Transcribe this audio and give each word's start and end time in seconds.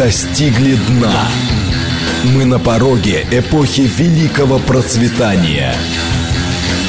достигли 0.00 0.76
дна. 0.76 1.28
Мы 2.34 2.46
на 2.46 2.58
пороге 2.58 3.26
эпохи 3.30 3.82
великого 3.82 4.58
процветания. 4.58 5.74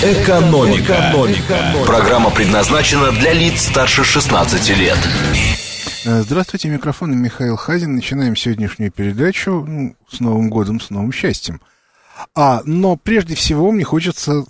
Экономика. 0.01 1.09
Экономика. 1.09 1.75
Программа 1.85 2.29
предназначена 2.29 3.11
для 3.11 3.33
лиц 3.33 3.63
старше 3.63 4.05
16 4.05 4.77
лет. 4.77 4.97
Здравствуйте, 6.05 6.69
микрофон 6.69 7.21
Михаил 7.21 7.57
Хазин. 7.57 7.95
Начинаем 7.95 8.37
сегодняшнюю 8.37 8.93
передачу 8.93 9.65
ну, 9.67 9.93
с 10.09 10.21
Новым 10.21 10.49
годом, 10.49 10.79
с 10.79 10.89
новым 10.89 11.11
счастьем. 11.11 11.59
А, 12.33 12.61
но 12.63 12.95
прежде 12.95 13.35
всего 13.35 13.73
мне 13.73 13.83
хочется 13.83 14.45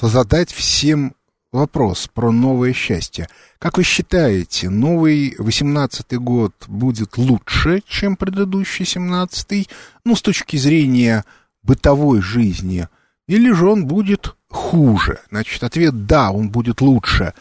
задать 0.00 0.52
всем 0.52 1.14
вопрос 1.52 2.08
про 2.12 2.32
новое 2.32 2.72
счастье. 2.72 3.28
Как 3.58 3.76
вы 3.76 3.84
считаете, 3.84 4.70
новый 4.70 5.36
18-й 5.38 6.16
год 6.16 6.54
будет 6.66 7.18
лучше, 7.18 7.82
чем 7.86 8.16
предыдущий 8.16 8.84
17-й? 8.84 9.68
Ну, 10.04 10.16
с 10.16 10.22
точки 10.22 10.56
зрения 10.56 11.24
бытовой 11.62 12.20
жизни. 12.20 12.88
Или 13.28 13.52
же 13.52 13.68
он 13.68 13.86
будет 13.86 14.34
хуже? 14.48 15.20
Значит, 15.30 15.62
ответ 15.62 16.06
«да», 16.06 16.32
он 16.32 16.50
будет 16.50 16.80
лучше. 16.80 17.34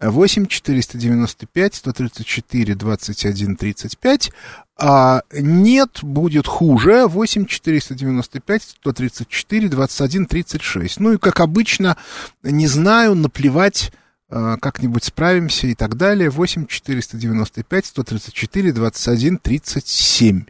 8 0.00 0.46
495 0.46 1.74
134 1.74 2.74
21 2.74 3.56
35 3.56 4.32
а 4.78 5.22
нет, 5.32 6.00
будет 6.02 6.46
хуже. 6.46 7.06
8 7.06 7.46
495 7.46 8.62
134 8.62 9.68
21 9.68 10.26
36. 10.26 11.00
Ну 11.00 11.12
и, 11.14 11.18
как 11.18 11.40
обычно, 11.40 11.96
не 12.42 12.66
знаю, 12.66 13.14
наплевать, 13.14 13.90
а, 14.28 14.58
как-нибудь 14.58 15.04
справимся 15.04 15.66
и 15.66 15.74
так 15.74 15.96
далее. 15.96 16.28
8 16.28 16.66
495 16.66 17.86
134 17.86 18.72
21 18.72 19.38
37. 19.38 20.44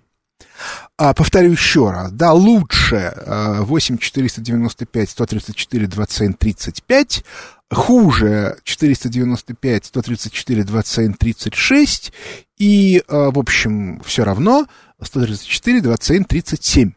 А, 0.96 1.14
повторю 1.14 1.52
еще 1.52 1.90
раз, 1.90 2.12
да, 2.12 2.32
лучше 2.32 3.12
8 3.26 3.98
495 3.98 5.10
134 5.10 5.86
27 5.86 6.32
35, 6.32 7.24
хуже 7.70 8.56
495 8.64 9.84
134 9.86 10.64
27 10.64 11.12
36 11.14 12.12
и, 12.58 13.02
а, 13.08 13.30
в 13.30 13.38
общем, 13.38 14.00
все 14.04 14.24
равно 14.24 14.66
134 15.02 15.80
27 15.80 16.24
37. 16.24 16.92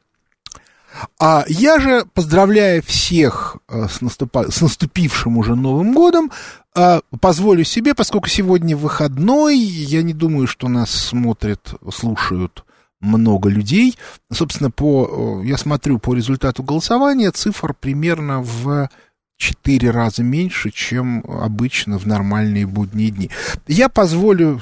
А 1.19 1.45
я 1.47 1.79
же, 1.79 2.05
поздравляя 2.13 2.81
всех 2.81 3.57
а, 3.67 3.87
с, 3.87 4.01
наступа... 4.01 4.51
с 4.51 4.61
наступившим 4.61 5.37
уже 5.37 5.55
Новым 5.55 5.93
годом, 5.93 6.31
а, 6.75 7.01
позволю 7.19 7.63
себе, 7.63 7.93
поскольку 7.93 8.29
сегодня 8.29 8.75
выходной, 8.75 9.57
я 9.57 10.01
не 10.01 10.13
думаю, 10.13 10.47
что 10.47 10.67
нас 10.67 10.91
смотрят, 10.91 11.73
слушают 11.93 12.63
много 12.99 13.49
людей. 13.49 13.97
Собственно, 14.31 14.71
по, 14.71 15.41
я 15.43 15.57
смотрю 15.57 15.99
по 15.99 16.13
результату 16.13 16.63
голосования, 16.63 17.31
цифр 17.31 17.73
примерно 17.73 18.41
в 18.41 18.89
четыре 19.37 19.91
раза 19.91 20.21
меньше, 20.21 20.69
чем 20.69 21.23
обычно 21.27 21.97
в 21.97 22.05
нормальные 22.05 22.67
будние 22.67 23.09
дни. 23.09 23.31
Я 23.67 23.87
позволю 23.87 24.61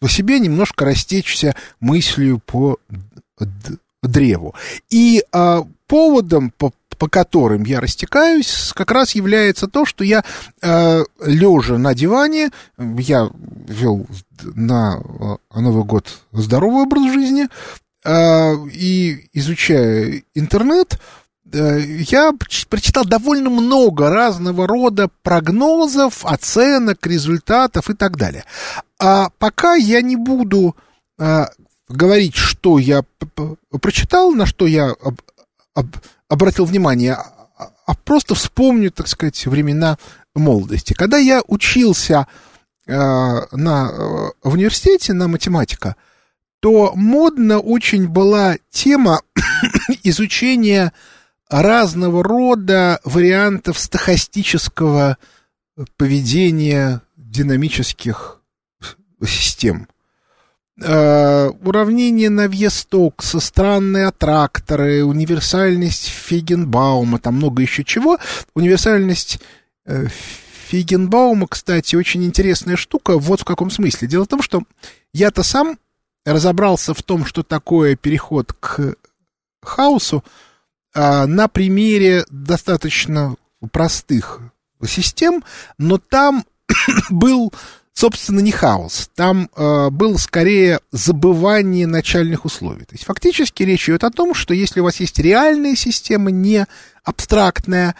по 0.00 0.08
себе 0.08 0.40
немножко 0.40 0.84
растечься 0.86 1.54
мыслью 1.78 2.40
по 2.44 2.78
древу. 4.02 4.54
И 4.88 5.22
а, 5.32 5.66
поводом, 5.86 6.50
по, 6.50 6.72
по 6.98 7.08
которым 7.08 7.64
я 7.64 7.80
растекаюсь, 7.80 8.72
как 8.74 8.90
раз 8.90 9.14
является 9.14 9.68
то, 9.68 9.84
что 9.84 10.04
я, 10.04 10.24
э, 10.62 11.04
лежа 11.24 11.78
на 11.78 11.94
диване, 11.94 12.50
я 12.78 13.30
вел 13.68 14.06
на 14.42 15.00
э, 15.52 15.60
Новый 15.60 15.84
год 15.84 16.06
здоровый 16.32 16.82
образ 16.82 17.12
жизни, 17.12 17.48
э, 18.04 18.54
и 18.72 19.28
изучая 19.32 20.22
интернет, 20.34 20.98
э, 21.52 21.80
я 21.80 22.32
прочитал 22.68 23.04
довольно 23.04 23.50
много 23.50 24.10
разного 24.10 24.66
рода 24.66 25.08
прогнозов, 25.22 26.24
оценок, 26.24 27.06
результатов 27.06 27.90
и 27.90 27.94
так 27.94 28.16
далее. 28.16 28.44
А 28.98 29.28
пока 29.38 29.74
я 29.74 30.02
не 30.02 30.16
буду 30.16 30.76
э, 31.18 31.46
говорить, 31.88 32.34
что 32.34 32.78
я 32.78 33.02
прочитал, 33.80 34.32
на 34.32 34.46
что 34.46 34.66
я 34.66 34.94
об, 35.76 35.94
об, 35.94 35.96
обратил 36.28 36.64
внимание, 36.64 37.12
а, 37.12 37.70
а 37.86 37.94
просто 37.94 38.34
вспомню, 38.34 38.90
так 38.90 39.06
сказать, 39.06 39.46
времена 39.46 39.98
молодости. 40.34 40.94
Когда 40.94 41.18
я 41.18 41.42
учился 41.46 42.26
э, 42.86 42.92
на, 42.94 43.90
э, 43.90 44.30
в 44.42 44.54
университете 44.54 45.12
на 45.12 45.28
математика, 45.28 45.96
то 46.60 46.92
модно 46.94 47.60
очень 47.60 48.08
была 48.08 48.56
тема 48.70 49.20
изучения 50.02 50.92
разного 51.48 52.24
рода 52.24 53.00
вариантов 53.04 53.78
стахастического 53.78 55.18
поведения 55.96 57.02
динамических 57.16 58.40
систем. 59.24 59.88
Э, 60.78 61.48
уравнение 61.62 62.28
на 62.28 62.42
Навье-Стокса, 62.42 63.40
странные 63.40 64.08
аттракторы, 64.08 65.04
универсальность 65.04 66.08
Фигенбаума, 66.08 67.18
там 67.18 67.36
много 67.36 67.62
еще 67.62 67.82
чего. 67.82 68.18
Универсальность 68.54 69.40
э, 69.86 70.06
Фигенбаума, 70.68 71.46
кстати, 71.48 71.96
очень 71.96 72.24
интересная 72.24 72.76
штука. 72.76 73.18
Вот 73.18 73.40
в 73.40 73.44
каком 73.44 73.70
смысле. 73.70 74.06
Дело 74.06 74.24
в 74.24 74.28
том, 74.28 74.42
что 74.42 74.64
я-то 75.14 75.42
сам 75.42 75.78
разобрался 76.26 76.92
в 76.92 77.02
том, 77.02 77.24
что 77.24 77.42
такое 77.42 77.96
переход 77.96 78.52
к 78.52 78.96
хаосу, 79.62 80.22
э, 80.94 81.24
на 81.24 81.48
примере 81.48 82.26
достаточно 82.28 83.36
простых 83.72 84.40
систем, 84.86 85.42
но 85.78 85.96
там 85.96 86.44
был 87.10 87.50
собственно, 87.96 88.40
не 88.40 88.52
хаос. 88.52 89.10
Там 89.14 89.48
э, 89.56 89.88
было 89.88 90.18
скорее 90.18 90.80
забывание 90.92 91.86
начальных 91.86 92.44
условий. 92.44 92.84
То 92.84 92.92
есть 92.92 93.04
фактически 93.04 93.62
речь 93.62 93.88
идет 93.88 94.04
о 94.04 94.10
том, 94.10 94.34
что 94.34 94.52
если 94.52 94.80
у 94.80 94.84
вас 94.84 95.00
есть 95.00 95.18
реальная 95.18 95.74
система, 95.74 96.30
не 96.30 96.66
абстрактная, 97.04 97.94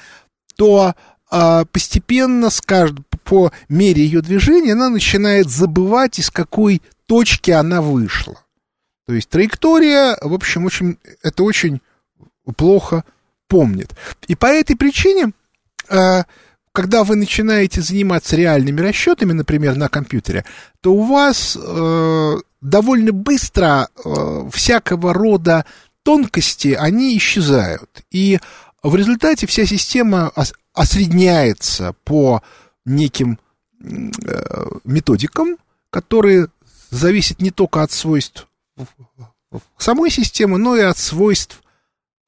то 0.54 0.94
э, 1.32 1.64
постепенно 1.72 2.50
с 2.50 2.60
кажд... 2.60 2.98
по 3.24 3.52
мере 3.70 4.04
ее 4.04 4.20
движения 4.20 4.74
она 4.74 4.90
начинает 4.90 5.48
забывать, 5.48 6.18
из 6.18 6.30
какой 6.30 6.82
точки 7.06 7.50
она 7.50 7.80
вышла. 7.80 8.36
То 9.06 9.14
есть 9.14 9.30
траектория, 9.30 10.18
в 10.20 10.34
общем, 10.34 10.66
очень, 10.66 10.98
это 11.22 11.42
очень 11.42 11.80
плохо 12.56 13.02
помнит. 13.48 13.92
И 14.28 14.34
по 14.34 14.46
этой 14.46 14.76
причине 14.76 15.32
э, 15.88 16.24
когда 16.76 17.04
вы 17.04 17.16
начинаете 17.16 17.80
заниматься 17.80 18.36
реальными 18.36 18.82
расчетами, 18.82 19.32
например, 19.32 19.76
на 19.76 19.88
компьютере, 19.88 20.44
то 20.82 20.92
у 20.92 21.04
вас 21.04 21.56
э, 21.58 22.36
довольно 22.60 23.12
быстро 23.12 23.88
э, 23.88 24.50
всякого 24.52 25.14
рода 25.14 25.64
тонкости, 26.02 26.76
они 26.78 27.16
исчезают. 27.16 28.02
И 28.10 28.40
в 28.82 28.94
результате 28.94 29.46
вся 29.46 29.64
система 29.64 30.30
осредняется 30.74 31.94
по 32.04 32.42
неким 32.84 33.38
э, 33.80 34.66
методикам, 34.84 35.56
которые 35.88 36.48
зависят 36.90 37.40
не 37.40 37.52
только 37.52 37.84
от 37.84 37.90
свойств 37.90 38.48
самой 39.78 40.10
системы, 40.10 40.58
но 40.58 40.76
и 40.76 40.82
от 40.82 40.98
свойств 40.98 41.62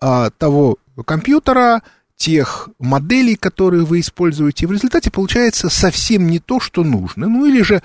э, 0.01 0.31
того 0.39 0.79
компьютера, 1.05 1.83
тех 2.19 2.69
моделей, 2.79 3.37
которые 3.37 3.85
вы 3.85 4.01
используете, 4.01 4.67
в 4.67 4.73
результате 4.73 5.11
получается 5.11 5.71
совсем 5.71 6.27
не 6.27 6.41
то, 6.41 6.61
что 6.61 6.85
нужно. 6.85 7.29
Ну 7.29 7.47
или 7.47 7.63
же 7.63 7.83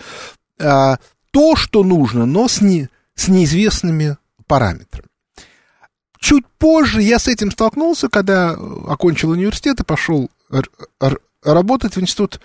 а, 0.59 0.97
то, 1.31 1.55
что 1.55 1.83
нужно, 1.83 2.25
но 2.25 2.47
с, 2.47 2.59
не, 2.59 2.89
с 3.15 3.27
неизвестными 3.29 4.17
параметрами. 4.47 5.07
Чуть 6.19 6.45
позже 6.57 7.01
я 7.01 7.19
с 7.19 7.27
этим 7.27 7.51
столкнулся, 7.51 8.09
когда 8.09 8.51
окончил 8.51 9.29
университет 9.29 9.79
и 9.79 9.83
пошел 9.83 10.29
работать 11.43 11.95
в 11.95 12.01
институт 12.01 12.39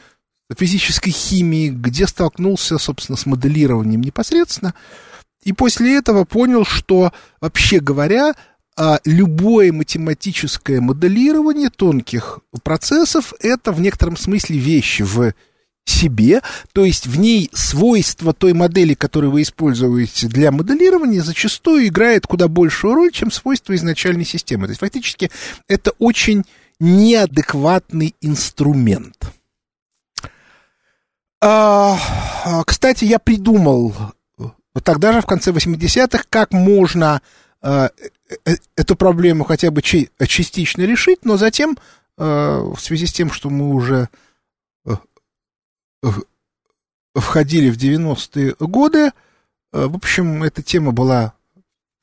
физической 0.57 1.11
химии, 1.11 1.69
где 1.69 2.07
столкнулся, 2.07 2.79
собственно, 2.79 3.17
с 3.17 3.25
моделированием 3.27 4.01
непосредственно. 4.01 4.75
И 5.45 5.53
после 5.53 5.97
этого 5.97 6.25
понял, 6.25 6.65
что, 6.65 7.13
вообще 7.41 7.81
говоря, 7.81 8.35
а 8.79 9.01
любое 9.05 9.73
математическое 9.73 10.81
моделирование 10.81 11.69
тонких 11.69 12.39
процессов 12.63 13.35
это 13.41 13.73
в 13.73 13.81
некотором 13.81 14.17
смысле 14.17 14.57
вещи 14.57 15.03
в 15.03 15.33
себе, 15.85 16.43
то 16.73 16.85
есть 16.85 17.07
в 17.07 17.19
ней 17.19 17.51
свойства 17.53 18.33
той 18.33 18.53
модели, 18.53 18.95
которую 18.95 19.33
вы 19.33 19.43
используете 19.43 20.29
для 20.29 20.53
моделирования, 20.53 21.23
зачастую 21.23 21.89
играет 21.89 22.27
куда 22.27 22.47
большую 22.47 22.95
роль, 22.95 23.11
чем 23.11 23.33
свойства 23.33 23.75
изначальной 23.75 24.25
системы. 24.25 24.67
То 24.67 24.71
есть 24.71 24.81
фактически 24.81 25.31
это 25.67 25.93
очень 25.99 26.45
неадекватный 26.79 28.15
инструмент. 28.21 29.33
А, 31.41 31.99
кстати, 32.65 33.05
я 33.05 33.19
придумал 33.19 33.95
вот 34.37 34.85
тогда 34.85 35.13
же, 35.13 35.21
в 35.21 35.27
конце 35.27 35.51
80-х, 35.51 36.23
как 36.31 36.53
можно 36.53 37.21
э, 37.63 37.89
э, 37.99 38.09
эту 38.77 38.97
проблему 38.97 39.45
хотя 39.45 39.71
бы 39.71 39.83
частично 39.83 40.83
решить, 40.83 41.25
но 41.25 41.37
затем, 41.37 41.79
э, 42.17 42.23
в 42.23 42.79
связи 42.79 43.07
с 43.07 43.13
тем, 43.13 43.31
что 43.31 43.51
мы 43.51 43.75
уже 43.75 44.09
э, 44.87 44.93
э, 46.03 46.09
входили 47.15 47.71
в 47.71 47.77
90-е 47.77 48.57
годы, 48.61 48.99
э, 48.99 49.11
в 49.73 49.97
общем, 49.97 50.43
эта 50.43 50.63
тема 50.63 50.93
была 50.93 51.33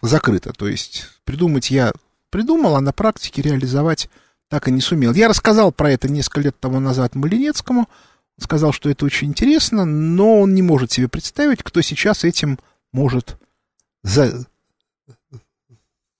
закрыта. 0.01 0.53
То 0.53 0.67
есть 0.67 1.07
придумать 1.23 1.69
я 1.71 1.93
придумал, 2.29 2.75
а 2.75 2.81
на 2.81 2.91
практике 2.91 3.41
реализовать 3.41 4.09
так 4.49 4.67
и 4.67 4.71
не 4.71 4.81
сумел. 4.81 5.13
Я 5.13 5.27
рассказал 5.27 5.71
про 5.71 5.91
это 5.91 6.09
несколько 6.09 6.41
лет 6.41 6.59
тому 6.59 6.79
назад 6.79 7.15
Малинецкому, 7.15 7.89
сказал, 8.39 8.71
что 8.73 8.89
это 8.89 9.05
очень 9.05 9.29
интересно, 9.29 9.85
но 9.85 10.41
он 10.41 10.53
не 10.53 10.61
может 10.61 10.91
себе 10.91 11.07
представить, 11.07 11.63
кто 11.63 11.81
сейчас 11.81 12.23
этим 12.23 12.59
может 12.91 13.37
за... 14.03 14.45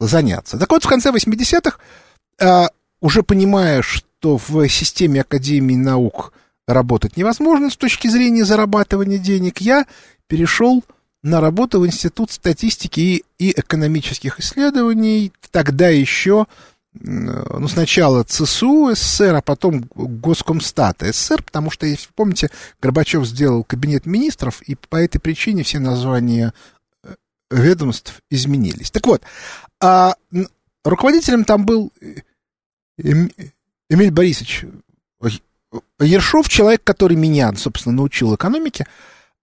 заняться. 0.08 0.58
Так 0.58 0.72
вот, 0.72 0.84
в 0.84 0.88
конце 0.88 1.12
80-х, 1.12 1.78
а, 2.40 2.70
уже 3.02 3.24
понимая, 3.24 3.82
что 3.82 4.38
в 4.38 4.68
системе 4.70 5.22
Академии 5.22 5.76
наук 5.76 6.34
работать 6.68 7.18
невозможно 7.18 7.70
с 7.70 7.78
точки 7.78 8.08
зрения 8.08 8.46
зарабатывания 8.46 9.18
денег, 9.18 9.62
я 9.62 9.86
перешел 10.28 10.84
на 11.24 11.42
работу 11.42 11.80
в 11.80 11.88
Институт 11.88 12.32
статистики 12.32 13.00
и, 13.00 13.24
и 13.40 13.52
экономических 13.52 14.40
исследований, 14.40 15.32
тогда 15.52 15.90
еще 15.90 16.46
ну, 17.02 17.68
сначала 17.68 18.24
ЦСУ 18.24 18.94
СССР, 18.96 19.36
а 19.36 19.42
потом 19.42 19.86
Госкомстата 19.96 21.12
СССР, 21.12 21.44
потому 21.44 21.70
что, 21.72 21.86
если 21.86 22.10
помните, 22.16 22.50
Горбачев 22.82 23.26
сделал 23.26 23.64
кабинет 23.64 24.06
министров, 24.06 24.62
и 24.62 24.76
по 24.76 24.96
этой 24.98 25.20
причине 25.20 25.64
все 25.64 25.80
названия 25.80 26.54
э, 27.04 27.16
ведомств 27.52 28.22
изменились. 28.30 28.92
Так 28.92 29.08
вот, 29.08 29.24
а 29.82 30.16
руководителем 30.84 31.44
там 31.46 31.66
был 31.66 31.92
Эмиль 32.98 34.12
Борисович 34.12 34.66
Ершов, 36.00 36.50
человек, 36.50 36.84
который 36.84 37.18
меня, 37.18 37.54
собственно, 37.56 37.96
научил 37.96 38.36
экономике, 38.36 38.86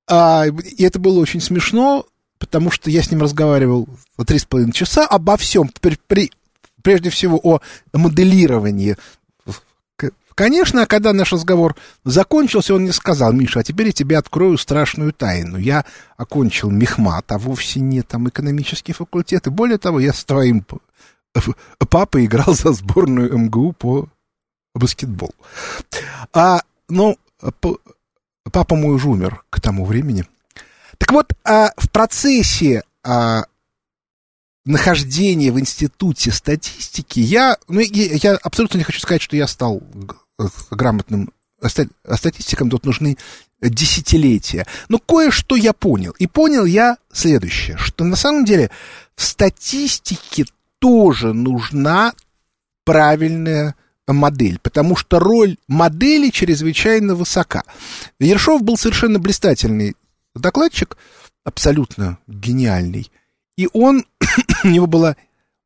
а, 0.09 0.47
и 0.47 0.83
это 0.83 0.99
было 0.99 1.21
очень 1.21 1.41
смешно, 1.41 2.07
потому 2.39 2.71
что 2.71 2.91
я 2.91 3.03
с 3.03 3.11
ним 3.11 3.23
разговаривал 3.23 3.89
три 4.27 4.39
с 4.39 4.45
половиной 4.45 4.73
часа 4.73 5.07
обо 5.07 5.37
всем, 5.37 5.71
при, 5.81 5.99
при, 6.07 6.33
прежде 6.83 7.11
всего 7.11 7.39
о 7.43 7.61
моделировании. 7.93 8.97
Конечно, 10.35 10.87
когда 10.87 11.13
наш 11.13 11.33
разговор 11.33 11.77
закончился, 12.05 12.75
он 12.75 12.83
мне 12.83 12.93
сказал, 12.93 13.33
Миша, 13.33 13.61
а 13.61 13.63
теперь 13.63 13.89
я 13.89 13.93
тебе 13.93 14.19
открою 14.19 14.59
страшную 14.59 15.13
тайну. 15.13 15.59
Я 15.59 15.85
окончил 16.17 16.71
мехмат, 16.71 17.31
а 17.33 17.39
вовсе 17.39 17.81
не 17.81 18.03
там 18.03 18.29
экономический 18.29 18.93
факультет. 18.93 19.47
И 19.47 19.51
более 19.51 19.79
того, 19.79 20.01
я 20.01 20.13
с 20.13 20.25
твоим 20.25 20.65
папой 21.91 22.27
играл 22.27 22.55
за 22.55 22.73
сборную 22.73 23.37
МГУ 23.37 23.73
по 23.73 24.09
баскетболу. 24.75 25.35
А, 26.33 26.61
ну, 26.89 27.19
папа 28.51 28.75
мой 28.75 28.95
уже 28.95 29.09
умер 29.09 29.45
к 29.51 29.61
тому 29.61 29.85
времени. 29.85 30.27
Так 30.99 31.13
вот, 31.13 31.33
а, 31.45 31.71
в 31.77 31.91
процессе 31.91 32.83
а, 33.03 33.45
нахождения 34.65 35.51
в 35.51 35.59
институте 35.59 36.31
статистики 36.31 37.21
я, 37.21 37.57
ну, 37.69 37.81
я 37.81 38.37
абсолютно 38.37 38.79
не 38.79 38.85
хочу 38.85 39.01
сказать, 39.01 39.23
что 39.23 39.37
я 39.37 39.47
стал 39.47 39.83
грамотным 40.71 41.33
статистиком, 41.67 42.71
тут 42.71 42.85
нужны 42.85 43.17
десятилетия. 43.61 44.67
Но 44.89 44.99
кое-что 44.99 45.57
я 45.57 45.73
понял. 45.73 46.13
И 46.19 46.27
понял 46.27 46.65
я 46.65 46.97
следующее, 47.13 47.77
что 47.77 48.05
на 48.05 48.17
самом 48.17 48.45
деле 48.45 48.71
в 49.15 49.23
статистике 49.23 50.47
тоже 50.79 51.33
нужна 51.33 52.13
правильная 52.85 53.77
модель, 54.09 54.59
потому 54.61 54.97
что 54.97 55.21
роль 55.21 55.57
модели 55.69 56.31
чрезвычайно 56.31 57.15
высока. 57.15 57.63
Ершов 58.19 58.63
был 58.63 58.77
совершенно 58.77 59.19
блистательный 59.19 59.95
докладчик, 60.35 60.97
абсолютно 61.45 62.19
гениальный. 62.27 63.11
И 63.57 63.69
он, 63.73 64.05
у 64.65 64.69
него 64.69 64.87
было 64.87 65.17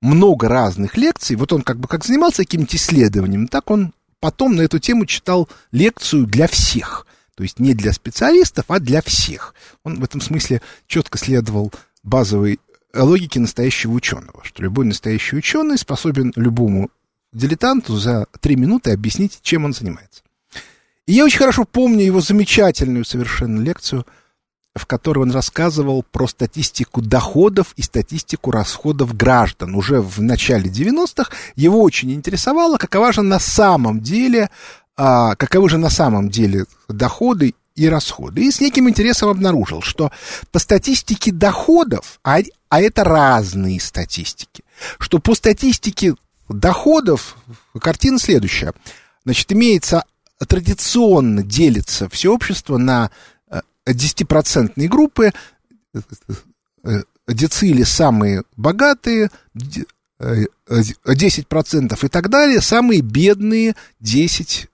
много 0.02 0.48
разных 0.48 0.96
лекций. 0.96 1.36
Вот 1.36 1.52
он 1.52 1.62
как 1.62 1.78
бы 1.78 1.88
как 1.88 2.04
занимался 2.04 2.42
каким-то 2.42 2.76
исследованием, 2.76 3.48
так 3.48 3.70
он 3.70 3.92
потом 4.20 4.56
на 4.56 4.62
эту 4.62 4.78
тему 4.78 5.06
читал 5.06 5.48
лекцию 5.72 6.26
для 6.26 6.46
всех. 6.48 7.06
То 7.34 7.42
есть 7.42 7.58
не 7.58 7.74
для 7.74 7.92
специалистов, 7.92 8.64
а 8.68 8.80
для 8.80 9.02
всех. 9.02 9.54
Он 9.84 10.00
в 10.00 10.04
этом 10.04 10.20
смысле 10.20 10.62
четко 10.86 11.18
следовал 11.18 11.72
базовой 12.02 12.60
логике 12.94 13.40
настоящего 13.40 13.92
ученого, 13.92 14.42
что 14.42 14.62
любой 14.62 14.86
настоящий 14.86 15.36
ученый 15.36 15.76
способен 15.76 16.32
любому 16.34 16.90
дилетанту 17.32 17.96
за 17.96 18.26
три 18.40 18.56
минуты 18.56 18.92
объяснить, 18.92 19.40
чем 19.42 19.66
он 19.66 19.74
занимается. 19.74 20.22
И 21.06 21.12
я 21.12 21.24
очень 21.24 21.38
хорошо 21.38 21.64
помню 21.64 22.04
его 22.04 22.20
замечательную 22.20 23.04
совершенно 23.04 23.60
лекцию– 23.60 24.06
в 24.76 24.86
которой 24.86 25.20
он 25.20 25.30
рассказывал 25.30 26.02
про 26.02 26.26
статистику 26.26 27.00
доходов 27.00 27.72
и 27.76 27.82
статистику 27.82 28.50
расходов 28.50 29.16
граждан. 29.16 29.74
Уже 29.74 30.00
в 30.00 30.20
начале 30.20 30.70
90-х 30.70 31.30
его 31.56 31.82
очень 31.82 32.12
интересовало, 32.12 32.76
какова 32.76 33.12
же 33.12 33.22
на 33.22 33.38
самом 33.38 34.00
деле, 34.00 34.50
а, 34.96 35.34
каковы 35.36 35.68
же 35.68 35.78
на 35.78 35.90
самом 35.90 36.28
деле 36.28 36.66
доходы 36.88 37.54
и 37.74 37.88
расходы. 37.88 38.44
И 38.44 38.50
с 38.50 38.60
неким 38.60 38.88
интересом 38.88 39.30
обнаружил, 39.30 39.82
что 39.82 40.12
по 40.52 40.58
статистике 40.58 41.32
доходов, 41.32 42.20
а, 42.22 42.38
а 42.68 42.80
это 42.80 43.04
разные 43.04 43.80
статистики, 43.80 44.64
что 44.98 45.18
по 45.18 45.34
статистике 45.34 46.14
доходов 46.48 47.36
картина 47.80 48.18
следующая. 48.18 48.72
Значит, 49.24 49.52
имеется 49.52 50.04
традиционно 50.46 51.42
делится 51.42 52.08
все 52.08 52.32
общество 52.32 52.76
на 52.76 53.10
10% 53.86 54.88
группы, 54.88 55.32
децили 57.26 57.84
самые 57.84 58.42
богатые, 58.56 59.30
10% 59.54 62.04
и 62.04 62.08
так 62.08 62.28
далее, 62.28 62.60
самые 62.60 63.00
бедные 63.00 63.74
10%. 64.02 64.68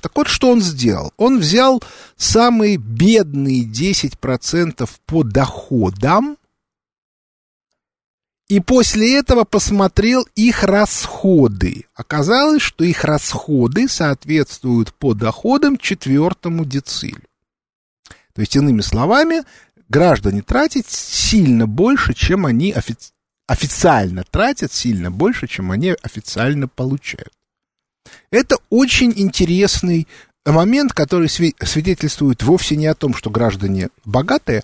Так 0.00 0.12
вот, 0.14 0.28
что 0.28 0.50
он 0.50 0.60
сделал? 0.60 1.12
Он 1.16 1.38
взял 1.38 1.82
самые 2.16 2.76
бедные 2.76 3.64
10% 3.64 4.88
по 5.06 5.24
доходам, 5.24 6.36
и 8.48 8.60
после 8.60 9.16
этого 9.16 9.44
посмотрел 9.44 10.26
их 10.34 10.64
расходы. 10.64 11.86
Оказалось, 11.94 12.62
что 12.62 12.84
их 12.84 13.04
расходы 13.04 13.88
соответствуют 13.88 14.92
по 14.94 15.14
доходам 15.14 15.78
четвертому 15.78 16.64
децилю. 16.64 17.22
То 18.34 18.40
есть, 18.40 18.56
иными 18.56 18.80
словами, 18.80 19.42
граждане 19.88 20.42
тратят 20.42 20.88
сильно 20.88 21.66
больше, 21.66 22.14
чем 22.14 22.46
они 22.46 22.72
офи- 22.72 23.12
официально 23.46 24.24
тратят, 24.24 24.72
сильно 24.72 25.10
больше, 25.10 25.48
чем 25.48 25.72
они 25.72 25.94
официально 26.02 26.68
получают. 26.68 27.32
Это 28.30 28.56
очень 28.70 29.12
интересный 29.16 30.06
момент, 30.46 30.92
который 30.92 31.28
свидетельствует 31.28 32.42
вовсе 32.42 32.76
не 32.76 32.86
о 32.86 32.94
том, 32.94 33.14
что 33.14 33.30
граждане 33.30 33.90
богатые, 34.04 34.62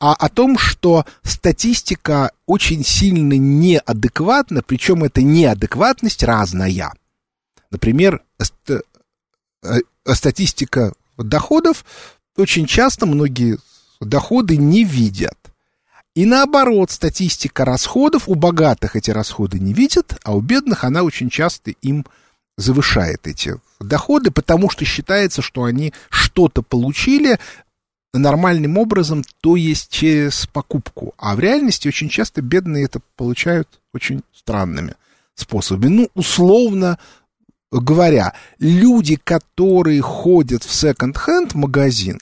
а 0.00 0.12
о 0.12 0.28
том, 0.28 0.58
что 0.58 1.06
статистика 1.22 2.32
очень 2.46 2.84
сильно 2.84 3.34
неадекватна, 3.38 4.62
причем 4.62 5.04
эта 5.04 5.22
неадекватность 5.22 6.22
разная. 6.22 6.92
Например, 7.70 8.22
ст- 8.40 8.82
э, 9.62 9.78
статистика 10.12 10.92
доходов 11.16 11.84
очень 12.36 12.66
часто 12.66 13.06
многие 13.06 13.58
доходы 14.00 14.56
не 14.56 14.84
видят. 14.84 15.38
И 16.14 16.26
наоборот, 16.26 16.90
статистика 16.90 17.64
расходов, 17.64 18.28
у 18.28 18.34
богатых 18.34 18.94
эти 18.94 19.10
расходы 19.10 19.58
не 19.58 19.72
видят, 19.72 20.16
а 20.22 20.36
у 20.36 20.40
бедных 20.40 20.84
она 20.84 21.02
очень 21.02 21.28
часто 21.28 21.72
им 21.82 22.06
завышает 22.56 23.26
эти 23.26 23.56
доходы, 23.80 24.30
потому 24.30 24.70
что 24.70 24.84
считается, 24.84 25.42
что 25.42 25.64
они 25.64 25.92
что-то 26.10 26.62
получили 26.62 27.40
нормальным 28.12 28.78
образом, 28.78 29.24
то 29.40 29.56
есть 29.56 29.90
через 29.90 30.46
покупку. 30.46 31.14
А 31.18 31.34
в 31.34 31.40
реальности 31.40 31.88
очень 31.88 32.08
часто 32.08 32.42
бедные 32.42 32.84
это 32.84 33.00
получают 33.16 33.80
очень 33.92 34.22
странными 34.32 34.94
способами. 35.34 35.90
Ну, 35.90 36.10
условно 36.14 36.98
говоря, 37.80 38.34
люди, 38.58 39.16
которые 39.16 40.00
ходят 40.00 40.62
в 40.62 40.72
секонд-хенд 40.72 41.54
магазин, 41.54 42.20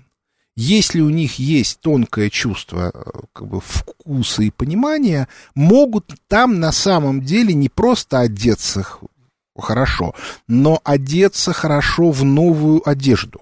если 0.55 1.01
у 1.01 1.09
них 1.09 1.39
есть 1.39 1.81
тонкое 1.81 2.29
чувство 2.29 2.91
э, 2.93 3.11
как 3.33 3.49
бы, 3.49 3.61
вкуса 3.61 4.43
и 4.43 4.51
понимания, 4.51 5.29
могут 5.55 6.15
там 6.29 6.61
на 6.61 6.73
самом 6.73 7.23
деле 7.23 7.55
не 7.55 7.69
просто 7.69 8.21
одеться 8.21 8.87
хорошо, 9.57 10.15
но 10.49 10.81
одеться 10.85 11.53
хорошо 11.53 12.11
в 12.11 12.25
новую 12.25 12.87
одежду. 12.89 13.41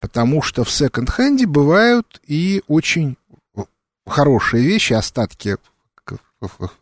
Потому 0.00 0.42
что 0.42 0.64
в 0.64 0.70
секонд-хенде 0.70 1.46
бывают 1.46 2.20
и 2.26 2.62
очень 2.66 3.16
хорошие 4.06 4.64
вещи, 4.64 4.92
остатки 4.92 5.56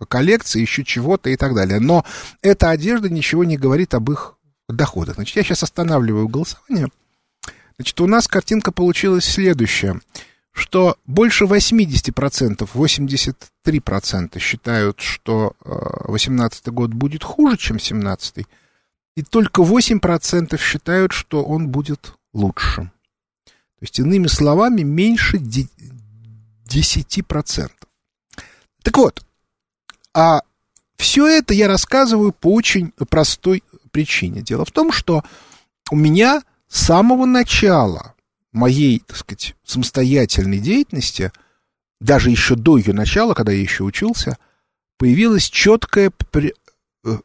коллекции, 0.08 0.60
еще 0.60 0.84
чего-то 0.84 1.30
и 1.30 1.36
так 1.36 1.54
далее. 1.54 1.80
Но 1.80 2.04
эта 2.42 2.70
одежда 2.70 3.08
ничего 3.08 3.44
не 3.44 3.56
говорит 3.56 3.94
об 3.94 4.10
их 4.10 4.34
доходах. 4.68 5.16
Значит, 5.16 5.36
я 5.36 5.42
сейчас 5.42 5.62
останавливаю 5.62 6.28
голосование. 6.28 6.88
Значит, 7.76 8.00
у 8.00 8.06
нас 8.06 8.28
картинка 8.28 8.72
получилась 8.72 9.24
следующая, 9.24 10.00
что 10.52 10.96
больше 11.06 11.44
80%, 11.44 12.68
83% 12.72 14.38
считают, 14.38 15.00
что 15.00 15.54
18 15.60 16.68
год 16.68 16.94
будет 16.94 17.24
хуже, 17.24 17.56
чем 17.56 17.78
17 17.78 18.46
и 19.16 19.22
только 19.22 19.62
8% 19.62 20.58
считают, 20.58 21.12
что 21.12 21.44
он 21.44 21.68
будет 21.68 22.14
лучше. 22.32 22.90
То 23.44 23.52
есть, 23.80 24.00
иными 24.00 24.28
словами, 24.28 24.82
меньше 24.82 25.36
10%. 25.36 27.70
Так 28.82 28.96
вот, 28.96 29.24
а 30.12 30.40
все 30.96 31.26
это 31.26 31.54
я 31.54 31.68
рассказываю 31.68 32.32
по 32.32 32.54
очень 32.54 32.92
простой 33.08 33.62
причине. 33.94 34.42
Дело 34.42 34.64
в 34.64 34.72
том, 34.72 34.90
что 34.90 35.22
у 35.90 35.96
меня 35.96 36.42
с 36.68 36.86
самого 36.86 37.26
начала 37.26 38.14
моей, 38.52 38.98
так 39.06 39.16
сказать, 39.16 39.54
самостоятельной 39.64 40.58
деятельности, 40.58 41.30
даже 42.00 42.30
еще 42.30 42.56
до 42.56 42.76
ее 42.76 42.92
начала, 42.92 43.34
когда 43.34 43.52
я 43.52 43.60
еще 43.60 43.84
учился, 43.84 44.36
появилось 44.98 45.48
четкое 45.48 46.10
э, 46.34 47.18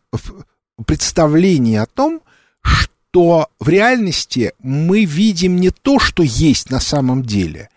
представление 0.85 1.81
о 1.81 1.87
том, 1.87 2.21
что 2.61 3.49
в 3.59 3.67
реальности 3.67 4.53
мы 4.59 5.05
видим 5.05 5.57
не 5.57 5.71
то, 5.71 5.97
что 5.97 6.21
есть 6.21 6.69
на 6.69 6.79
самом 6.79 7.23
деле, 7.23 7.69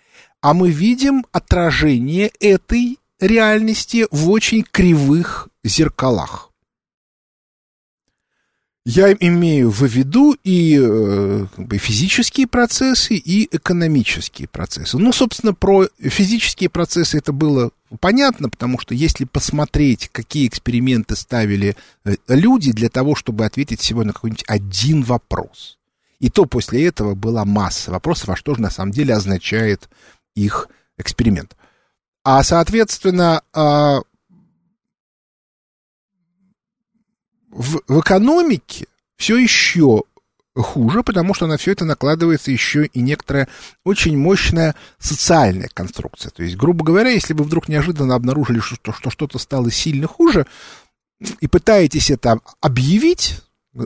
а 0.43 0.53
мы 0.53 0.71
видим 0.71 1.25
отражение 1.33 2.31
этой 2.41 2.99
реальности 3.21 4.07
в 4.11 4.29
очень 4.29 4.65
кривых 4.71 5.49
зеркалах. 5.65 6.52
Я 8.85 9.13
имею 9.13 9.71
в 9.71 9.83
виду 9.83 10.37
и 10.43 10.77
э, 10.81 11.47
физические 11.79 12.49
процессы, 12.49 13.15
и 13.15 13.49
экономические 13.55 14.49
процессы. 14.49 14.99
Ну, 14.99 15.13
собственно, 15.13 15.55
про 15.55 15.87
физические 16.01 16.69
процессы 16.69 17.19
это 17.19 17.33
было 17.33 17.71
понятно, 18.01 18.49
потому 18.49 18.81
что 18.81 18.95
если 18.95 19.25
посмотреть, 19.25 20.09
какие 20.11 20.49
эксперименты 20.49 21.15
ставили 21.15 21.77
э, 22.05 22.17
люди 22.27 22.73
для 22.73 22.89
того, 22.89 23.15
чтобы 23.15 23.45
ответить 23.45 23.81
всего 23.81 24.03
на 24.03 24.13
какой-нибудь 24.13 24.45
один 24.49 25.03
вопрос, 25.05 25.79
и 26.19 26.29
то 26.29 26.45
после 26.47 26.85
этого 26.85 27.15
была 27.15 27.45
масса 27.45 27.93
вопросов, 27.93 28.31
а 28.31 28.37
что 28.37 28.57
же 28.57 28.63
на 28.63 28.71
самом 28.71 28.91
деле 28.91 29.15
означает 29.15 29.89
их 30.35 30.69
эксперимент. 30.99 31.57
А, 32.25 32.43
соответственно, 32.43 33.43
а, 33.53 34.01
в, 37.53 37.83
в 37.87 38.01
экономике 38.01 38.87
все 39.17 39.37
еще 39.37 40.03
хуже, 40.55 41.03
потому 41.03 41.35
что 41.35 41.47
на 41.47 41.57
все 41.57 41.73
это 41.73 41.85
накладывается 41.85 42.51
еще 42.51 42.87
и 42.87 43.01
некоторая 43.01 43.49
очень 43.85 44.19
мощная 44.19 44.75
социальная 44.99 45.71
конструкция. 45.73 46.31
То 46.31 46.43
есть, 46.43 46.57
грубо 46.57 46.85
говоря, 46.85 47.11
если 47.11 47.33
вы 47.33 47.45
вдруг 47.45 47.69
неожиданно 47.69 48.15
обнаружили, 48.15 48.61
что, 48.61 48.93
что 48.93 49.11
что-то 49.11 49.39
стало 49.39 49.71
сильно 49.71 50.07
хуже, 50.07 50.47
и 51.41 51.47
пытаетесь 51.47 52.11
это 52.11 52.41
объявить 52.61 53.41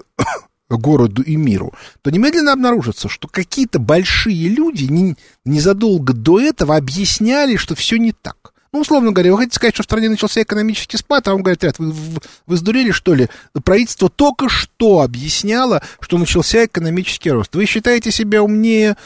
городу 0.70 1.22
и 1.22 1.36
миру, 1.36 1.74
то 2.02 2.10
немедленно 2.10 2.52
обнаружится, 2.52 3.08
что 3.08 3.28
какие-то 3.28 3.78
большие 3.78 4.48
люди 4.48 4.84
не, 4.84 5.16
незадолго 5.44 6.14
до 6.14 6.40
этого 6.40 6.76
объясняли, 6.76 7.56
что 7.56 7.74
все 7.74 7.98
не 7.98 8.12
так. 8.12 8.54
Ну, 8.72 8.80
условно 8.80 9.12
говоря, 9.12 9.32
вы 9.32 9.38
хотите 9.38 9.56
сказать, 9.56 9.74
что 9.74 9.82
в 9.82 9.86
стране 9.86 10.08
начался 10.08 10.42
экономический 10.42 10.96
спад, 10.96 11.26
а 11.28 11.32
вам 11.32 11.42
говорят, 11.42 11.62
ребят, 11.62 11.78
вы, 11.78 11.92
вы, 11.92 12.20
вы 12.46 12.56
сдурели, 12.56 12.90
что 12.90 13.14
ли? 13.14 13.28
Правительство 13.64 14.08
только 14.08 14.48
что 14.48 15.00
объясняло, 15.00 15.82
что 16.00 16.18
начался 16.18 16.64
экономический 16.64 17.30
рост. 17.30 17.54
Вы 17.54 17.66
считаете 17.66 18.10
себя 18.10 18.42
умнее 18.42 18.96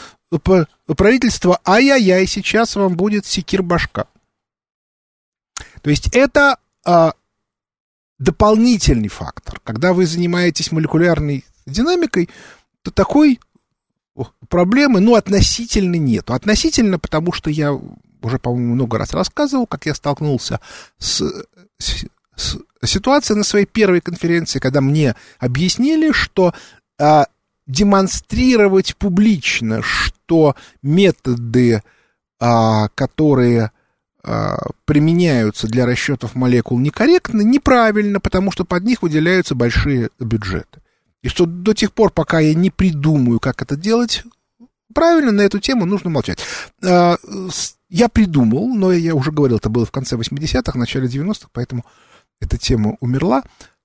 правительства, 0.96 1.60
ай-яй-яй, 1.66 2.26
сейчас 2.26 2.76
вам 2.76 2.96
будет 2.96 3.26
секир 3.26 3.62
башка. 3.62 4.06
То 5.82 5.90
есть 5.90 6.08
это 6.14 6.58
а, 6.84 7.14
дополнительный 8.18 9.08
фактор. 9.08 9.60
Когда 9.64 9.92
вы 9.92 10.06
занимаетесь 10.06 10.72
молекулярной 10.72 11.44
динамикой, 11.66 12.28
то 12.82 12.90
такой 12.90 13.40
проблемы, 14.48 15.00
ну, 15.00 15.14
относительно 15.14 15.96
нету. 15.96 16.34
Относительно, 16.34 16.98
потому 16.98 17.32
что 17.32 17.50
я 17.50 17.78
уже, 18.22 18.38
по-моему, 18.38 18.74
много 18.74 18.98
раз 18.98 19.12
рассказывал, 19.12 19.66
как 19.66 19.86
я 19.86 19.94
столкнулся 19.94 20.60
с, 20.98 21.22
с, 21.78 22.04
с 22.36 22.58
ситуацией 22.84 23.38
на 23.38 23.44
своей 23.44 23.66
первой 23.66 24.00
конференции, 24.00 24.58
когда 24.58 24.80
мне 24.80 25.14
объяснили, 25.38 26.12
что 26.12 26.54
а, 26.98 27.26
демонстрировать 27.66 28.96
публично, 28.96 29.82
что 29.82 30.56
методы, 30.82 31.82
а, 32.38 32.88
которые 32.94 33.70
а, 34.22 34.58
применяются 34.84 35.66
для 35.66 35.86
расчетов 35.86 36.34
молекул 36.34 36.78
некорректны, 36.78 37.42
неправильно, 37.42 38.20
потому 38.20 38.50
что 38.50 38.64
под 38.64 38.84
них 38.84 39.02
выделяются 39.02 39.54
большие 39.54 40.10
бюджеты. 40.18 40.80
И 41.22 41.28
что 41.28 41.46
до 41.46 41.74
тех 41.74 41.92
пор, 41.92 42.10
пока 42.10 42.40
я 42.40 42.54
не 42.54 42.70
придумаю, 42.70 43.40
как 43.40 43.62
это 43.62 43.76
делать, 43.76 44.24
правильно, 44.94 45.32
на 45.32 45.42
эту 45.42 45.58
тему 45.58 45.86
нужно 45.86 46.10
молчать. 46.10 46.38
А, 46.84 47.16
я 47.88 48.08
придумал, 48.08 48.68
но 48.68 48.92
я 48.92 49.14
уже 49.14 49.32
говорил, 49.32 49.58
это 49.58 49.68
было 49.68 49.86
в 49.86 49.90
конце 49.90 50.16
80-х, 50.16 50.78
начале 50.78 51.08
90-х, 51.08 51.48
поэтому 51.52 51.84
эта 52.40 52.58
тема 52.58 52.96
умерла, 53.00 53.42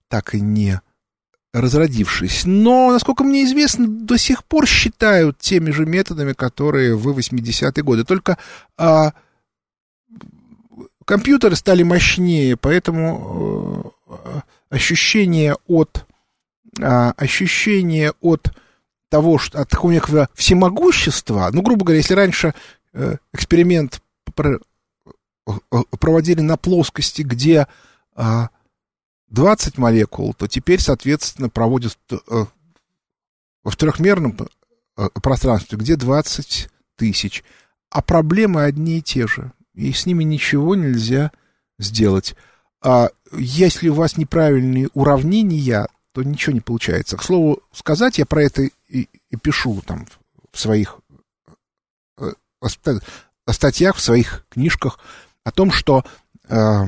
так 0.07 0.35
и 0.35 0.41
не 0.41 0.79
разродившись. 1.53 2.43
Но, 2.45 2.91
насколько 2.91 3.23
мне 3.23 3.45
известно, 3.45 3.87
до 3.87 4.17
сих 4.17 4.43
пор 4.43 4.67
считают 4.67 5.39
теми 5.39 5.71
же 5.71 5.85
методами, 5.85 6.33
которые 6.33 6.95
в 6.95 7.07
80-е 7.07 7.83
годы. 7.83 8.03
Только 8.03 8.37
а, 8.77 9.13
компьютеры 11.05 11.55
стали 11.55 11.83
мощнее, 11.83 12.57
поэтому 12.57 13.93
а, 14.07 14.41
ощущение 14.69 15.55
от 15.67 16.05
а, 16.81 17.13
ощущение 17.17 18.13
от 18.19 18.51
того, 19.09 19.37
что 19.37 19.61
от 19.61 19.69
такого 19.69 19.91
некого 19.91 20.29
всемогущества, 20.33 21.49
ну, 21.51 21.61
грубо 21.61 21.85
говоря, 21.85 21.97
если 21.97 22.13
раньше 22.13 22.53
э, 22.93 23.17
эксперимент 23.33 24.01
про, 24.33 24.59
э, 25.47 25.51
проводили 25.99 26.41
на 26.41 26.57
плоскости, 26.57 27.21
где 27.21 27.61
э, 27.61 27.65
а, 28.15 28.49
20 29.29 29.77
молекул, 29.77 30.33
то 30.33 30.47
теперь, 30.47 30.79
соответственно, 30.79 31.49
проводят 31.49 31.97
э, 32.11 32.45
в 33.63 33.75
трехмерном 33.75 34.37
э, 34.97 35.09
пространстве, 35.21 35.77
где 35.77 35.95
20 35.95 36.69
тысяч. 36.95 37.43
А 37.89 38.01
проблемы 38.01 38.63
одни 38.63 38.99
и 38.99 39.01
те 39.01 39.27
же, 39.27 39.51
и 39.73 39.91
с 39.91 40.05
ними 40.05 40.23
ничего 40.23 40.75
нельзя 40.75 41.31
сделать. 41.79 42.35
А 42.81 43.09
если 43.31 43.89
у 43.89 43.93
вас 43.95 44.17
неправильные 44.17 44.89
уравнения, 44.93 45.87
то 46.15 46.23
ничего 46.23 46.53
не 46.53 46.61
получается. 46.61 47.17
К 47.17 47.23
слову 47.23 47.61
сказать, 47.73 48.19
я 48.19 48.25
про 48.25 48.41
это 48.41 48.61
и, 48.87 49.09
и 49.29 49.35
пишу 49.35 49.81
там 49.85 50.07
в 50.53 50.57
своих 50.57 50.99
э, 52.17 52.31
статьях, 53.51 53.97
в 53.97 54.01
своих 54.01 54.45
книжках 54.49 54.97
о 55.43 55.51
том, 55.51 55.73
что 55.73 56.05
э, 56.47 56.85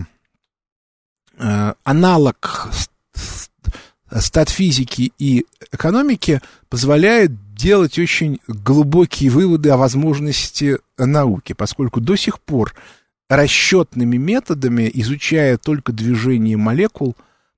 э, 1.40 1.74
аналог 1.84 2.70
статфизики 4.10 5.12
и 5.18 5.46
экономики 5.74 6.42
позволяет 6.70 7.54
делать 7.54 8.00
очень 8.00 8.40
глубокие 8.48 9.30
выводы 9.30 9.72
о 9.72 9.78
возможности 9.78 10.78
науки, 10.98 11.52
поскольку 11.52 12.00
до 12.00 12.16
сих 12.16 12.40
пор 12.40 12.74
расчетными 13.28 14.16
методами, 14.16 14.90
изучая 14.94 15.58
только 15.58 15.92
движение 15.92 16.56
молекул, 16.56 17.18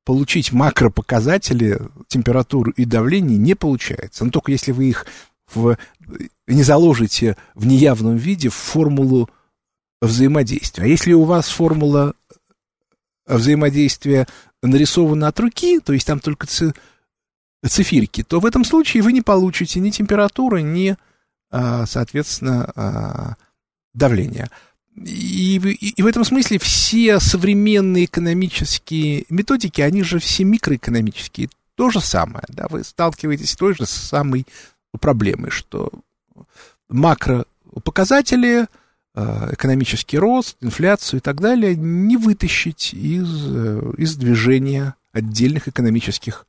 получить 0.09 0.51
макропоказатели, 0.51 1.79
температуру 2.07 2.71
и 2.71 2.83
давление 2.85 3.37
не 3.37 3.53
получается. 3.53 4.25
Но 4.25 4.31
только 4.31 4.51
если 4.51 4.71
вы 4.71 4.85
их 4.85 5.05
в, 5.53 5.77
не 6.47 6.63
заложите 6.63 7.37
в 7.53 7.67
неявном 7.67 8.17
виде 8.17 8.49
в 8.49 8.55
формулу 8.55 9.29
взаимодействия. 10.01 10.85
А 10.85 10.87
если 10.87 11.13
у 11.13 11.25
вас 11.25 11.49
формула 11.49 12.15
взаимодействия 13.27 14.25
нарисована 14.63 15.27
от 15.27 15.39
руки, 15.39 15.79
то 15.79 15.93
есть 15.93 16.07
там 16.07 16.19
только 16.19 16.47
циферки, 17.63 18.23
то 18.23 18.39
в 18.39 18.47
этом 18.47 18.65
случае 18.65 19.03
вы 19.03 19.13
не 19.13 19.21
получите 19.21 19.79
ни 19.79 19.91
температуры, 19.91 20.63
ни, 20.63 20.95
а, 21.51 21.85
соответственно, 21.85 22.71
а, 22.75 23.35
давления. 23.93 24.49
И, 25.05 25.55
и, 25.55 26.01
в 26.01 26.05
этом 26.05 26.25
смысле 26.25 26.59
все 26.59 27.19
современные 27.19 28.05
экономические 28.05 29.25
методики, 29.29 29.81
они 29.81 30.03
же 30.03 30.19
все 30.19 30.43
микроэкономические. 30.43 31.49
То 31.75 31.89
же 31.89 32.01
самое, 32.01 32.43
да, 32.49 32.67
вы 32.69 32.83
сталкиваетесь 32.83 33.51
с 33.51 33.55
той 33.55 33.73
же 33.73 33.85
самой 33.85 34.45
проблемой, 34.99 35.51
что 35.51 35.91
макропоказатели 36.89 38.67
э, 39.15 39.53
экономический 39.53 40.17
рост, 40.17 40.57
инфляцию 40.61 41.19
и 41.19 41.21
так 41.21 41.39
далее 41.39 41.75
не 41.75 42.17
вытащить 42.17 42.93
из, 42.93 43.29
э, 43.47 43.93
из 43.97 44.15
движения 44.15 44.95
отдельных 45.13 45.67
экономических 45.67 46.45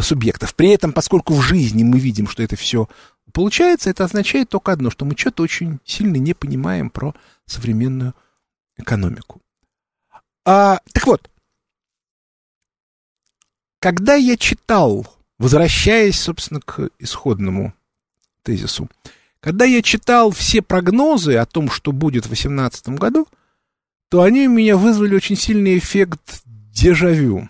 субъектов. 0.00 0.54
При 0.54 0.68
этом, 0.70 0.92
поскольку 0.92 1.34
в 1.34 1.42
жизни 1.42 1.82
мы 1.82 1.98
видим, 1.98 2.28
что 2.28 2.42
это 2.42 2.54
все 2.54 2.88
получается, 3.32 3.90
это 3.90 4.04
означает 4.04 4.48
только 4.48 4.72
одно, 4.72 4.90
что 4.90 5.04
мы 5.04 5.14
что-то 5.16 5.42
очень 5.42 5.80
сильно 5.84 6.16
не 6.16 6.34
понимаем 6.34 6.90
про 6.90 7.14
современную 7.48 8.14
экономику. 8.76 9.40
А, 10.44 10.80
так 10.92 11.06
вот, 11.06 11.28
когда 13.80 14.14
я 14.14 14.36
читал, 14.36 15.06
возвращаясь, 15.38 16.18
собственно, 16.18 16.60
к 16.60 16.90
исходному 16.98 17.74
тезису, 18.42 18.88
когда 19.40 19.64
я 19.64 19.82
читал 19.82 20.30
все 20.30 20.62
прогнозы 20.62 21.36
о 21.36 21.46
том, 21.46 21.70
что 21.70 21.92
будет 21.92 22.24
в 22.24 22.28
2018 22.28 22.88
году, 22.90 23.28
то 24.08 24.22
они 24.22 24.48
у 24.48 24.52
меня 24.52 24.76
вызвали 24.76 25.14
очень 25.14 25.36
сильный 25.36 25.78
эффект 25.78 26.42
дежавю. 26.44 27.48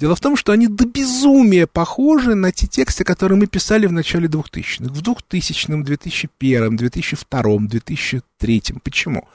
Дело 0.00 0.14
в 0.14 0.20
том, 0.20 0.36
что 0.36 0.52
они 0.52 0.68
до 0.68 0.86
безумия 0.86 1.66
похожи 1.66 2.36
на 2.36 2.52
те 2.52 2.68
тексты, 2.68 3.02
которые 3.02 3.36
мы 3.36 3.46
писали 3.48 3.86
в 3.86 3.92
начале 3.92 4.28
2000-х. 4.28 4.84
В 4.84 5.02
2000-м, 5.02 5.82
2001-м, 5.82 6.76
2002-м, 6.76 7.66
2003-м. 7.66 8.80
Почему? 8.80 9.26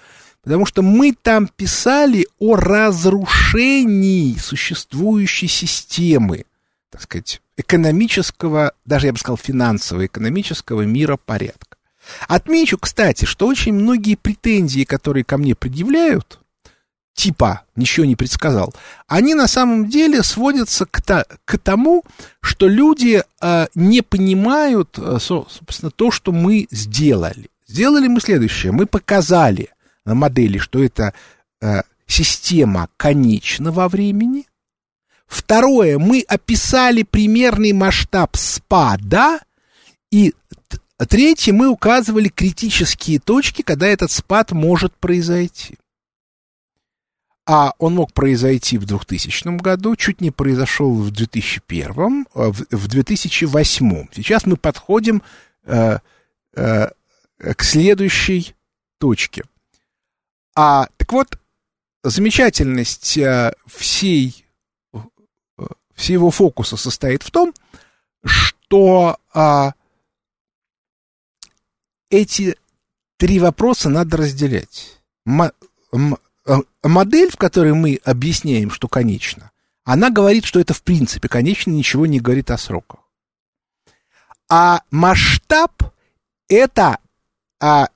Потому 0.41 0.65
что 0.65 0.81
мы 0.81 1.13
там 1.21 1.47
писали 1.47 2.27
о 2.39 2.55
разрушении 2.55 4.37
существующей 4.37 5.47
системы, 5.47 6.45
так 6.89 7.01
сказать, 7.01 7.41
экономического, 7.57 8.71
даже 8.85 9.07
я 9.07 9.13
бы 9.13 9.19
сказал, 9.19 9.37
финансового, 9.37 10.05
экономического 10.05 10.83
мира 10.83 11.17
порядка. 11.17 11.77
Отмечу, 12.29 12.77
кстати, 12.77 13.25
что 13.25 13.47
очень 13.47 13.73
многие 13.73 14.15
претензии, 14.15 14.85
которые 14.85 15.25
ко 15.25 15.37
мне 15.37 15.55
предъявляют, 15.55 16.39
типа 17.13 17.63
ничего 17.75 18.05
не 18.05 18.15
предсказал, 18.15 18.73
они 19.07 19.35
на 19.35 19.47
самом 19.47 19.89
деле 19.89 20.23
сводятся 20.23 20.85
к, 20.85 21.01
то, 21.01 21.25
к 21.45 21.57
тому, 21.57 22.03
что 22.41 22.67
люди 22.67 23.23
э, 23.41 23.67
не 23.75 24.01
понимают, 24.01 24.97
э, 24.97 25.17
собственно, 25.19 25.91
то, 25.91 26.11
что 26.11 26.31
мы 26.31 26.67
сделали. 26.71 27.49
Сделали 27.67 28.07
мы 28.07 28.19
следующее. 28.19 28.71
Мы 28.71 28.85
показали 28.85 29.69
на 30.05 30.15
модели, 30.15 30.57
что 30.57 30.83
это 30.83 31.13
э, 31.61 31.81
система 32.07 32.89
конечна 32.97 33.71
во 33.71 33.87
времени. 33.87 34.45
Второе, 35.27 35.97
мы 35.97 36.23
описали 36.27 37.03
примерный 37.03 37.73
масштаб 37.73 38.35
спада. 38.35 39.39
И 40.11 40.33
третье, 41.09 41.53
мы 41.53 41.67
указывали 41.67 42.29
критические 42.29 43.19
точки, 43.19 43.61
когда 43.63 43.87
этот 43.87 44.11
спад 44.11 44.51
может 44.51 44.93
произойти. 44.93 45.77
А 47.45 47.73
он 47.77 47.95
мог 47.95 48.13
произойти 48.13 48.77
в 48.77 48.85
2000 48.85 49.57
году, 49.57 49.95
чуть 49.95 50.21
не 50.21 50.31
произошел 50.31 50.93
в 50.93 51.11
2001, 51.11 52.25
а 52.33 52.51
в 52.51 52.87
2008. 52.87 54.07
Сейчас 54.13 54.45
мы 54.45 54.55
подходим 54.55 55.21
э, 55.65 55.97
э, 56.55 56.87
к 57.37 57.63
следующей 57.63 58.55
точке. 58.97 59.43
А, 60.55 60.87
так 60.97 61.11
вот, 61.11 61.37
замечательность 62.03 63.17
э, 63.17 63.53
всей, 63.67 64.45
э, 64.93 64.99
всего 65.95 66.31
фокуса 66.31 66.77
состоит 66.77 67.23
в 67.23 67.31
том, 67.31 67.53
что 68.23 69.17
а, 69.33 69.73
эти 72.09 72.55
три 73.17 73.39
вопроса 73.39 73.89
надо 73.89 74.17
разделять. 74.17 75.01
Э, 76.45 76.57
модель, 76.83 77.31
в 77.31 77.37
которой 77.37 77.73
мы 77.73 77.99
объясняем, 78.03 78.69
что 78.69 78.87
конечно, 78.87 79.51
она 79.83 80.09
говорит, 80.09 80.45
что 80.45 80.59
это 80.59 80.73
в 80.73 80.81
принципе 80.83 81.27
конечно, 81.27 81.71
ничего 81.71 82.05
не 82.05 82.19
говорит 82.19 82.51
о 82.51 82.57
сроках. 82.57 83.01
А 84.49 84.81
масштаб 84.91 85.71
это 86.47 86.99
а, 87.59 87.87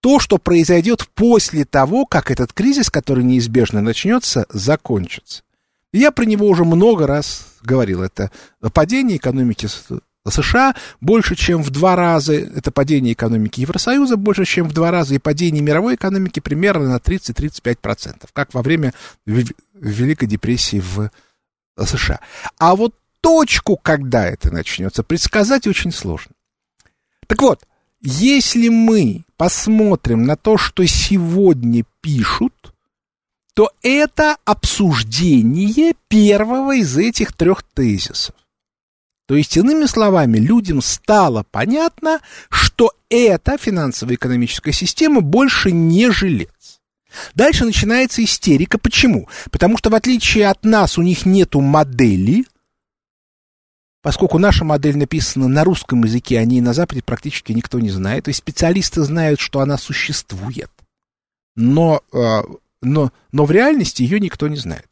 то, 0.00 0.20
что 0.20 0.38
произойдет 0.38 1.08
после 1.14 1.64
того, 1.64 2.06
как 2.06 2.30
этот 2.30 2.52
кризис, 2.52 2.90
который 2.90 3.24
неизбежно 3.24 3.80
начнется, 3.80 4.46
закончится. 4.50 5.42
Я 5.92 6.10
про 6.10 6.24
него 6.24 6.46
уже 6.46 6.64
много 6.64 7.06
раз 7.06 7.56
говорил. 7.62 8.02
Это 8.02 8.30
падение 8.72 9.16
экономики 9.16 9.66
США 10.30 10.74
больше, 11.00 11.34
чем 11.34 11.62
в 11.62 11.70
два 11.70 11.96
раза, 11.96 12.34
это 12.34 12.70
падение 12.70 13.12
экономики 13.12 13.60
Евросоюза 13.60 14.16
больше, 14.16 14.44
чем 14.44 14.68
в 14.68 14.72
два 14.72 14.90
раза, 14.90 15.14
и 15.14 15.18
падение 15.18 15.62
мировой 15.62 15.96
экономики 15.96 16.40
примерно 16.40 16.88
на 16.88 16.96
30-35%, 16.96 18.28
как 18.32 18.54
во 18.54 18.62
время 18.62 18.92
Великой 19.26 20.26
депрессии 20.26 20.80
в 20.80 21.10
США. 21.84 22.20
А 22.58 22.76
вот 22.76 22.94
точку, 23.20 23.76
когда 23.76 24.26
это 24.26 24.50
начнется, 24.52 25.02
предсказать 25.02 25.66
очень 25.66 25.92
сложно. 25.92 26.32
Так 27.26 27.40
вот, 27.42 27.66
если 28.00 28.68
мы 28.68 29.24
посмотрим 29.36 30.24
на 30.24 30.36
то, 30.36 30.56
что 30.56 30.86
сегодня 30.86 31.84
пишут, 32.00 32.52
то 33.54 33.70
это 33.82 34.36
обсуждение 34.44 35.94
первого 36.08 36.76
из 36.76 36.96
этих 36.96 37.32
трех 37.32 37.62
тезисов. 37.62 38.34
То 39.26 39.36
есть, 39.36 39.56
иными 39.56 39.86
словами, 39.86 40.38
людям 40.38 40.82
стало 40.82 41.44
понятно, 41.50 42.20
что 42.50 42.92
эта 43.08 43.56
финансово-экономическая 43.56 44.72
система 44.72 45.20
больше 45.20 45.70
не 45.70 46.10
жилец. 46.10 46.80
Дальше 47.34 47.64
начинается 47.64 48.24
истерика. 48.24 48.78
Почему? 48.78 49.28
Потому 49.50 49.76
что, 49.76 49.90
в 49.90 49.94
отличие 49.94 50.48
от 50.48 50.64
нас, 50.64 50.98
у 50.98 51.02
них 51.02 51.26
нету 51.26 51.60
модели, 51.60 52.44
поскольку 54.02 54.38
наша 54.38 54.64
модель 54.64 54.96
написана 54.96 55.48
на 55.48 55.64
русском 55.64 56.04
языке, 56.04 56.38
о 56.38 56.44
ней 56.44 56.60
на 56.60 56.72
Западе 56.72 57.02
практически 57.02 57.52
никто 57.52 57.78
не 57.80 57.90
знает. 57.90 58.24
То 58.24 58.28
есть 58.28 58.38
специалисты 58.38 59.02
знают, 59.02 59.40
что 59.40 59.60
она 59.60 59.78
существует, 59.78 60.70
но, 61.54 62.02
э, 62.12 62.42
но, 62.80 63.12
но 63.30 63.44
в 63.44 63.50
реальности 63.50 64.02
ее 64.02 64.18
никто 64.18 64.48
не 64.48 64.56
знает. 64.56 64.86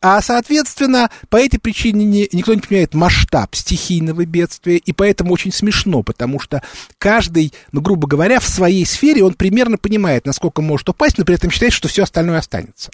А, 0.00 0.20
соответственно, 0.20 1.10
по 1.30 1.36
этой 1.36 1.58
причине 1.58 2.04
не, 2.04 2.28
никто 2.32 2.52
не 2.52 2.60
понимает 2.60 2.94
масштаб 2.94 3.54
стихийного 3.54 4.26
бедствия, 4.26 4.76
и 4.76 4.92
поэтому 4.92 5.32
очень 5.32 5.52
смешно, 5.52 6.02
потому 6.02 6.38
что 6.38 6.62
каждый, 6.98 7.54
ну, 7.72 7.80
грубо 7.80 8.06
говоря, 8.06 8.40
в 8.40 8.46
своей 8.46 8.84
сфере 8.84 9.24
он 9.24 9.34
примерно 9.34 9.78
понимает, 9.78 10.26
насколько 10.26 10.60
может 10.60 10.88
упасть, 10.88 11.16
но 11.18 11.24
при 11.24 11.36
этом 11.36 11.50
считает, 11.50 11.72
что 11.72 11.88
все 11.88 12.02
остальное 12.02 12.38
останется. 12.38 12.90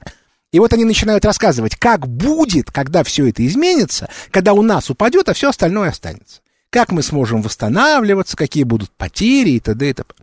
И 0.52 0.58
вот 0.58 0.72
они 0.72 0.84
начинают 0.84 1.24
рассказывать, 1.24 1.76
как 1.76 2.08
будет, 2.08 2.70
когда 2.70 3.04
все 3.04 3.28
это 3.28 3.46
изменится, 3.46 4.08
когда 4.30 4.52
у 4.52 4.62
нас 4.62 4.90
упадет, 4.90 5.28
а 5.28 5.34
все 5.34 5.48
остальное 5.48 5.90
останется. 5.90 6.40
Как 6.70 6.92
мы 6.92 7.02
сможем 7.02 7.42
восстанавливаться, 7.42 8.36
какие 8.36 8.64
будут 8.64 8.90
потери 8.90 9.50
и 9.50 9.60
т.д. 9.60 9.90
и 9.90 9.92
т.п. 9.92 10.14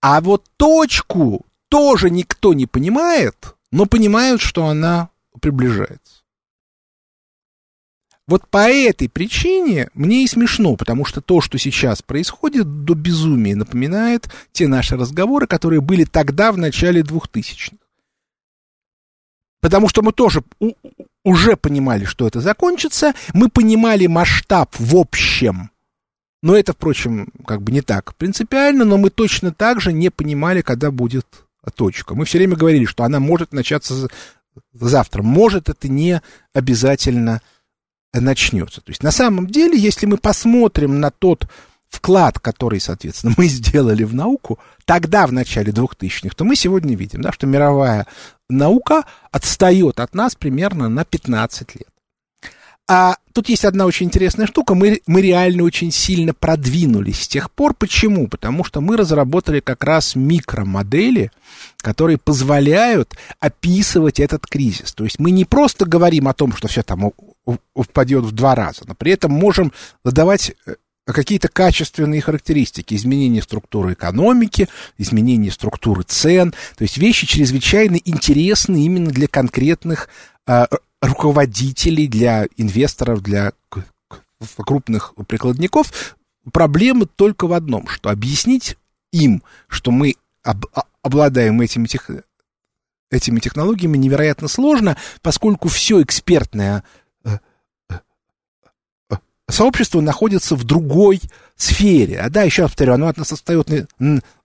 А 0.00 0.20
вот 0.20 0.44
точку 0.56 1.46
тоже 1.68 2.10
никто 2.10 2.52
не 2.52 2.66
понимает, 2.66 3.54
но 3.70 3.86
понимают, 3.86 4.40
что 4.40 4.66
она 4.66 5.08
приближается. 5.40 6.22
Вот 8.28 8.48
по 8.48 8.70
этой 8.70 9.08
причине 9.08 9.88
мне 9.94 10.24
и 10.24 10.28
смешно, 10.28 10.76
потому 10.76 11.04
что 11.04 11.20
то, 11.20 11.40
что 11.40 11.58
сейчас 11.58 12.02
происходит, 12.02 12.84
до 12.84 12.94
безумия 12.94 13.56
напоминает 13.56 14.30
те 14.52 14.68
наши 14.68 14.96
разговоры, 14.96 15.46
которые 15.46 15.80
были 15.80 16.04
тогда, 16.04 16.52
в 16.52 16.58
начале 16.58 17.02
2000-х. 17.02 17.76
Потому 19.60 19.88
что 19.88 20.02
мы 20.02 20.12
тоже 20.12 20.42
уже 21.24 21.56
понимали, 21.56 22.04
что 22.04 22.26
это 22.26 22.40
закончится, 22.40 23.12
мы 23.32 23.48
понимали 23.48 24.06
масштаб 24.06 24.74
в 24.78 24.96
общем. 24.96 25.70
Но 26.42 26.56
это, 26.56 26.72
впрочем, 26.72 27.28
как 27.46 27.62
бы 27.62 27.70
не 27.70 27.82
так 27.82 28.16
принципиально, 28.16 28.84
но 28.84 28.98
мы 28.98 29.10
точно 29.10 29.52
так 29.52 29.80
же 29.80 29.92
не 29.92 30.10
понимали, 30.10 30.62
когда 30.62 30.90
будет 30.90 31.26
точка. 31.74 32.14
Мы 32.16 32.24
все 32.24 32.38
время 32.38 32.56
говорили, 32.56 32.84
что 32.84 33.04
она 33.04 33.20
может 33.20 33.52
начаться 33.52 34.08
завтра. 34.72 35.22
Может, 35.22 35.68
это 35.68 35.88
не 35.88 36.20
обязательно 36.52 37.40
начнется. 38.12 38.80
То 38.80 38.90
есть 38.90 39.02
на 39.02 39.10
самом 39.10 39.46
деле, 39.46 39.78
если 39.78 40.06
мы 40.06 40.18
посмотрим 40.18 41.00
на 41.00 41.10
тот 41.10 41.46
вклад, 41.88 42.38
который, 42.38 42.80
соответственно, 42.80 43.34
мы 43.38 43.46
сделали 43.46 44.04
в 44.04 44.14
науку, 44.14 44.58
тогда, 44.84 45.26
в 45.26 45.32
начале 45.32 45.72
2000-х, 45.72 46.34
то 46.36 46.44
мы 46.44 46.56
сегодня 46.56 46.96
видим, 46.96 47.20
да, 47.20 47.32
что 47.32 47.46
мировая 47.46 48.06
наука 48.48 49.04
отстает 49.30 50.00
от 50.00 50.14
нас 50.14 50.34
примерно 50.34 50.88
на 50.88 51.04
15 51.04 51.74
лет. 51.76 51.91
А 52.88 53.16
тут 53.32 53.48
есть 53.48 53.64
одна 53.64 53.86
очень 53.86 54.06
интересная 54.06 54.46
штука. 54.46 54.74
Мы, 54.74 55.00
мы 55.06 55.22
реально 55.22 55.62
очень 55.62 55.92
сильно 55.92 56.34
продвинулись 56.34 57.22
с 57.22 57.28
тех 57.28 57.50
пор. 57.50 57.74
Почему? 57.74 58.28
Потому 58.28 58.64
что 58.64 58.80
мы 58.80 58.96
разработали 58.96 59.60
как 59.60 59.84
раз 59.84 60.16
микромодели, 60.16 61.30
которые 61.78 62.18
позволяют 62.18 63.16
описывать 63.38 64.20
этот 64.20 64.46
кризис. 64.46 64.92
То 64.92 65.04
есть 65.04 65.18
мы 65.18 65.30
не 65.30 65.44
просто 65.44 65.86
говорим 65.86 66.28
о 66.28 66.34
том, 66.34 66.54
что 66.54 66.68
все 66.68 66.82
там 66.82 67.12
упадет 67.74 68.24
в 68.24 68.32
два 68.32 68.54
раза, 68.54 68.82
но 68.86 68.94
при 68.94 69.12
этом 69.12 69.32
можем 69.32 69.72
задавать 70.04 70.52
э, 70.66 70.74
какие-то 71.06 71.48
качественные 71.48 72.20
характеристики, 72.20 72.94
изменение 72.94 73.42
структуры 73.42 73.94
экономики, 73.94 74.68
изменение 74.98 75.50
структуры 75.50 76.04
цен, 76.04 76.52
то 76.76 76.82
есть 76.82 76.98
вещи 76.98 77.26
чрезвычайно 77.26 77.96
интересны 78.04 78.84
именно 78.84 79.10
для 79.10 79.26
конкретных 79.26 80.08
э, 80.46 80.66
руководителей, 81.02 82.06
для 82.06 82.46
инвесторов, 82.56 83.22
для 83.22 83.52
крупных 84.56 85.14
прикладников. 85.26 86.16
Проблема 86.52 87.06
только 87.06 87.46
в 87.46 87.52
одном, 87.52 87.86
что 87.88 88.08
объяснить 88.08 88.76
им, 89.12 89.42
что 89.68 89.90
мы 89.90 90.14
об, 90.42 90.64
обладаем 91.02 91.60
этими, 91.60 91.86
тех, 91.86 92.10
этими 93.10 93.40
технологиями, 93.40 93.98
невероятно 93.98 94.48
сложно, 94.48 94.96
поскольку 95.20 95.68
все 95.68 96.02
экспертное 96.02 96.82
э, 97.24 97.38
э, 97.90 97.94
э, 99.10 99.16
сообщество 99.48 100.00
находится 100.00 100.56
в 100.56 100.64
другой 100.64 101.20
сфере. 101.56 102.20
А 102.20 102.30
да, 102.30 102.42
еще 102.42 102.62
раз 102.62 102.72
повторю, 102.72 102.94
оно 102.94 103.08
от 103.08 103.18
нас 103.18 103.32
отстает 103.32 103.68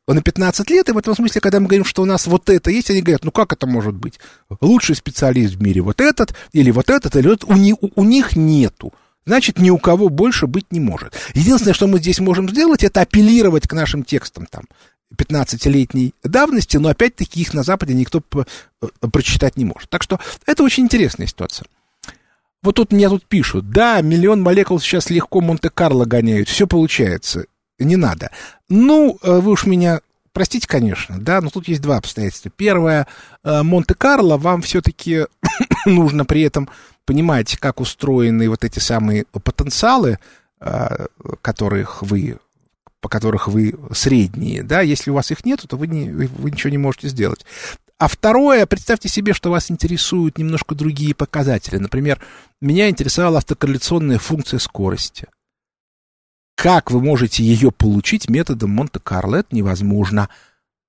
на, 0.07 0.13
на 0.13 0.21
15 0.21 0.69
лет, 0.69 0.89
и 0.89 0.91
в 0.91 0.97
этом 0.97 1.15
смысле, 1.15 1.41
когда 1.41 1.59
мы 1.59 1.67
говорим, 1.67 1.85
что 1.85 2.01
у 2.01 2.05
нас 2.05 2.27
вот 2.27 2.49
это 2.49 2.71
есть, 2.71 2.89
они 2.89 3.01
говорят, 3.01 3.23
ну 3.23 3.31
как 3.31 3.53
это 3.53 3.67
может 3.67 3.93
быть? 3.93 4.19
Лучший 4.61 4.95
специалист 4.95 5.55
в 5.55 5.61
мире 5.61 5.81
вот 5.81 6.01
этот, 6.01 6.33
или 6.53 6.71
вот 6.71 6.89
этот, 6.89 7.15
или 7.15 7.27
вот 7.27 7.43
у, 7.43 7.53
у, 7.53 7.91
у 7.95 8.03
них 8.03 8.35
нету. 8.35 8.93
Значит, 9.25 9.59
ни 9.59 9.69
у 9.69 9.77
кого 9.77 10.07
больше 10.07 10.47
быть 10.47 10.71
не 10.71 10.79
может. 10.79 11.13
Единственное, 11.33 11.73
что 11.73 11.87
мы 11.87 11.99
здесь 11.99 12.19
можем 12.19 12.49
сделать, 12.49 12.83
это 12.83 13.01
апеллировать 13.01 13.67
к 13.67 13.73
нашим 13.73 14.03
текстам 14.03 14.45
там 14.49 14.63
15-летней 15.15 16.13
давности, 16.23 16.77
но 16.77 16.89
опять-таки 16.89 17.41
их 17.41 17.53
на 17.53 17.63
Западе 17.63 17.93
никто 17.93 18.21
э, 18.35 18.87
прочитать 19.11 19.57
не 19.57 19.65
может. 19.65 19.89
Так 19.89 20.03
что 20.03 20.19
это 20.45 20.63
очень 20.63 20.83
интересная 20.83 21.27
ситуация. 21.27 21.67
Вот 22.63 22.75
тут 22.75 22.91
мне 22.91 23.07
тут 23.09 23.25
пишут, 23.25 23.69
да, 23.69 24.01
миллион 24.01 24.41
молекул 24.41 24.79
сейчас 24.79 25.09
легко 25.09 25.41
Монте-Карло 25.41 26.05
гоняют, 26.05 26.49
все 26.49 26.65
получается, 26.65 27.45
не 27.79 27.95
надо. 27.95 28.31
Ну, 28.69 29.17
э, 29.21 29.39
вы 29.39 29.51
уж 29.51 29.65
меня 29.65 30.01
простите, 30.33 30.67
конечно, 30.67 31.19
да, 31.19 31.41
но 31.41 31.49
тут 31.49 31.67
есть 31.67 31.81
два 31.81 31.97
обстоятельства. 31.97 32.51
Первое, 32.55 33.07
э, 33.43 33.63
Монте-Карло 33.63 34.37
вам 34.37 34.61
все-таки 34.61 35.25
нужно 35.85 36.25
при 36.25 36.41
этом 36.41 36.69
понимать, 37.05 37.57
как 37.57 37.79
устроены 37.79 38.49
вот 38.49 38.63
эти 38.63 38.79
самые 38.79 39.25
потенциалы, 39.31 40.19
которых 41.41 42.01
вы 42.01 42.39
по 42.99 43.09
которых 43.09 43.47
вы 43.47 43.75
средние, 43.93 44.63
да, 44.63 44.81
если 44.81 45.11
у 45.11 45.13
вас 45.13 45.31
их 45.31 45.45
нет, 45.45 45.63
то 45.67 45.77
вы, 45.77 45.87
не, 45.87 46.09
вы 46.09 46.51
ничего 46.51 46.71
не 46.71 46.79
можете 46.79 47.07
сделать. 47.07 47.45
А 47.99 48.07
второе, 48.07 48.65
представьте 48.67 49.09
себе, 49.09 49.33
что 49.33 49.49
вас 49.49 49.71
интересуют 49.71 50.37
немножко 50.37 50.75
другие 50.75 51.15
показатели. 51.15 51.77
Например, 51.77 52.21
меня 52.61 52.89
интересовала 52.89 53.39
автокорреляционная 53.39 54.19
функция 54.19 54.59
скорости. 54.59 55.27
Как 56.57 56.91
вы 56.91 57.01
можете 57.01 57.43
ее 57.43 57.71
получить 57.71 58.29
методом 58.29 58.71
Монте-Карло? 58.71 59.37
Это 59.37 59.55
невозможно, 59.55 60.27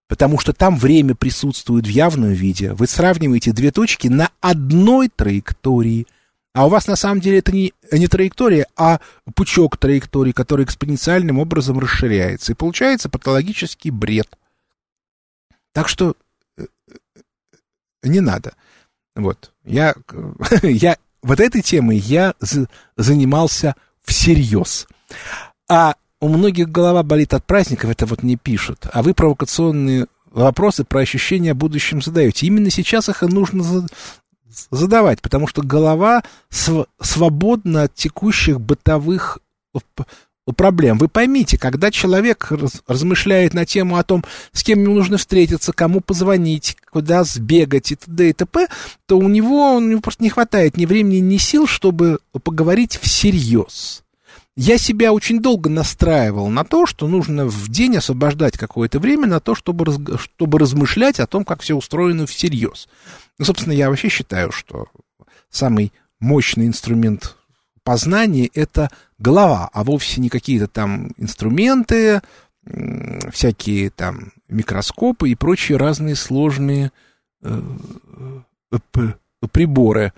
потому 0.08 0.40
что 0.40 0.52
там 0.52 0.76
время 0.76 1.14
присутствует 1.14 1.86
в 1.86 1.90
явном 1.90 2.30
виде. 2.30 2.72
Вы 2.72 2.88
сравниваете 2.88 3.52
две 3.52 3.70
точки 3.70 4.08
на 4.08 4.30
одной 4.40 5.08
траектории– 5.08 6.06
а 6.58 6.66
у 6.66 6.70
вас 6.70 6.88
на 6.88 6.96
самом 6.96 7.20
деле 7.20 7.38
это 7.38 7.52
не, 7.52 7.72
не 7.92 8.08
траектория, 8.08 8.66
а 8.74 8.98
пучок 9.36 9.76
траекторий, 9.76 10.32
который 10.32 10.64
экспоненциальным 10.64 11.38
образом 11.38 11.78
расширяется. 11.78 12.50
И 12.50 12.56
получается 12.56 13.08
патологический 13.08 13.92
бред. 13.92 14.36
Так 15.72 15.88
что 15.88 16.16
э, 16.56 16.66
э, 16.88 16.98
не 18.02 18.18
надо. 18.18 18.54
Вот. 19.14 19.52
Я, 19.62 19.94
я 20.62 20.96
вот 21.22 21.38
этой 21.38 21.62
темой 21.62 21.98
я 21.98 22.34
занимался 22.96 23.76
всерьез. 24.02 24.88
А 25.68 25.94
у 26.20 26.28
многих 26.28 26.68
голова 26.70 27.02
болит 27.02 27.34
от 27.34 27.44
праздников, 27.44 27.90
это 27.90 28.06
вот 28.06 28.22
не 28.22 28.36
пишут. 28.36 28.86
А 28.92 29.02
вы 29.02 29.14
провокационные 29.14 30.06
вопросы 30.30 30.84
про 30.84 31.00
ощущения 31.00 31.52
о 31.52 31.54
будущем 31.54 32.02
задаете. 32.02 32.46
Именно 32.46 32.70
сейчас 32.70 33.08
их 33.08 33.22
и 33.22 33.26
нужно 33.26 33.86
задавать, 34.70 35.20
потому 35.20 35.46
что 35.46 35.62
голова 35.62 36.22
св- 36.48 36.86
свободна 37.00 37.82
от 37.82 37.94
текущих 37.94 38.60
бытовых 38.60 39.38
проблем. 40.56 40.98
Вы 40.98 41.08
поймите, 41.08 41.58
когда 41.58 41.90
человек 41.90 42.50
раз, 42.50 42.82
размышляет 42.86 43.52
на 43.54 43.66
тему 43.66 43.96
о 43.96 44.02
том, 44.02 44.24
с 44.52 44.64
кем 44.64 44.82
ему 44.82 44.94
нужно 44.94 45.18
встретиться, 45.18 45.72
кому 45.72 46.00
позвонить, 46.00 46.76
куда 46.90 47.24
сбегать 47.24 47.92
и 47.92 47.96
т.д. 47.96 48.30
и 48.30 48.32
т.п., 48.32 48.68
то 49.06 49.18
у 49.18 49.28
него, 49.28 49.76
у 49.76 49.80
него 49.80 50.00
просто 50.00 50.22
не 50.22 50.30
хватает 50.30 50.76
ни 50.76 50.86
времени, 50.86 51.18
ни 51.18 51.36
сил, 51.36 51.66
чтобы 51.66 52.20
поговорить 52.42 52.98
всерьез. 53.00 54.02
Я 54.60 54.76
себя 54.76 55.12
очень 55.12 55.40
долго 55.40 55.70
настраивал 55.70 56.48
на 56.48 56.64
то, 56.64 56.84
что 56.84 57.06
нужно 57.06 57.46
в 57.46 57.68
день 57.68 57.96
освобождать 57.96 58.58
какое-то 58.58 58.98
время 58.98 59.28
на 59.28 59.38
то, 59.38 59.54
чтобы, 59.54 59.84
раз, 59.84 60.00
чтобы 60.16 60.58
размышлять 60.58 61.20
о 61.20 61.28
том, 61.28 61.44
как 61.44 61.62
все 61.62 61.76
устроено 61.76 62.26
всерьез. 62.26 62.88
Ну, 63.38 63.44
собственно, 63.44 63.72
я 63.72 63.88
вообще 63.88 64.08
считаю, 64.08 64.50
что 64.50 64.88
самый 65.48 65.92
мощный 66.18 66.66
инструмент 66.66 67.36
познания— 67.84 68.50
это 68.54 68.90
голова, 69.16 69.70
а 69.72 69.84
вовсе 69.84 70.20
не 70.20 70.28
какие-то 70.28 70.66
там 70.66 71.12
инструменты, 71.18 72.20
всякие 73.30 73.90
там 73.90 74.32
микроскопы 74.48 75.30
и 75.30 75.36
прочие 75.36 75.78
разные 75.78 76.16
сложные 76.16 76.90
э, 77.42 77.62
э, 78.72 78.78
приборы. 79.52 80.12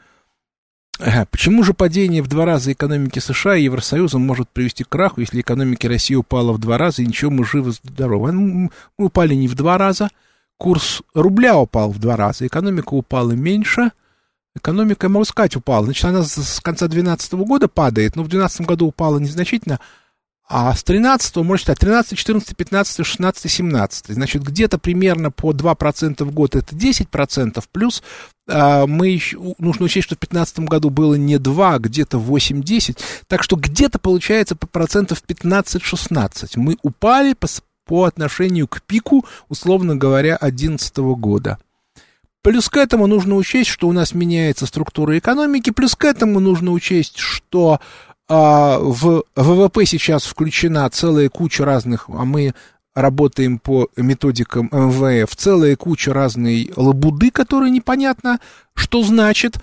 Почему 1.31 1.63
же 1.63 1.73
падение 1.73 2.23
в 2.23 2.29
два 2.29 2.45
раза 2.45 2.73
экономики 2.73 3.19
США 3.19 3.57
и 3.57 3.65
Евросоюза 3.65 4.19
может 4.19 4.49
привести 4.51 4.85
к 4.85 4.89
краху, 4.89 5.21
если 5.21 5.41
экономика 5.41 5.89
России 5.89 6.15
упала 6.15 6.53
в 6.53 6.59
два 6.59 6.77
раза, 6.79 7.03
и 7.03 7.07
ничего, 7.07 7.31
мы 7.31 7.45
живы, 7.45 7.73
здоровы? 7.73 8.33
Мы 8.33 8.71
упали 8.99 9.35
не 9.35 9.49
в 9.49 9.55
два 9.55 9.79
раза, 9.79 10.11
курс 10.59 11.03
рубля 11.15 11.57
упал 11.57 11.91
в 11.91 11.99
два 11.99 12.17
раза, 12.17 12.47
экономика 12.47 12.93
упала 12.93 13.33
меньше, 13.33 13.93
экономика, 14.55 15.09
могу 15.09 15.25
сказать, 15.25 15.57
упала. 15.57 15.87
Значит, 15.87 16.05
она 16.05 16.23
с 16.23 16.61
конца 16.61 16.87
2012 16.87 17.33
года 17.35 17.69
падает, 17.69 18.17
но 18.17 18.23
в 18.23 18.29
2012 18.29 18.61
году 18.63 18.87
упала 18.87 19.19
незначительно, 19.19 19.81
а 20.53 20.75
с 20.75 20.83
13, 20.83 21.37
можно 21.37 21.59
считать, 21.59 21.79
13, 21.79 22.19
14, 22.19 22.57
15, 22.57 23.07
16, 23.07 23.53
17. 23.53 24.07
Значит, 24.09 24.43
где-то 24.43 24.79
примерно 24.79 25.31
по 25.31 25.53
2% 25.53 26.25
в 26.25 26.33
год 26.33 26.57
это 26.57 26.75
10%, 26.75 27.63
плюс 27.71 28.03
а, 28.49 28.89
мы 28.89 29.21
нужно 29.59 29.85
учесть, 29.85 30.07
что 30.07 30.17
в 30.17 30.19
2015 30.19 30.59
году 30.61 30.91
было 30.91 31.15
не 31.15 31.39
2, 31.39 31.75
а 31.75 31.79
где-то 31.79 32.19
8-10, 32.19 32.99
так 33.29 33.45
что 33.45 33.55
где-то 33.55 34.01
получается 34.01 34.57
по 34.57 34.67
процентов 34.67 35.23
15-16. 35.25 36.55
Мы 36.57 36.77
упали 36.83 37.35
по, 37.35 37.47
по 37.87 38.05
отношению 38.07 38.67
к 38.67 38.83
пику, 38.83 39.25
условно 39.49 39.95
говоря, 39.95 40.37
2011 40.41 40.97
года. 40.97 41.59
Плюс 42.43 42.69
к 42.69 42.77
этому 42.77 43.07
нужно 43.07 43.37
учесть, 43.37 43.71
что 43.71 43.87
у 43.87 43.93
нас 43.93 44.15
меняется 44.15 44.67
структура 44.67 45.17
экономики, 45.17 45.71
плюс 45.71 45.95
к 45.95 46.05
этому 46.07 46.41
нужно 46.41 46.73
учесть, 46.73 47.19
что 47.19 47.81
а, 48.31 48.79
в 48.79 49.25
ВВП 49.35 49.85
сейчас 49.85 50.25
включена 50.25 50.89
целая 50.89 51.29
куча 51.29 51.65
разных, 51.65 52.05
а 52.09 52.25
мы 52.25 52.55
работаем 52.95 53.59
по 53.59 53.89
методикам 53.97 54.69
МВФ, 54.71 55.35
целая 55.35 55.75
куча 55.75 56.15
разной 56.15 56.73
лабуды, 56.77 57.33
которые 57.33 57.73
непонятно, 57.73 58.39
что 58.75 59.03
значит. 59.03 59.59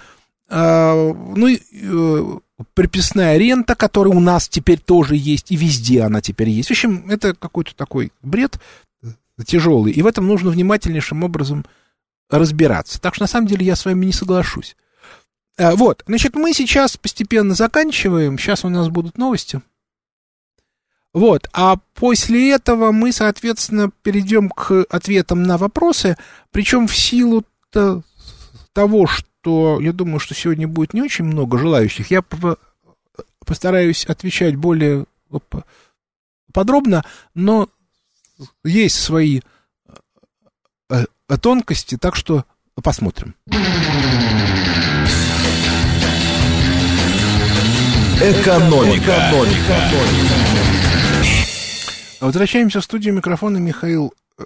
А, 0.49 1.13
ну, 1.13 1.47
и, 1.47 1.61
э, 1.71 2.39
приписная 2.73 3.37
рента, 3.37 3.73
которая 3.73 4.13
у 4.13 4.19
нас 4.19 4.49
теперь 4.49 4.79
тоже 4.79 5.15
есть, 5.15 5.49
и 5.49 5.55
везде 5.55 6.01
она 6.01 6.19
теперь 6.19 6.49
есть. 6.49 6.67
В 6.67 6.71
общем, 6.71 7.09
это 7.09 7.33
какой-то 7.33 7.73
такой 7.73 8.11
бред 8.21 8.59
тяжелый, 9.45 9.93
и 9.93 10.01
в 10.01 10.07
этом 10.07 10.27
нужно 10.27 10.49
внимательнейшим 10.49 11.23
образом 11.23 11.65
разбираться. 12.29 12.99
Так 12.99 13.15
что, 13.15 13.23
на 13.23 13.27
самом 13.27 13.47
деле, 13.47 13.65
я 13.65 13.77
с 13.77 13.85
вами 13.85 14.07
не 14.07 14.13
соглашусь. 14.13 14.75
А, 15.57 15.75
вот, 15.75 16.03
значит, 16.07 16.35
мы 16.35 16.53
сейчас 16.53 16.97
постепенно 16.97 17.53
заканчиваем, 17.53 18.37
сейчас 18.37 18.63
у 18.65 18.69
нас 18.69 18.89
будут 18.89 19.17
новости. 19.17 19.61
Вот, 21.13 21.49
а 21.53 21.77
после 21.95 22.51
этого 22.51 22.91
мы, 22.91 23.11
соответственно, 23.11 23.89
перейдем 24.03 24.49
к 24.49 24.85
ответам 24.89 25.43
на 25.43 25.57
вопросы, 25.57 26.15
причем 26.51 26.87
в 26.87 26.95
силу 26.95 27.43
того, 28.73 29.07
что 29.07 29.27
что 29.47 29.79
я 29.79 29.93
думаю, 29.93 30.19
что 30.19 30.35
сегодня 30.35 30.67
будет 30.67 30.93
не 30.93 31.01
очень 31.01 31.23
много 31.23 31.57
желающих. 31.57 32.11
Я 32.11 32.21
постараюсь 33.45 34.05
отвечать 34.05 34.57
более 34.57 35.05
подробно, 36.51 37.05
но 37.33 37.69
есть 38.65 38.99
свои 38.99 39.39
э, 40.89 41.05
э, 41.29 41.37
тонкости, 41.37 41.97
так 41.97 42.17
что 42.17 42.43
посмотрим. 42.83 43.35
Экономика. 48.19 49.13
Экономика. 49.13 49.77
Возвращаемся 52.19 52.81
в 52.81 52.83
студию 52.83 53.13
микрофона 53.13 53.57
Михаил 53.57 54.11
э, 54.39 54.45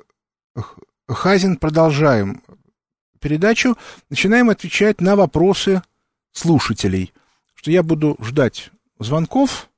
Хазин. 1.08 1.56
Продолжаем 1.56 2.42
передачу 3.22 3.78
начинаем 4.10 4.50
отвечать 4.50 5.00
на 5.00 5.16
вопросы 5.16 5.82
слушателей. 6.34 7.14
Что 7.56 7.72
я 7.72 7.82
буду 7.82 8.18
ждать 8.22 8.72
звонков. 9.00 9.70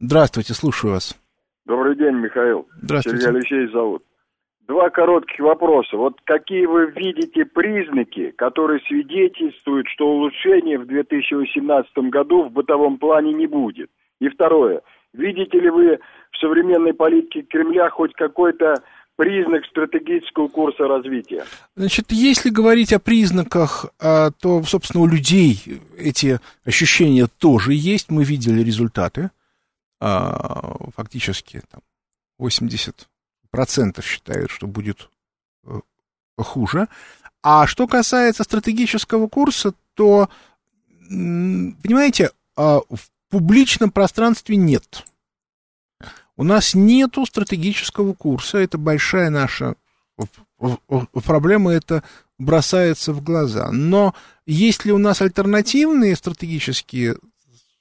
Здравствуйте, 0.00 0.52
слушаю 0.54 0.94
вас. 0.94 1.16
Добрый 1.64 1.96
день, 1.96 2.16
Михаил. 2.16 2.66
Здравствуйте. 2.82 3.20
Сергей 3.20 3.38
Алексеевич 3.38 3.72
зовут. 3.72 4.04
Два 4.68 4.90
коротких 4.90 5.38
вопроса. 5.38 5.96
Вот 5.96 6.18
какие 6.24 6.66
вы 6.66 6.90
видите 6.90 7.44
признаки, 7.44 8.32
которые 8.32 8.80
свидетельствуют, 8.88 9.86
что 9.88 10.08
улучшения 10.08 10.78
в 10.78 10.86
2018 10.86 11.96
году 12.10 12.42
в 12.42 12.50
бытовом 12.50 12.98
плане 12.98 13.32
не 13.32 13.46
будет? 13.46 13.90
И 14.20 14.28
второе. 14.28 14.82
Видите 15.12 15.60
ли 15.60 15.70
вы 15.70 15.98
в 16.32 16.38
современной 16.38 16.94
политике 16.94 17.42
Кремля 17.42 17.90
хоть 17.90 18.12
какой-то 18.14 18.82
признак 19.14 19.64
стратегического 19.66 20.48
курса 20.48 20.88
развития? 20.88 21.44
Значит, 21.76 22.06
если 22.10 22.50
говорить 22.50 22.92
о 22.92 22.98
признаках, 22.98 23.86
а, 24.00 24.30
то, 24.32 24.62
собственно, 24.64 25.04
у 25.04 25.06
людей 25.06 25.80
эти 25.96 26.40
ощущения 26.64 27.28
тоже 27.38 27.72
есть. 27.72 28.10
Мы 28.10 28.24
видели 28.24 28.62
результаты. 28.62 29.30
А, 30.00 30.76
фактически 30.96 31.62
там, 31.70 31.80
80% 32.40 33.06
считают, 34.02 34.50
что 34.50 34.66
будет 34.66 35.10
э, 35.64 35.80
хуже. 36.36 36.88
А 37.42 37.66
что 37.66 37.86
касается 37.86 38.42
стратегического 38.44 39.28
курса, 39.28 39.74
то, 39.94 40.28
понимаете, 41.08 42.32
а, 42.56 42.80
в 42.80 43.10
публичном 43.30 43.90
пространстве 43.90 44.56
нет. 44.56 45.04
У 46.36 46.44
нас 46.44 46.74
нету 46.74 47.24
стратегического 47.24 48.14
курса, 48.14 48.58
это 48.58 48.78
большая 48.78 49.30
наша 49.30 49.76
проблема, 51.24 51.72
это 51.72 52.02
бросается 52.38 53.12
в 53.12 53.22
глаза. 53.22 53.70
Но 53.70 54.14
есть 54.44 54.84
ли 54.84 54.92
у 54.92 54.98
нас 54.98 55.22
альтернативные 55.22 56.16
стратегические 56.16 57.16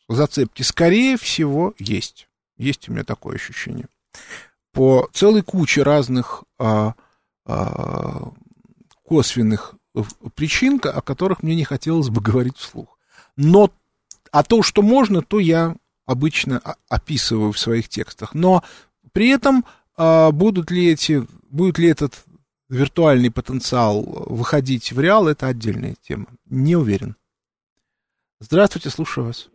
зацепки? 0.08 0.62
Скорее 0.62 1.18
всего, 1.18 1.74
есть. 1.80 2.28
Есть 2.58 2.88
у 2.88 2.94
меня 2.94 3.04
такое 3.04 3.36
ощущение. 3.36 3.88
По 4.76 5.10
целой 5.14 5.42
куче 5.42 5.84
разных 5.84 6.44
а, 6.60 6.94
а, 7.46 8.32
косвенных 9.04 9.76
причин, 10.36 10.82
о 10.84 11.02
которых 11.02 11.44
мне 11.44 11.56
не 11.56 11.64
хотелось 11.64 12.10
бы 12.10 12.22
говорить 12.30 12.58
вслух. 12.58 13.00
Но 13.38 13.72
а 14.32 14.44
то, 14.44 14.62
что 14.62 14.82
можно, 14.82 15.22
то 15.22 15.40
я 15.40 15.76
обычно 16.06 16.62
описываю 16.90 17.54
в 17.54 17.58
своих 17.58 17.88
текстах. 17.88 18.36
Но 18.36 18.64
при 19.14 19.30
этом 19.30 19.64
а, 19.96 20.32
будут 20.32 20.72
ли 20.72 20.92
эти, 20.92 21.26
будет 21.50 21.80
ли 21.80 21.88
этот 21.88 22.26
виртуальный 22.68 23.32
потенциал 23.32 24.04
выходить 24.04 24.92
в 24.92 25.00
реал, 25.00 25.30
это 25.30 25.48
отдельная 25.48 25.96
тема. 26.02 26.28
Не 26.50 26.76
уверен. 26.76 27.16
Здравствуйте, 28.42 28.90
слушаю 28.90 29.28
вас. 29.28 29.50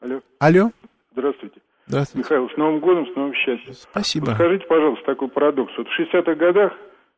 Алло. 0.00 0.22
Алло. 0.38 0.70
Здравствуйте. 1.12 1.55
Здравствуйте. 1.86 2.26
Михаил, 2.26 2.50
с 2.50 2.56
Новым 2.56 2.80
годом, 2.80 3.06
с 3.06 3.14
новым 3.14 3.34
счастьем. 3.34 3.72
Спасибо. 3.72 4.26
Скажите, 4.32 4.66
пожалуйста, 4.66 5.04
такой 5.06 5.28
парадокс. 5.28 5.72
Вот 5.78 5.86
в 5.88 6.00
60-х 6.00 6.34
годах, 6.34 6.72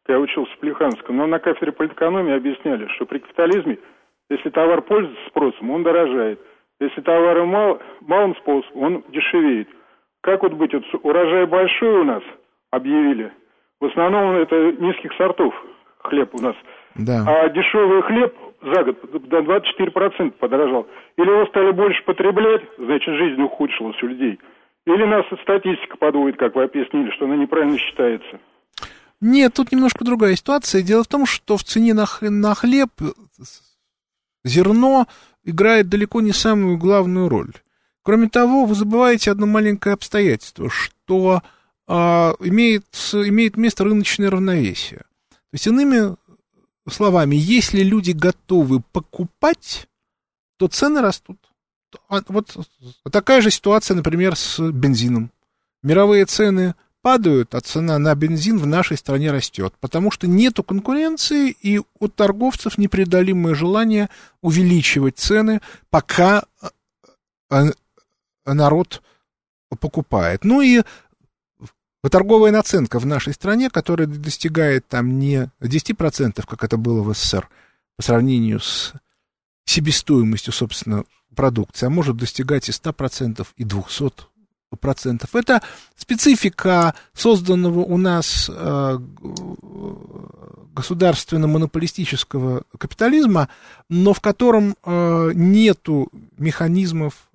когда 0.04 0.18
я 0.18 0.20
учился 0.20 0.52
в 0.52 0.59
Плеханском, 0.59 1.16
но 1.16 1.26
на 1.26 1.38
кафедре 1.38 1.72
политэкономии 1.72 2.37
объясняли, 2.37 2.87
что 2.96 3.07
при 3.07 3.18
капитализме, 3.18 3.78
если 4.28 4.50
товар 4.50 4.83
пользуется 4.83 5.26
спросом, 5.28 5.70
он 5.70 5.83
дорожает. 5.83 6.38
Если 6.81 7.00
товары 7.00 7.44
мал, 7.46 7.81
малым 8.02 8.37
способом, 8.37 8.83
он 8.83 9.04
дешевеет. 9.09 9.68
Как 10.20 10.42
вот 10.42 10.52
быть? 10.52 10.74
Вот 10.74 10.85
урожай 11.02 11.46
большой 11.46 12.00
у 12.00 12.04
нас 12.04 12.22
объявили. 12.70 13.33
В 13.81 13.87
основном 13.87 14.37
это 14.37 14.72
низких 14.72 15.12
сортов 15.14 15.54
хлеб 15.98 16.35
у 16.35 16.42
нас. 16.42 16.57
Да. 16.94 17.24
А 17.26 17.48
дешевый 17.48 18.02
хлеб 18.02 18.35
за 18.62 18.83
год 18.85 19.28
до 19.28 19.38
24% 19.38 20.33
подорожал. 20.33 20.87
Или 21.16 21.31
его 21.31 21.46
стали 21.46 21.70
больше 21.70 22.02
потреблять, 22.04 22.62
значит, 22.76 23.14
жизнь 23.14 23.40
ухудшилась 23.40 24.02
у 24.02 24.07
людей. 24.07 24.38
Или 24.88 25.05
нас 25.05 25.27
статистика 25.42 25.98
подводит, 25.98 26.38
как 26.38 26.55
вы 26.55 26.64
объяснили, 26.64 27.11
что 27.11 27.27
она 27.27 27.37
неправильно 27.37 27.77
считается. 27.77 28.40
Нет, 29.20 29.53
тут 29.53 29.70
немножко 29.70 30.03
другая 30.03 30.35
ситуация. 30.35 30.81
Дело 30.81 31.05
в 31.05 31.09
том, 31.09 31.27
что 31.27 31.59
в 31.59 31.64
цене 31.64 31.92
на, 31.92 32.07
на 32.22 32.55
хлеб 32.55 32.88
зерно 34.44 35.07
играет 35.44 35.90
далеко 35.90 36.22
не 36.22 36.33
самую 36.33 36.79
главную 36.79 37.29
роль. 37.29 37.53
Кроме 38.03 38.31
того, 38.31 38.64
вы 38.64 38.74
забываете 38.74 39.31
одно 39.31 39.44
маленькое 39.44 39.92
обстоятельство, 39.92 40.70
что 40.70 41.42
а, 41.87 42.33
имеет, 42.40 42.87
имеет 43.12 43.59
место 43.59 43.85
рыночное 43.85 44.31
равновесие. 44.31 45.01
То 45.29 45.53
есть, 45.53 45.66
иными 45.66 46.16
словами, 46.88 47.37
если 47.37 47.83
люди 47.83 48.12
готовы 48.12 48.81
покупать, 48.92 49.87
то 50.57 50.66
цены 50.68 51.03
растут. 51.03 51.38
А, 52.09 52.20
вот 52.29 52.57
такая 53.11 53.40
же 53.40 53.51
ситуация, 53.51 53.94
например, 53.94 54.37
с 54.37 54.61
бензином. 54.61 55.31
Мировые 55.83 56.24
цены 56.27 56.74
падают, 57.03 57.55
а 57.55 57.61
цена 57.61 57.98
на 57.98 58.14
бензин 58.14 58.59
в 58.59 58.66
нашей 58.66 58.96
стране 58.96 59.31
растет, 59.31 59.74
потому 59.81 60.11
что 60.11 60.27
нету 60.27 60.62
конкуренции, 60.62 61.51
и 61.51 61.81
у 61.98 62.09
торговцев 62.09 62.77
непреодолимое 62.77 63.55
желание 63.55 64.11
увеличивать 64.42 65.18
цены, 65.18 65.61
пока 65.90 66.44
э, 67.51 67.70
народ 68.44 69.03
покупает. 69.81 70.44
Ну 70.44 70.61
и 70.61 70.83
торговая 72.11 72.53
наценка 72.53 72.98
в 72.98 73.07
нашей 73.07 73.35
стране, 73.35 73.70
которая 73.70 74.07
достигает 74.07 74.87
там 74.88 75.18
не 75.18 75.51
10%, 75.61 76.44
как 76.46 76.64
это 76.64 76.77
было 76.77 77.03
в 77.03 77.14
СССР, 77.14 77.48
по 77.96 78.03
сравнению 78.03 78.61
с 78.61 78.92
себестоимостью, 79.68 80.52
собственно, 80.52 81.04
продукции, 81.35 81.87
а 81.87 81.90
может 81.90 82.16
достигать 82.16 82.68
и 82.68 82.72
100%, 82.72 83.46
и 83.57 83.64
200% 83.64 84.12
процентов. 84.81 85.35
Это 85.35 85.62
специфика 85.96 86.94
созданного 87.14 87.81
у 87.81 87.96
нас 87.96 88.50
э, 88.52 88.98
государственно-монополистического 90.74 92.64
капитализма, 92.76 93.48
но 93.88 94.12
в 94.12 94.20
котором 94.20 94.74
э, 94.85 95.31
нету 95.35 96.11
механизмов 96.37 97.31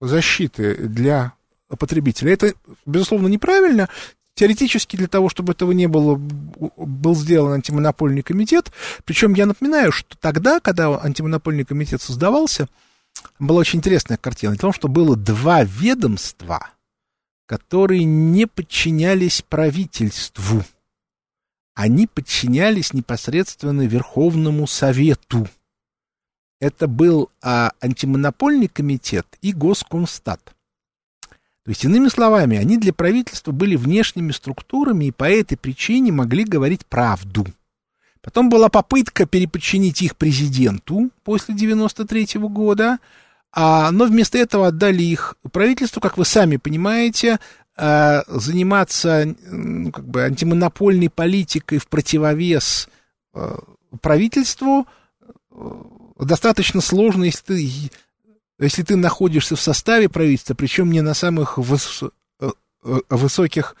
защиты 0.00 0.76
для 0.76 1.32
потребителя. 1.78 2.32
Это, 2.32 2.54
безусловно, 2.86 3.26
неправильно. 3.28 3.88
Теоретически 4.34 4.96
для 4.96 5.06
того, 5.06 5.28
чтобы 5.28 5.52
этого 5.52 5.70
не 5.72 5.86
было, 5.86 6.16
был 6.16 7.14
сделан 7.14 7.52
антимонопольный 7.52 8.22
комитет. 8.22 8.72
Причем 9.04 9.34
я 9.34 9.46
напоминаю, 9.46 9.92
что 9.92 10.16
тогда, 10.18 10.58
когда 10.58 11.00
антимонопольный 11.00 11.64
комитет 11.64 12.02
создавался, 12.02 12.68
была 13.38 13.60
очень 13.60 13.78
интересная 13.78 14.16
картина. 14.16 14.52
Дело 14.52 14.58
в 14.58 14.60
том, 14.60 14.72
что 14.72 14.88
было 14.88 15.16
два 15.16 15.62
ведомства, 15.62 16.70
которые 17.46 18.02
не 18.04 18.46
подчинялись 18.46 19.42
правительству. 19.42 20.64
Они 21.74 22.08
подчинялись 22.08 22.92
непосредственно 22.92 23.86
Верховному 23.86 24.66
Совету. 24.66 25.48
Это 26.60 26.88
был 26.88 27.30
а, 27.42 27.72
антимонопольный 27.80 28.68
комитет 28.68 29.26
и 29.42 29.52
Госкомстат. 29.52 30.54
То 31.64 31.70
есть, 31.70 31.84
иными 31.84 32.08
словами, 32.08 32.58
они 32.58 32.76
для 32.76 32.92
правительства 32.92 33.50
были 33.50 33.76
внешними 33.76 34.32
структурами 34.32 35.06
и 35.06 35.12
по 35.12 35.24
этой 35.24 35.56
причине 35.56 36.12
могли 36.12 36.44
говорить 36.44 36.84
правду. 36.84 37.46
Потом 38.20 38.50
была 38.50 38.68
попытка 38.68 39.26
переподчинить 39.26 40.02
их 40.02 40.16
президенту 40.16 41.10
после 41.24 41.54
93 41.54 42.38
-го 42.38 42.48
года, 42.48 42.98
а, 43.50 43.90
но 43.92 44.04
вместо 44.04 44.36
этого 44.36 44.68
отдали 44.68 45.02
их 45.02 45.36
правительству, 45.52 46.00
как 46.00 46.18
вы 46.18 46.24
сами 46.24 46.56
понимаете, 46.56 47.38
а, 47.76 48.22
заниматься 48.26 49.34
ну, 49.46 49.90
как 49.90 50.06
бы 50.06 50.22
антимонопольной 50.22 51.10
политикой 51.10 51.78
в 51.78 51.88
противовес 51.88 52.88
а, 53.32 53.58
правительству 54.00 54.86
а, 55.50 55.86
достаточно 56.18 56.80
сложно, 56.80 57.24
если 57.24 57.42
ты, 57.42 57.90
если 58.58 58.82
ты 58.82 58.96
находишься 58.96 59.56
в 59.56 59.60
составе 59.60 60.08
правительства, 60.08 60.54
причем 60.54 60.90
не 60.90 61.00
на 61.00 61.14
самых 61.14 61.58
выс, 61.58 62.02
э, 62.40 62.50
э, 62.84 63.00
высоких 63.10 63.76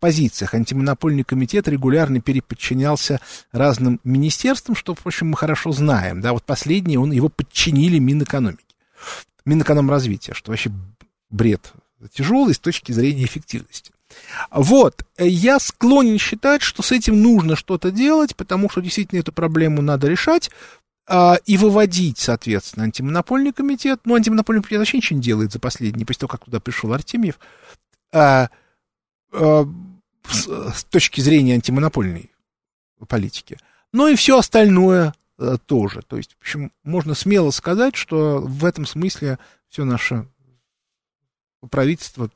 позициях. 0.00 0.54
Антимонопольный 0.54 1.24
комитет 1.24 1.66
регулярно 1.68 2.20
переподчинялся 2.20 3.20
разным 3.52 4.00
министерствам, 4.04 4.76
что, 4.76 4.94
в 4.94 5.06
общем, 5.06 5.28
мы 5.28 5.36
хорошо 5.36 5.72
знаем. 5.72 6.20
Да, 6.20 6.32
вот 6.32 6.44
последнее, 6.44 6.98
он, 6.98 7.12
его 7.12 7.28
подчинили 7.28 7.98
Минэкономики. 7.98 8.64
Минэкономразвития, 9.46 10.34
что 10.34 10.50
вообще 10.50 10.70
бред 11.30 11.72
тяжелый 12.12 12.54
с 12.54 12.58
точки 12.58 12.92
зрения 12.92 13.24
эффективности. 13.24 13.92
Вот, 14.50 15.04
я 15.18 15.58
склонен 15.58 16.18
считать, 16.18 16.62
что 16.62 16.82
с 16.82 16.92
этим 16.92 17.20
нужно 17.20 17.56
что-то 17.56 17.90
делать, 17.90 18.36
потому 18.36 18.70
что 18.70 18.80
действительно 18.80 19.20
эту 19.20 19.32
проблему 19.32 19.82
надо 19.82 20.08
решать 20.08 20.50
и 21.46 21.56
выводить, 21.56 22.18
соответственно, 22.18 22.84
антимонопольный 22.84 23.52
комитет. 23.52 24.00
Ну, 24.04 24.14
антимонопольный 24.14 24.62
комитет 24.62 24.80
вообще 24.80 24.98
ничего 24.98 25.16
не 25.16 25.22
делает 25.22 25.52
за 25.52 25.58
последние, 25.58 26.04
после 26.04 26.20
того, 26.20 26.28
как 26.28 26.44
туда 26.44 26.60
пришел 26.60 26.92
Артемьев. 26.92 27.38
А, 28.12 28.50
Э, 29.32 29.64
с 30.30 30.84
точки 30.84 31.22
зрения 31.22 31.54
антимонопольной 31.54 32.30
политики. 33.08 33.58
Но 33.92 34.08
и 34.08 34.14
все 34.14 34.38
остальное 34.38 35.14
э, 35.38 35.56
тоже. 35.64 36.02
То 36.02 36.18
есть, 36.18 36.34
в 36.34 36.40
общем, 36.40 36.70
можно 36.82 37.14
смело 37.14 37.50
сказать, 37.50 37.96
что 37.96 38.40
в 38.40 38.66
этом 38.66 38.84
смысле 38.84 39.38
все 39.70 39.84
наше 39.84 40.28
правительство 41.70 42.30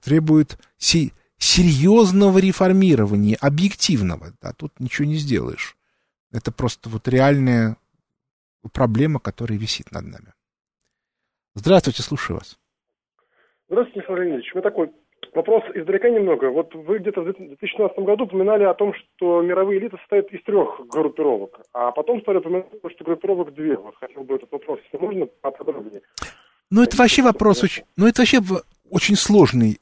требует 0.00 0.58
серьезного 0.78 2.38
реформирования, 2.38 3.34
объективного. 3.36 4.32
Да, 4.40 4.52
тут 4.52 4.78
ничего 4.78 5.08
не 5.08 5.16
сделаешь. 5.16 5.76
Это 6.32 6.50
просто 6.50 6.88
вот 6.88 7.06
реальная 7.08 7.76
проблема, 8.72 9.20
которая 9.20 9.58
висит 9.58 9.92
над 9.92 10.04
нами. 10.04 10.32
Здравствуйте, 11.54 12.02
слушаю 12.02 12.38
вас. 12.38 12.58
Здравствуйте, 13.68 14.00
Михаил 14.00 14.18
Леонидович. 14.18 14.52
У 14.52 14.58
меня 14.58 14.62
такой 14.62 14.92
вопрос 15.34 15.62
издалека 15.74 16.08
немного. 16.08 16.50
Вот 16.50 16.74
вы 16.74 16.98
где-то 16.98 17.20
в 17.20 17.24
2016 17.24 17.98
году 17.98 18.24
упоминали 18.24 18.64
о 18.64 18.74
том, 18.74 18.94
что 18.94 19.42
мировые 19.42 19.80
элиты 19.80 19.98
состоят 19.98 20.30
из 20.32 20.42
трех 20.44 20.80
группировок, 20.88 21.60
а 21.72 21.92
потом 21.92 22.20
стали 22.22 22.38
упоминать, 22.38 22.66
что 22.94 23.04
группировок 23.04 23.54
две. 23.54 23.76
Вот 23.76 23.94
хотел 23.96 24.24
бы 24.24 24.36
этот 24.36 24.50
вопрос, 24.50 24.80
если 24.84 24.96
можно, 25.04 25.26
поподробнее. 25.26 26.02
Ну, 26.70 26.82
это 26.82 26.96
вообще 26.96 27.22
вопрос 27.22 27.62
очень, 27.62 27.84
ну, 27.96 28.06
это 28.06 28.22
вообще 28.22 28.38
очень 28.88 29.16
сложный 29.16 29.78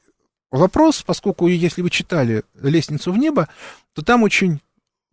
вопрос, 0.51 1.03
поскольку 1.03 1.47
если 1.47 1.81
вы 1.81 1.89
читали 1.89 2.43
«Лестницу 2.61 3.13
в 3.13 3.17
небо», 3.17 3.47
то 3.93 4.03
там 4.03 4.23
очень 4.23 4.59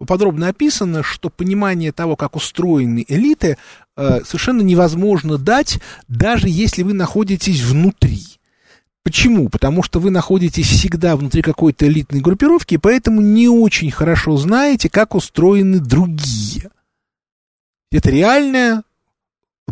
подробно 0.07 0.49
описано, 0.49 1.03
что 1.03 1.31
понимание 1.31 1.93
того, 1.93 2.17
как 2.17 2.37
устроены 2.37 3.05
элиты, 3.09 3.59
э, 3.97 4.21
совершенно 4.25 4.63
невозможно 4.63 5.39
дать, 5.39 5.81
даже 6.07 6.49
если 6.49 6.83
вы 6.83 6.95
находитесь 6.95 7.63
внутри. 7.63 8.23
Почему? 9.03 9.49
Потому 9.49 9.83
что 9.83 10.01
вы 10.01 10.11
находитесь 10.11 10.69
всегда 10.69 11.17
внутри 11.17 11.43
какой-то 11.43 11.87
элитной 11.87 12.21
группировки, 12.21 12.75
и 12.75 12.79
поэтому 12.79 13.21
не 13.21 13.49
очень 13.49 13.91
хорошо 13.91 14.37
знаете, 14.37 14.89
как 14.89 15.15
устроены 15.15 15.79
другие. 15.81 16.71
Это 17.91 18.11
реальная 18.11 18.83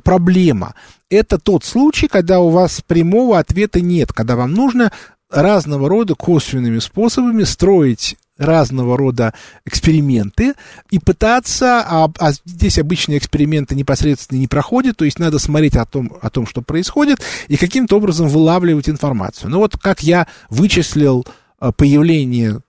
проблема. 0.03 0.75
Это 1.11 1.39
тот 1.39 1.65
случай, 1.65 2.09
когда 2.09 2.41
у 2.41 2.49
вас 2.49 2.83
прямого 2.87 3.39
ответа 3.39 3.81
нет, 3.81 4.13
когда 4.13 4.37
вам 4.37 4.55
нужно 4.55 4.91
разного 5.31 5.89
рода 5.89 6.15
косвенными 6.15 6.79
способами 6.79 7.45
строить 7.45 8.17
разного 8.39 8.97
рода 8.97 9.35
эксперименты 9.65 10.55
и 10.91 10.99
пытаться, 10.99 11.81
а, 11.81 12.11
а 12.19 12.33
здесь 12.45 12.79
обычные 12.79 13.19
эксперименты 13.19 13.75
непосредственно 13.75 14.39
не 14.39 14.47
проходят, 14.47 14.97
то 14.97 15.05
есть 15.05 15.19
надо 15.19 15.39
смотреть 15.39 15.77
о 15.77 15.87
том, 15.87 16.13
о 16.21 16.31
том, 16.31 16.47
что 16.47 16.63
происходит, 16.63 17.21
и 17.49 17.57
каким-то 17.57 17.97
образом 17.97 18.29
вылавливать 18.29 18.89
информацию. 18.89 19.51
Ну 19.51 19.59
вот 19.59 19.77
как 19.77 20.03
я 20.03 20.27
вычислил 20.51 21.27
э, 21.61 21.73
появление 21.77 22.61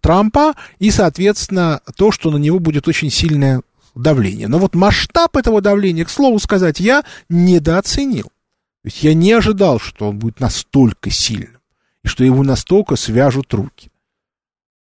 Трампа 0.00 0.54
и, 0.78 0.90
соответственно, 0.90 1.80
то, 1.96 2.12
что 2.12 2.30
на 2.30 2.36
него 2.36 2.60
будет 2.60 2.86
очень 2.86 3.10
сильное 3.10 3.62
давление. 3.94 4.48
Но 4.48 4.58
вот 4.58 4.74
масштаб 4.74 5.36
этого 5.36 5.60
давления, 5.60 6.04
к 6.04 6.10
слову 6.10 6.38
сказать, 6.38 6.78
я 6.80 7.04
недооценил. 7.28 8.24
То 8.24 8.86
есть 8.86 9.02
я 9.02 9.12
не 9.14 9.32
ожидал, 9.32 9.80
что 9.80 10.10
он 10.10 10.18
будет 10.18 10.40
настолько 10.40 11.10
сильным, 11.10 11.58
и 12.04 12.08
что 12.08 12.24
его 12.24 12.44
настолько 12.44 12.96
свяжут 12.96 13.52
руки. 13.52 13.90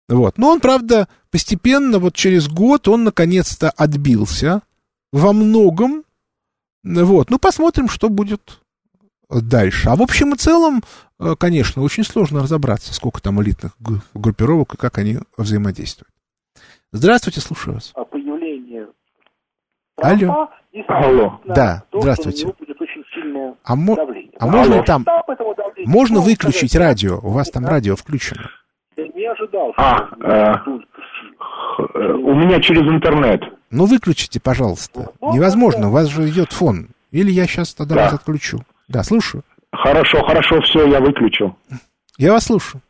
Вот. 0.10 0.40
Но 0.40 0.50
он, 0.50 0.60
правда, 0.60 1.08
постепенно, 1.32 2.00
вот 2.00 2.16
через 2.16 2.50
год, 2.50 2.88
он 2.88 3.04
наконец-то 3.04 3.70
отбился 3.70 4.64
во 5.12 5.34
многом. 5.34 6.04
Вот. 6.84 7.30
Ну, 7.30 7.38
посмотрим, 7.38 7.88
что 7.88 8.10
будет 8.10 8.60
дальше. 9.30 9.90
А 9.90 9.96
в 9.96 10.02
общем 10.02 10.34
и 10.34 10.38
целом, 10.38 10.82
э, 11.20 11.36
конечно, 11.38 11.84
очень 11.84 12.04
сложно 12.04 12.42
разобраться, 12.42 12.94
сколько 12.94 13.22
там 13.22 13.42
элитных 13.42 13.74
группировок 14.16 14.74
и 14.74 14.78
как 14.78 14.98
они 14.98 15.20
взаимодействуют. 15.38 16.12
Здравствуйте, 16.92 17.42
слушаю 17.42 17.76
вас. 17.76 17.92
А 17.94 18.04
появление 18.04 18.88
Алло. 19.98 20.50
Алло. 20.88 21.40
Да, 21.46 21.84
то, 21.92 22.02
здравствуйте. 22.02 22.52
А, 23.64 23.76
мо... 23.76 23.98
а 24.40 24.48
можно 24.48 24.84
там... 24.84 25.06
Можно 25.86 26.22
выключить 26.22 26.76
радио? 26.76 27.20
У 27.20 27.30
вас 27.30 27.52
там 27.52 27.68
радио 27.68 27.96
включено 27.96 28.50
не 29.20 29.28
ожидал. 29.28 29.74
А, 29.78 30.10
э, 30.22 30.56
у 32.14 32.34
меня 32.36 32.60
через 32.62 32.82
интернет. 32.82 33.42
Ну, 33.70 33.86
выключите, 33.86 34.40
пожалуйста. 34.40 35.12
Ну, 35.22 35.34
Невозможно, 35.34 35.90
у 35.90 35.92
вас 35.92 36.08
же 36.08 36.28
идет 36.30 36.52
фон. 36.52 36.90
Или 37.12 37.32
я 37.32 37.46
сейчас 37.46 37.74
тогда 37.74 37.96
да. 37.96 38.02
вас 38.04 38.14
отключу. 38.14 38.60
Да, 38.88 39.04
слушаю. 39.04 39.44
Хорошо, 39.72 40.24
хорошо, 40.24 40.62
все, 40.62 40.88
я 40.88 41.00
выключу. 41.00 41.56
Я 42.18 42.32
вас 42.32 42.46
слушаю. 42.46 42.82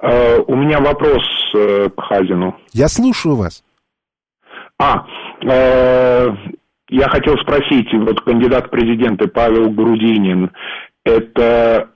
Э, 0.00 0.38
у 0.38 0.54
меня 0.54 0.80
вопрос 0.80 1.22
э, 1.54 1.88
к 1.90 2.00
Хазину. 2.00 2.56
Я 2.72 2.88
слушаю 2.88 3.36
вас. 3.36 3.64
А, 4.78 5.06
э, 5.42 6.28
я 6.88 7.08
хотел 7.08 7.36
спросить, 7.38 7.88
вот 7.94 8.20
кандидат 8.20 8.66
в 8.66 8.70
президенты 8.70 9.28
Павел 9.28 9.70
Грудинин, 9.70 10.50
это 11.04 11.88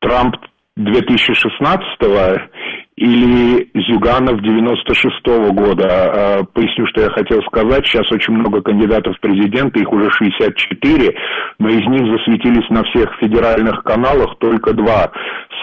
Трамп 0.00 0.36
2016 0.76 2.48
или 2.96 3.68
Зюганов 3.74 4.40
96 4.42 5.26
-го 5.26 5.52
года. 5.52 5.86
А, 5.88 6.44
поясню, 6.44 6.86
что 6.88 7.02
я 7.02 7.10
хотел 7.10 7.42
сказать. 7.42 7.86
Сейчас 7.86 8.10
очень 8.12 8.34
много 8.34 8.62
кандидатов 8.62 9.16
в 9.16 9.20
президенты, 9.20 9.80
их 9.80 9.92
уже 9.92 10.10
64, 10.10 11.14
но 11.58 11.68
из 11.68 11.86
них 11.86 12.06
засветились 12.16 12.68
на 12.70 12.84
всех 12.84 13.14
федеральных 13.20 13.82
каналах 13.82 14.36
только 14.38 14.72
два. 14.72 15.10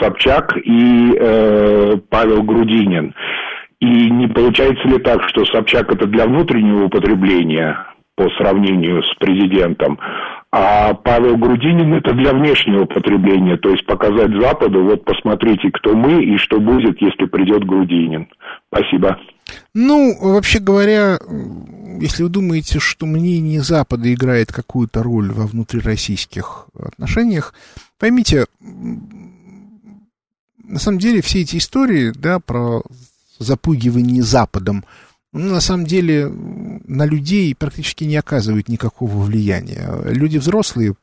Собчак 0.02 0.58
и 0.58 1.16
э, 1.18 1.94
Павел 2.10 2.44
Грудинин. 2.44 3.14
И 3.80 4.12
не 4.12 4.28
получается 4.28 4.88
ли 4.90 4.98
так, 5.00 5.22
что 5.30 5.46
Собчак 5.46 5.94
это 5.94 6.06
для 6.08 6.26
внутреннего 6.26 6.86
употребления 6.86 7.78
по 8.16 8.30
сравнению 8.38 9.02
с 9.04 9.16
президентом, 9.16 9.98
а 10.52 10.96
Павел 10.96 11.38
Грудинин 11.38 11.94
это 11.94 12.14
для 12.14 12.34
внешнего 12.34 12.86
потребления, 12.86 13.58
то 13.58 13.70
есть 13.70 13.86
показать 13.86 14.32
Западу, 14.42 14.84
вот 14.84 15.06
посмотрите, 15.06 15.70
кто 15.72 15.96
мы 15.96 16.24
и 16.24 16.38
что 16.38 16.60
будет, 16.60 17.00
если 17.02 17.26
придет 17.26 17.66
Грудинин. 17.66 18.28
Спасибо. 18.72 19.20
Ну, 19.76 20.16
вообще 20.20 20.60
говоря, 20.60 21.20
если 22.00 22.24
вы 22.24 22.30
думаете, 22.30 22.80
что 22.80 23.06
мнение 23.06 23.62
Запада 23.62 24.12
играет 24.12 24.52
какую-то 24.52 25.04
роль 25.04 25.32
во 25.32 25.46
внутрироссийских 25.46 26.68
отношениях, 26.74 27.54
поймите, 28.00 28.46
на 28.60 30.80
самом 30.80 31.00
деле 31.00 31.22
все 31.22 31.42
эти 31.42 31.58
истории, 31.58 32.12
да, 32.16 32.40
про 32.40 32.82
запугивание 33.38 34.24
Западом, 34.24 34.84
ну, 35.32 35.54
на 35.54 35.62
самом 35.62 35.86
деле 35.86 36.28
на 36.28 37.06
людей 37.06 37.54
практически 37.56 38.04
не 38.04 38.16
оказывают 38.16 38.68
никакого 38.68 39.18
влияния. 39.18 39.90
Люди 40.06 40.38
взрослые 40.38 40.96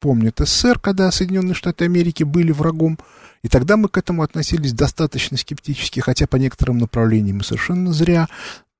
помнят 0.00 0.38
СССР, 0.38 0.78
когда 0.78 1.10
Соединенные 1.10 1.54
Штаты 1.54 1.84
Америки 1.84 2.22
были 2.22 2.52
врагом, 2.52 2.98
и 3.42 3.48
тогда 3.48 3.76
мы 3.76 3.88
к 3.88 3.98
этому 3.98 4.22
относились 4.22 4.72
достаточно 4.72 5.36
скептически, 5.36 6.00
хотя 6.00 6.26
по 6.26 6.36
некоторым 6.36 6.78
направлениям 6.78 7.38
и 7.38 7.44
совершенно 7.44 7.92
зря. 7.92 8.28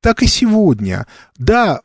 Так 0.00 0.22
и 0.22 0.26
сегодня. 0.26 1.06
Да, 1.36 1.80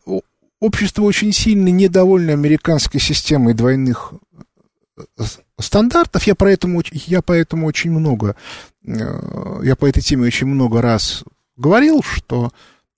общество 0.59 1.03
очень 1.03 1.31
сильно 1.31 1.69
недовольно 1.69 2.33
американской 2.33 2.99
системой 2.99 3.53
двойных 3.53 4.13
э, 4.97 5.03
стандартов. 5.59 6.23
Я 6.23 6.35
поэтому, 6.35 6.81
я 6.91 7.21
поэтому 7.21 7.67
очень 7.67 7.91
много, 7.91 8.35
э, 8.85 9.59
я 9.63 9.75
по 9.75 9.87
этой 9.87 10.01
теме 10.01 10.27
очень 10.27 10.47
много 10.47 10.81
раз 10.81 11.23
говорил, 11.55 12.03
что 12.03 12.51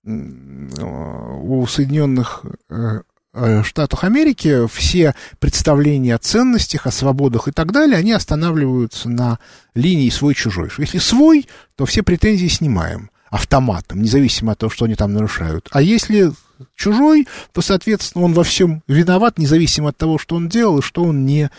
у 0.04 1.66
Соединенных 1.66 2.44
э, 2.70 3.02
э, 3.34 3.62
Штатах 3.62 4.04
Америки 4.04 4.66
все 4.68 5.14
представления 5.38 6.14
о 6.14 6.18
ценностях, 6.18 6.86
о 6.86 6.90
свободах 6.90 7.48
и 7.48 7.52
так 7.52 7.72
далее, 7.72 7.98
они 7.98 8.12
останавливаются 8.12 9.08
на 9.10 9.38
линии 9.74 10.08
свой-чужой. 10.08 10.70
Если 10.78 10.98
свой, 10.98 11.46
то 11.76 11.84
все 11.84 12.02
претензии 12.02 12.46
снимаем 12.46 13.10
автоматом, 13.28 14.02
независимо 14.02 14.52
от 14.52 14.58
того, 14.58 14.70
что 14.70 14.86
они 14.86 14.94
там 14.96 15.12
нарушают. 15.12 15.68
А 15.70 15.82
если 15.82 16.32
чужой, 16.74 17.28
то, 17.52 17.60
соответственно, 17.60 18.24
он 18.24 18.32
во 18.32 18.42
всем 18.42 18.82
виноват, 18.88 19.38
независимо 19.38 19.90
от 19.90 19.96
того, 19.96 20.18
что 20.18 20.36
он 20.36 20.48
делал 20.48 20.78
и 20.78 20.82
что 20.82 21.04
он 21.04 21.24
не 21.24 21.50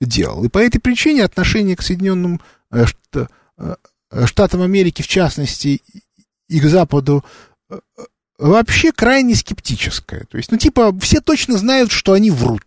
делал. 0.00 0.42
И 0.44 0.48
по 0.48 0.58
этой 0.58 0.80
причине 0.80 1.24
отношение 1.24 1.76
к 1.76 1.82
Соединенным 1.82 2.40
э, 2.72 2.84
Штатам 4.24 4.62
Америки, 4.62 5.02
в 5.02 5.06
частности, 5.06 5.82
и 6.48 6.60
к 6.60 6.64
Западу 6.64 7.24
вообще 8.38 8.92
крайне 8.92 9.34
скептическое. 9.34 10.24
То 10.30 10.38
есть, 10.38 10.50
ну, 10.50 10.58
типа, 10.58 10.96
все 11.00 11.20
точно 11.20 11.58
знают, 11.58 11.92
что 11.92 12.12
они 12.12 12.30
врут. 12.30 12.64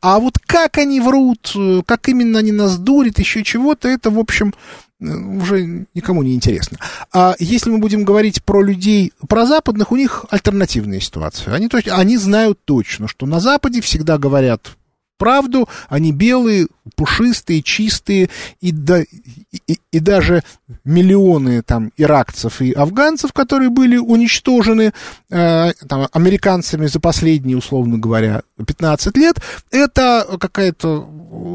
А 0.00 0.18
вот 0.18 0.38
как 0.38 0.78
они 0.78 1.00
врут, 1.00 1.54
как 1.86 2.08
именно 2.08 2.40
они 2.40 2.52
нас 2.52 2.76
дурят, 2.76 3.18
еще 3.18 3.44
чего-то, 3.44 3.88
это, 3.88 4.10
в 4.10 4.18
общем, 4.18 4.52
уже 4.98 5.86
никому 5.94 6.22
не 6.22 6.34
интересно. 6.34 6.78
А 7.12 7.36
если 7.38 7.70
мы 7.70 7.78
будем 7.78 8.04
говорить 8.04 8.42
про 8.42 8.62
людей, 8.62 9.12
про 9.28 9.46
западных, 9.46 9.92
у 9.92 9.96
них 9.96 10.24
альтернативная 10.30 11.00
ситуация. 11.00 11.54
Они, 11.54 11.68
то 11.68 11.76
есть, 11.76 11.88
они 11.88 12.16
знают 12.16 12.58
точно, 12.64 13.06
что 13.06 13.26
на 13.26 13.38
Западе 13.38 13.80
всегда 13.80 14.18
говорят 14.18 14.76
правду, 15.16 15.68
они 15.88 16.12
белые, 16.12 16.68
пушистые, 16.94 17.62
чистые, 17.62 18.30
и, 18.60 18.72
да, 18.72 19.02
и, 19.02 19.78
и 19.90 19.98
даже 20.00 20.42
миллионы 20.84 21.62
там 21.62 21.92
иракцев 21.96 22.60
и 22.60 22.72
афганцев, 22.72 23.32
которые 23.32 23.70
были 23.70 23.96
уничтожены 23.96 24.92
э, 25.30 25.72
там, 25.88 26.08
американцами 26.12 26.86
за 26.86 27.00
последние, 27.00 27.56
условно 27.56 27.98
говоря, 27.98 28.42
15 28.64 29.16
лет, 29.16 29.40
это 29.70 30.26
какая-то 30.38 31.08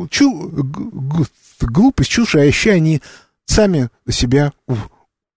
чу, 0.10 0.52
глупость, 1.62 2.10
чушь, 2.10 2.36
а 2.36 2.46
еще 2.46 2.72
они 2.72 3.02
сами 3.46 3.90
себя 4.10 4.54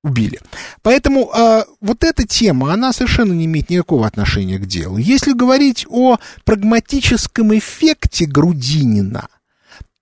убили. 0.04 0.38
Поэтому 0.82 1.30
э, 1.34 1.64
вот 1.80 2.04
эта 2.04 2.26
тема, 2.26 2.72
она 2.72 2.92
совершенно 2.92 3.32
не 3.32 3.46
имеет 3.46 3.70
никакого 3.70 4.06
отношения 4.06 4.58
к 4.58 4.66
делу. 4.66 4.98
Если 4.98 5.32
говорить 5.32 5.86
о 5.88 6.18
прагматическом 6.44 7.56
эффекте 7.56 8.26
Грудинина, 8.26 9.28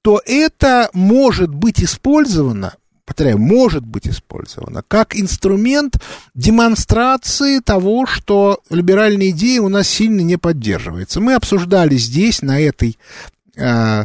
то 0.03 0.21
это 0.27 0.91
может 0.93 1.55
быть 1.55 1.83
использовано, 1.83 2.75
повторяю, 3.07 3.39
может 3.39 3.87
быть 3.87 4.09
использовано 4.09 4.83
как 4.89 5.17
инструмент 5.17 6.03
демонстрации 6.35 7.61
того, 7.61 8.05
что 8.05 8.61
либеральная 8.71 9.31
идея 9.31 9.63
у 9.63 9.69
нас 9.69 9.89
сильно 9.89 10.21
не 10.21 10.37
поддерживается. 10.37 11.21
Мы 11.21 11.35
обсуждали 11.35 11.95
здесь, 11.95 12.43
на 12.43 12.61
этой 12.61 12.99
э, 13.57 14.05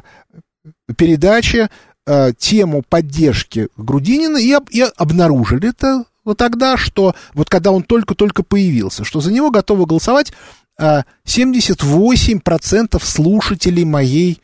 передаче, 0.95 1.69
э, 2.07 2.31
тему 2.37 2.83
поддержки 2.87 3.67
Грудинина 3.77 4.37
и, 4.37 4.55
и 4.71 4.81
обнаружили 4.97 5.69
это 5.69 6.05
вот 6.23 6.37
тогда, 6.37 6.77
что 6.77 7.15
вот 7.33 7.49
когда 7.49 7.71
он 7.71 7.83
только-только 7.83 8.43
появился, 8.43 9.03
что 9.03 9.21
за 9.21 9.31
него 9.31 9.51
готовы 9.51 9.85
голосовать 9.85 10.33
э, 10.79 11.03
78% 11.25 13.03
слушателей 13.03 13.85
моей 13.85 14.41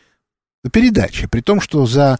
передачи, 0.71 1.27
при 1.27 1.41
том, 1.41 1.59
что 1.59 1.85
за 1.85 2.19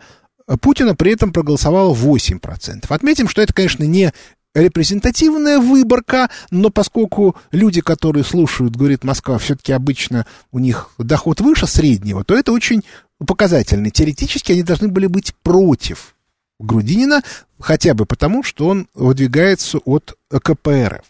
Путина 0.62 0.96
при 0.96 1.14
этом 1.14 1.32
проголосовало 1.32 1.94
8%. 1.94 2.86
Отметим, 2.89 3.30
что 3.30 3.41
это, 3.41 3.54
конечно, 3.54 3.84
не 3.84 4.12
репрезентативная 4.54 5.60
выборка, 5.60 6.30
но 6.52 6.70
поскольку 6.70 7.36
люди, 7.52 7.82
которые 7.82 8.24
слушают, 8.24 8.76
говорит 8.76 9.04
Москва, 9.04 9.38
все-таки 9.38 9.72
обычно 9.72 10.26
у 10.52 10.60
них 10.60 10.91
доход 10.98 11.41
выше 11.41 11.68
среднего, 11.68 12.24
то 12.24 12.36
это 12.36 12.52
очень 12.52 12.84
показательно. 13.24 13.89
Теоретически 13.89 14.51
они 14.51 14.63
должны 14.63 14.88
были 14.88 15.07
быть 15.07 15.34
против 15.43 16.15
Грудинина, 16.59 17.21
хотя 17.59 17.93
бы 17.93 18.05
потому, 18.05 18.43
что 18.43 18.67
он 18.67 18.88
выдвигается 18.93 19.80
от 19.80 20.17
КПРФ. 20.30 21.03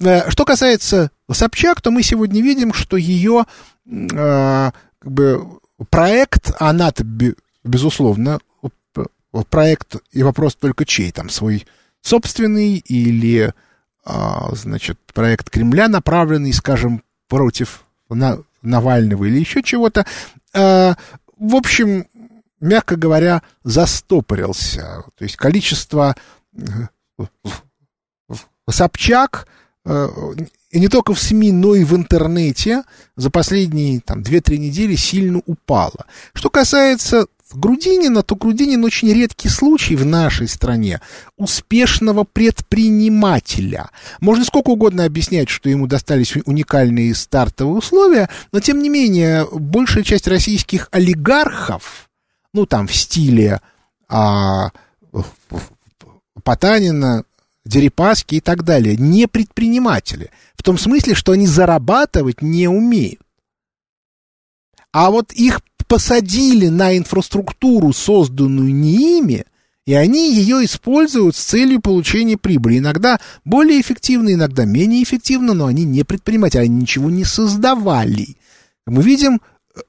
Э, 0.00 0.30
что 0.30 0.44
касается 0.44 1.10
Собчак, 1.30 1.80
то 1.80 1.90
мы 1.90 2.02
сегодня 2.02 2.42
видим, 2.42 2.72
что 2.72 2.96
ее 2.96 3.44
э, 3.86 4.70
как 4.98 5.12
бы, 5.12 5.46
проект, 5.90 6.52
она-то, 6.58 7.04
безусловно, 7.64 8.38
проект, 9.48 9.96
и 10.12 10.22
вопрос 10.22 10.54
только 10.54 10.84
чей, 10.84 11.10
там, 11.10 11.30
свой 11.30 11.66
собственный 12.02 12.76
или, 12.76 13.54
а, 14.04 14.54
значит, 14.54 14.98
проект 15.14 15.50
Кремля, 15.50 15.88
направленный, 15.88 16.52
скажем, 16.52 17.02
против 17.28 17.84
Навального 18.62 19.24
или 19.24 19.38
еще 19.38 19.62
чего-то. 19.62 20.04
В 21.42 21.56
общем, 21.56 22.06
мягко 22.60 22.94
говоря, 22.94 23.42
застопорился. 23.64 25.02
То 25.16 25.24
есть 25.24 25.36
количество 25.36 26.14
э, 26.56 26.62
Собчак 28.70 29.48
э, 29.84 30.08
и 30.70 30.78
не 30.78 30.86
только 30.86 31.14
в 31.14 31.20
СМИ, 31.20 31.50
но 31.50 31.74
и 31.74 31.82
в 31.82 31.96
интернете 31.96 32.84
за 33.16 33.30
последние 33.30 34.00
там, 34.00 34.22
2-3 34.22 34.56
недели 34.56 34.94
сильно 34.94 35.42
упало. 35.44 36.06
Что 36.32 36.48
касается 36.48 37.26
Грудинина, 37.54 38.22
то 38.22 38.34
Грудинин 38.34 38.84
очень 38.84 39.12
редкий 39.12 39.48
случай 39.48 39.96
в 39.96 40.04
нашей 40.04 40.48
стране 40.48 41.00
успешного 41.36 42.24
предпринимателя. 42.24 43.90
Можно 44.20 44.44
сколько 44.44 44.70
угодно 44.70 45.04
объяснять, 45.04 45.48
что 45.48 45.68
ему 45.68 45.86
достались 45.86 46.34
уникальные 46.44 47.14
стартовые 47.14 47.76
условия, 47.76 48.28
но 48.52 48.60
тем 48.60 48.82
не 48.82 48.88
менее 48.88 49.46
большая 49.52 50.04
часть 50.04 50.28
российских 50.28 50.88
олигархов, 50.92 52.08
ну 52.54 52.66
там 52.66 52.86
в 52.86 52.94
стиле 52.94 53.60
а, 54.08 54.70
Потанина, 56.42 57.24
Дерипаски 57.64 58.36
и 58.36 58.40
так 58.40 58.64
далее, 58.64 58.96
не 58.96 59.28
предприниматели. 59.28 60.30
В 60.54 60.62
том 60.62 60.78
смысле, 60.78 61.14
что 61.14 61.32
они 61.32 61.46
зарабатывать 61.46 62.42
не 62.42 62.66
умеют. 62.66 63.20
А 64.92 65.10
вот 65.10 65.32
их 65.32 65.62
посадили 65.92 66.68
на 66.68 66.96
инфраструктуру, 66.96 67.92
созданную 67.92 68.74
не 68.74 69.18
ими, 69.18 69.44
и 69.84 69.92
они 69.92 70.34
ее 70.34 70.64
используют 70.64 71.36
с 71.36 71.44
целью 71.44 71.82
получения 71.82 72.38
прибыли. 72.38 72.78
Иногда 72.78 73.20
более 73.44 73.78
эффективно, 73.78 74.32
иногда 74.32 74.64
менее 74.64 75.02
эффективно, 75.02 75.52
но 75.52 75.66
они 75.66 75.84
не 75.84 76.02
предприниматели, 76.02 76.62
они 76.62 76.76
ничего 76.76 77.10
не 77.10 77.24
создавали. 77.24 78.38
Мы 78.86 79.02
видим 79.02 79.42
э, 79.76 79.80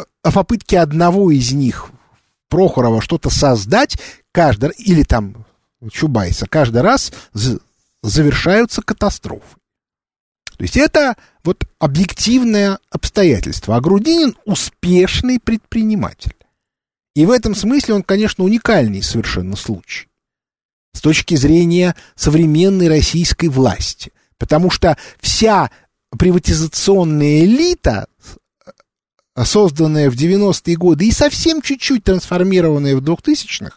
э, 0.00 0.04
о 0.24 0.32
попытке 0.32 0.80
одного 0.80 1.30
из 1.30 1.52
них, 1.52 1.92
Прохорова, 2.48 3.00
что-то 3.00 3.30
создать, 3.30 3.98
каждый, 4.32 4.70
или 4.78 5.04
там 5.04 5.46
Чубайса, 5.92 6.48
каждый 6.48 6.82
раз 6.82 7.12
завершаются 8.02 8.82
катастрофы. 8.82 9.58
То 10.56 10.64
есть 10.64 10.76
это 10.76 11.16
вот 11.44 11.64
объективное 11.78 12.78
обстоятельство. 12.90 13.76
А 13.76 13.80
Грудинин 13.80 14.36
успешный 14.44 15.40
предприниматель. 15.40 16.34
И 17.14 17.26
в 17.26 17.30
этом 17.30 17.54
смысле 17.54 17.94
он, 17.94 18.02
конечно, 18.02 18.44
уникальный 18.44 19.02
совершенно 19.02 19.56
случай. 19.56 20.08
С 20.94 21.00
точки 21.00 21.34
зрения 21.34 21.94
современной 22.14 22.88
российской 22.88 23.48
власти. 23.48 24.12
Потому 24.38 24.70
что 24.70 24.96
вся 25.20 25.70
приватизационная 26.18 27.44
элита, 27.44 28.06
созданная 29.40 30.10
в 30.10 30.14
90-е 30.14 30.76
годы 30.76 31.08
и 31.08 31.12
совсем 31.12 31.62
чуть-чуть 31.62 32.04
трансформированная 32.04 32.96
в 32.96 33.02
2000-х, 33.02 33.76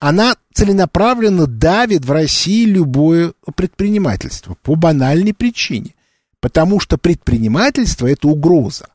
она 0.00 0.34
целенаправленно 0.54 1.46
давит 1.46 2.04
в 2.04 2.12
России 2.12 2.64
любое 2.64 3.34
предпринимательство 3.54 4.56
по 4.62 4.74
банальной 4.74 5.34
причине. 5.34 5.94
Потому 6.40 6.80
что 6.80 6.98
предпринимательство– 6.98 8.06
это 8.10 8.28
угроза 8.28 8.88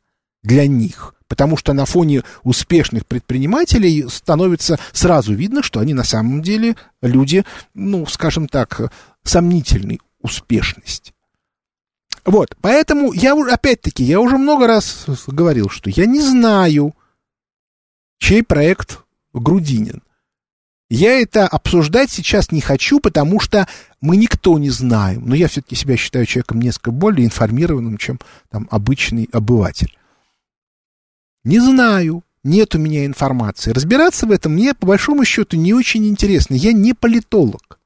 для 0.43 0.67
них. 0.67 1.13
Потому 1.27 1.57
что 1.57 1.73
на 1.73 1.85
фоне 1.85 2.23
успешных 2.43 3.05
предпринимателей 3.05 4.07
становится 4.09 4.79
сразу 4.91 5.33
видно, 5.33 5.63
что 5.63 5.79
они 5.79 5.93
на 5.93 6.03
самом 6.03 6.41
деле 6.41 6.75
люди, 7.01 7.43
ну, 7.73 8.05
скажем 8.05 8.47
так, 8.47 8.91
сомнительной 9.23 9.99
успешности. 10.21 11.13
Вот, 12.25 12.55
поэтому 12.61 13.13
я, 13.13 13.33
опять-таки, 13.33 14.03
я 14.03 14.19
уже 14.19 14.37
много 14.37 14.65
раз 14.65 15.05
говорил, 15.27 15.69
что 15.69 15.89
я 15.89 16.05
не 16.05 16.21
знаю, 16.21 16.95
чей 18.17 18.43
проект 18.43 18.99
Грудинин. 19.33 20.01
Я 20.89 21.19
это 21.19 21.47
обсуждать 21.47 22.11
сейчас 22.11 22.51
не 22.51 22.61
хочу, 22.61 22.99
потому 22.99 23.39
что 23.39 23.67
мы 24.01 24.17
никто 24.17 24.57
не 24.59 24.69
знаем. 24.69 25.23
Но 25.25 25.35
я 25.35 25.47
все-таки 25.47 25.75
себя 25.75 25.97
считаю 25.97 26.25
человеком 26.25 26.61
несколько 26.61 26.91
более 26.91 27.25
информированным, 27.25 27.97
чем 27.97 28.19
там 28.49 28.67
обычный 28.69 29.27
обыватель. 29.31 29.97
Не 31.43 31.59
знаю, 31.59 32.23
нет 32.43 32.75
у 32.75 32.79
меня 32.79 33.05
информации. 33.05 33.71
Разбираться 33.71 34.27
в 34.27 34.31
этом 34.31 34.53
мне, 34.53 34.75
по 34.75 34.85
большому 34.87 35.25
счету, 35.25 35.57
не 35.57 35.73
очень 35.73 36.05
интересно. 36.05 36.53
Я 36.53 36.71
не 36.71 36.93
политолог. 36.93 37.79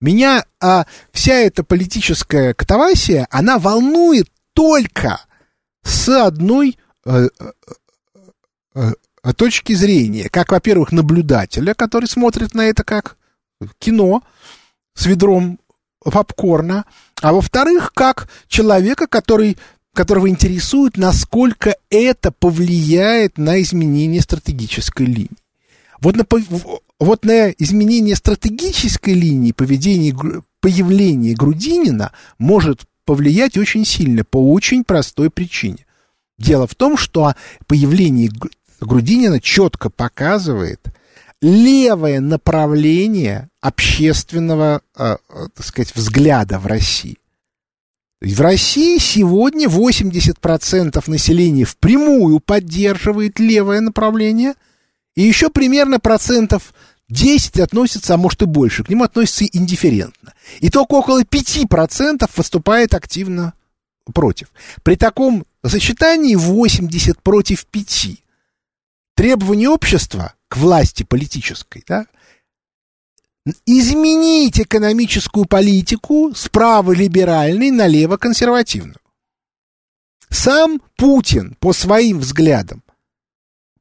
Меня 0.00 0.44
а, 0.60 0.86
вся 1.12 1.34
эта 1.34 1.64
политическая 1.64 2.54
катавасия, 2.54 3.26
она 3.30 3.58
волнует 3.58 4.28
только 4.52 5.20
с 5.84 6.08
одной 6.08 6.76
э, 7.04 7.28
э, 7.28 7.28
э, 7.38 7.72
Э, 8.74 8.92
точки 9.32 9.72
зрения, 9.74 10.28
как, 10.28 10.50
во-первых, 10.50 10.90
наблюдателя, 10.90 11.74
который 11.74 12.06
смотрит 12.06 12.54
на 12.54 12.62
это 12.62 12.82
как 12.82 13.16
кино 13.78 14.22
с 14.94 15.06
ведром 15.06 15.60
попкорна, 16.00 16.84
а 17.20 17.32
во-вторых, 17.32 17.92
как 17.94 18.28
человека, 18.48 19.06
который, 19.06 19.56
которого 19.94 20.28
интересует, 20.28 20.96
насколько 20.96 21.76
это 21.90 22.32
повлияет 22.32 23.38
на 23.38 23.62
изменение 23.62 24.20
стратегической 24.20 25.06
линии. 25.06 25.30
Вот 26.00 26.16
на, 26.16 26.26
вот 26.98 27.24
на 27.24 27.50
изменение 27.50 28.16
стратегической 28.16 29.14
линии 29.14 29.52
поведения, 29.52 30.16
появления 30.60 31.34
Грудинина 31.34 32.10
может 32.38 32.82
повлиять 33.04 33.56
очень 33.56 33.84
сильно 33.84 34.24
по 34.24 34.52
очень 34.52 34.82
простой 34.82 35.30
причине. 35.30 35.86
Дело 36.38 36.66
в 36.66 36.74
том, 36.74 36.96
что 36.96 37.34
появление 37.68 38.30
Грудинина 38.86 39.40
четко 39.40 39.90
показывает 39.90 40.80
левое 41.40 42.20
направление 42.20 43.48
общественного, 43.60 44.82
э, 44.96 45.16
э, 45.28 45.46
так 45.54 45.66
сказать, 45.66 45.94
взгляда 45.94 46.58
в 46.58 46.66
России. 46.66 47.18
В 48.20 48.40
России 48.40 48.98
сегодня 48.98 49.68
80% 49.68 51.08
населения 51.08 51.64
впрямую 51.64 52.38
поддерживает 52.38 53.40
левое 53.40 53.80
направление, 53.80 54.54
и 55.16 55.22
еще 55.22 55.50
примерно 55.50 55.98
процентов 55.98 56.72
10 57.08 57.58
относятся, 57.58 58.14
а 58.14 58.16
может 58.16 58.42
и 58.42 58.46
больше, 58.46 58.84
к 58.84 58.88
нему 58.88 59.02
относятся 59.02 59.44
индифферентно. 59.44 60.34
И 60.60 60.70
только 60.70 60.92
около 60.92 61.22
5% 61.24 62.30
выступает 62.36 62.94
активно 62.94 63.54
против. 64.14 64.52
При 64.84 64.94
таком 64.94 65.44
сочетании 65.66 66.36
80 66.36 67.20
против 67.20 67.66
5 67.66 68.21
требования 69.14 69.68
общества 69.68 70.34
к 70.48 70.56
власти 70.56 71.02
политической, 71.02 71.84
да, 71.86 72.06
изменить 73.66 74.60
экономическую 74.60 75.46
политику 75.46 76.32
с 76.34 76.48
праволиберальной 76.48 77.70
на 77.70 77.86
левоконсервативную. 77.86 78.96
Сам 80.28 80.80
Путин 80.96 81.56
по 81.60 81.72
своим 81.72 82.18
взглядам 82.18 82.82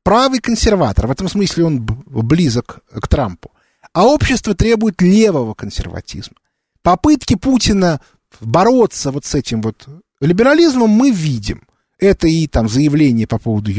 правый 0.04 0.40
консерватор, 0.40 1.08
в 1.08 1.12
этом 1.12 1.30
смысле 1.30 1.66
он 1.66 1.82
близок 1.86 2.80
к 2.92 3.08
Трампу, 3.08 3.52
а 3.94 4.06
общество 4.06 4.56
требует 4.56 5.02
левого 5.02 5.54
консерватизма. 5.54 6.36
Попытки 6.82 7.36
Путина 7.36 8.02
бороться 8.40 9.12
вот 9.12 9.26
с 9.26 9.36
этим 9.36 9.62
вот 9.62 9.88
либерализмом 10.20 10.90
мы 10.90 11.12
видим. 11.12 11.68
Это 12.00 12.28
и 12.28 12.48
там 12.48 12.68
заявление 12.68 13.28
по 13.28 13.38
поводу 13.38 13.72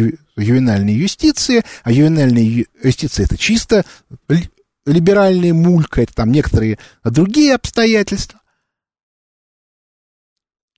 ювенальной 0.43 0.95
юстиции, 0.95 1.62
а 1.82 1.93
ювенальная 1.93 2.66
юстиция 2.82 3.24
это 3.24 3.36
чисто 3.36 3.84
либеральная 4.84 5.55
мулька, 5.55 6.03
это 6.03 6.14
там 6.14 6.32
некоторые 6.32 6.78
другие 7.05 7.55
обстоятельства. 7.55 8.40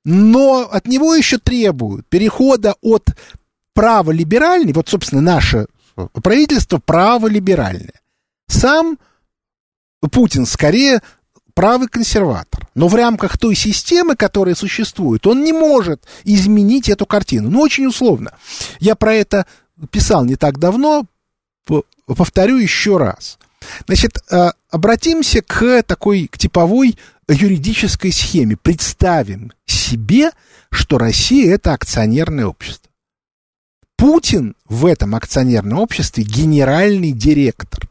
Но 0.05 0.69
от 0.71 0.87
него 0.87 1.15
еще 1.15 1.39
требуют 1.39 2.07
перехода 2.09 2.75
от 2.83 3.09
праволиберальной, 3.73 4.73
вот, 4.73 4.89
собственно, 4.89 5.23
наше 5.23 5.67
правительство 6.23 6.79
праволиберальное. 6.79 8.01
Сам 8.49 8.99
Путин 10.11 10.45
скорее 10.45 11.01
правый 11.55 11.89
консерватор. 11.89 12.69
Но 12.75 12.89
в 12.89 12.95
рамках 12.95 13.39
той 13.39 13.55
системы, 13.55 14.17
которая 14.17 14.55
существует, 14.55 15.27
он 15.27 15.45
не 15.45 15.53
может 15.53 16.03
изменить 16.25 16.89
эту 16.89 17.07
картину. 17.07 17.51
Ну, 17.51 17.61
очень 17.61 17.87
условно. 17.87 18.33
Я 18.81 18.95
про 18.95 19.15
это 19.15 19.47
писал 19.91 20.25
не 20.25 20.37
так 20.37 20.59
давно, 20.59 21.07
повторю 22.07 22.59
еще 22.59 22.99
раз. 22.99 23.39
Значит, 23.87 24.19
э, 24.31 24.51
обратимся 24.71 25.41
к 25.41 25.83
такой 25.85 26.27
к 26.27 26.37
типовой 26.37 26.99
юридической 27.29 28.13
схеме. 28.13 28.57
Представим 28.57 29.53
себе, 29.65 30.31
что 30.71 30.99
Россия 30.99 31.55
это 31.55 31.73
акционерное 31.73 32.47
общество. 32.47 32.91
Путин 33.97 34.55
в 34.69 34.87
этом 34.87 35.15
акционерном 35.15 35.79
обществе 35.79 36.25
генеральный 36.25 37.13
директор. 37.13 37.89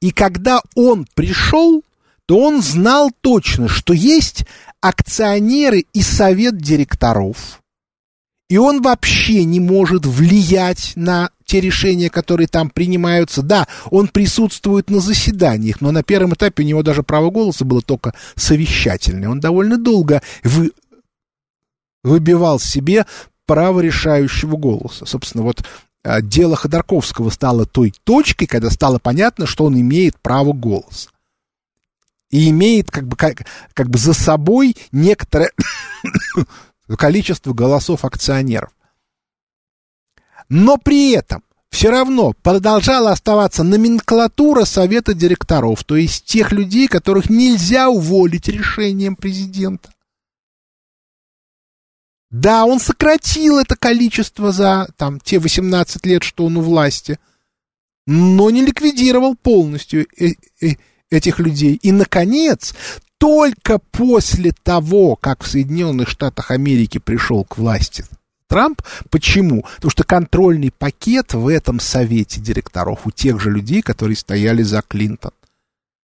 И 0.00 0.10
когда 0.10 0.60
он 0.74 1.06
пришел, 1.14 1.82
то 2.30 2.38
он 2.38 2.62
знал 2.62 3.10
точно, 3.22 3.66
что 3.66 3.92
есть 3.92 4.44
акционеры 4.80 5.84
и 5.92 6.00
совет 6.00 6.58
директоров, 6.58 7.60
и 8.48 8.56
он 8.56 8.82
вообще 8.82 9.42
не 9.42 9.58
может 9.58 10.06
влиять 10.06 10.92
на 10.94 11.30
те 11.44 11.60
решения, 11.60 12.08
которые 12.08 12.46
там 12.46 12.70
принимаются. 12.70 13.42
Да, 13.42 13.66
он 13.90 14.06
присутствует 14.06 14.90
на 14.90 15.00
заседаниях, 15.00 15.80
но 15.80 15.90
на 15.90 16.04
первом 16.04 16.34
этапе 16.34 16.62
у 16.62 16.66
него 16.66 16.84
даже 16.84 17.02
право 17.02 17.30
голоса 17.30 17.64
было 17.64 17.82
только 17.82 18.14
совещательное. 18.36 19.28
Он 19.28 19.40
довольно 19.40 19.76
долго 19.76 20.22
вы, 20.44 20.70
выбивал 22.04 22.60
себе 22.60 23.06
право 23.44 23.80
решающего 23.80 24.56
голоса. 24.56 25.04
Собственно, 25.04 25.42
вот 25.42 25.64
а, 26.04 26.20
дело 26.22 26.54
Ходорковского 26.54 27.30
стало 27.30 27.66
той 27.66 27.92
точкой, 28.04 28.46
когда 28.46 28.70
стало 28.70 29.00
понятно, 29.00 29.48
что 29.48 29.64
он 29.64 29.80
имеет 29.80 30.16
право 30.20 30.52
голоса. 30.52 31.10
И 32.30 32.50
имеет 32.50 32.90
как 32.90 33.06
бы, 33.08 33.16
как, 33.16 33.46
как 33.74 33.90
бы 33.90 33.98
за 33.98 34.12
собой 34.12 34.76
некоторое 34.92 35.50
количество 36.96 37.52
голосов 37.52 38.04
акционеров. 38.04 38.70
Но 40.48 40.78
при 40.78 41.12
этом 41.12 41.42
все 41.70 41.90
равно 41.90 42.32
продолжала 42.42 43.12
оставаться 43.12 43.62
номенклатура 43.62 44.64
совета 44.64 45.14
директоров, 45.14 45.84
то 45.84 45.96
есть 45.96 46.24
тех 46.24 46.52
людей, 46.52 46.88
которых 46.88 47.30
нельзя 47.30 47.88
уволить 47.88 48.48
решением 48.48 49.16
президента. 49.16 49.92
Да, 52.30 52.64
он 52.64 52.78
сократил 52.78 53.58
это 53.58 53.76
количество 53.76 54.52
за 54.52 54.88
там, 54.96 55.18
те 55.20 55.38
18 55.38 56.06
лет, 56.06 56.22
что 56.22 56.46
он 56.46 56.56
у 56.56 56.62
власти, 56.62 57.18
но 58.06 58.50
не 58.50 58.64
ликвидировал 58.64 59.36
полностью 59.36 60.06
э 60.16 60.34
-э 60.60 60.78
этих 61.10 61.38
людей. 61.38 61.78
И, 61.82 61.92
наконец, 61.92 62.74
только 63.18 63.78
после 63.78 64.52
того, 64.62 65.16
как 65.16 65.42
в 65.42 65.46
Соединенных 65.46 66.08
Штатах 66.08 66.50
Америки 66.50 66.98
пришел 66.98 67.44
к 67.44 67.58
власти 67.58 68.04
Трамп. 68.48 68.82
Почему? 69.10 69.62
Потому 69.76 69.90
что 69.90 70.04
контрольный 70.04 70.72
пакет 70.76 71.34
в 71.34 71.46
этом 71.46 71.78
совете 71.80 72.40
директоров 72.40 73.06
у 73.06 73.10
тех 73.10 73.40
же 73.40 73.50
людей, 73.50 73.82
которые 73.82 74.16
стояли 74.16 74.62
за 74.62 74.82
Клинтон. 74.82 75.32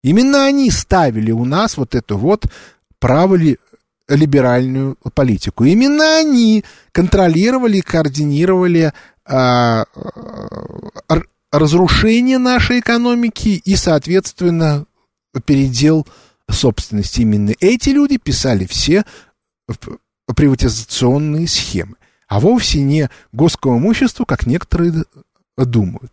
Именно 0.03 0.45
они 0.45 0.69
ставили 0.69 1.31
у 1.31 1.45
нас 1.45 1.77
вот 1.77 1.95
эту 1.95 2.17
вот 2.17 2.45
праволиберальную 2.99 4.97
политику. 5.13 5.63
Именно 5.63 6.17
они 6.17 6.65
контролировали 6.91 7.77
и 7.77 7.81
координировали 7.81 8.93
а, 9.25 9.85
разрушение 11.59 12.37
нашей 12.37 12.79
экономики 12.79 13.61
и, 13.63 13.75
соответственно, 13.75 14.85
передел 15.45 16.07
собственности. 16.49 17.21
Именно 17.21 17.53
эти 17.59 17.89
люди 17.89 18.17
писали 18.17 18.65
все 18.65 19.05
приватизационные 20.27 21.47
схемы, 21.47 21.95
а 22.27 22.39
вовсе 22.39 22.81
не 22.81 23.09
госскому 23.31 23.77
имуществу, 23.77 24.25
как 24.25 24.45
некоторые 24.45 25.05
думают. 25.57 26.11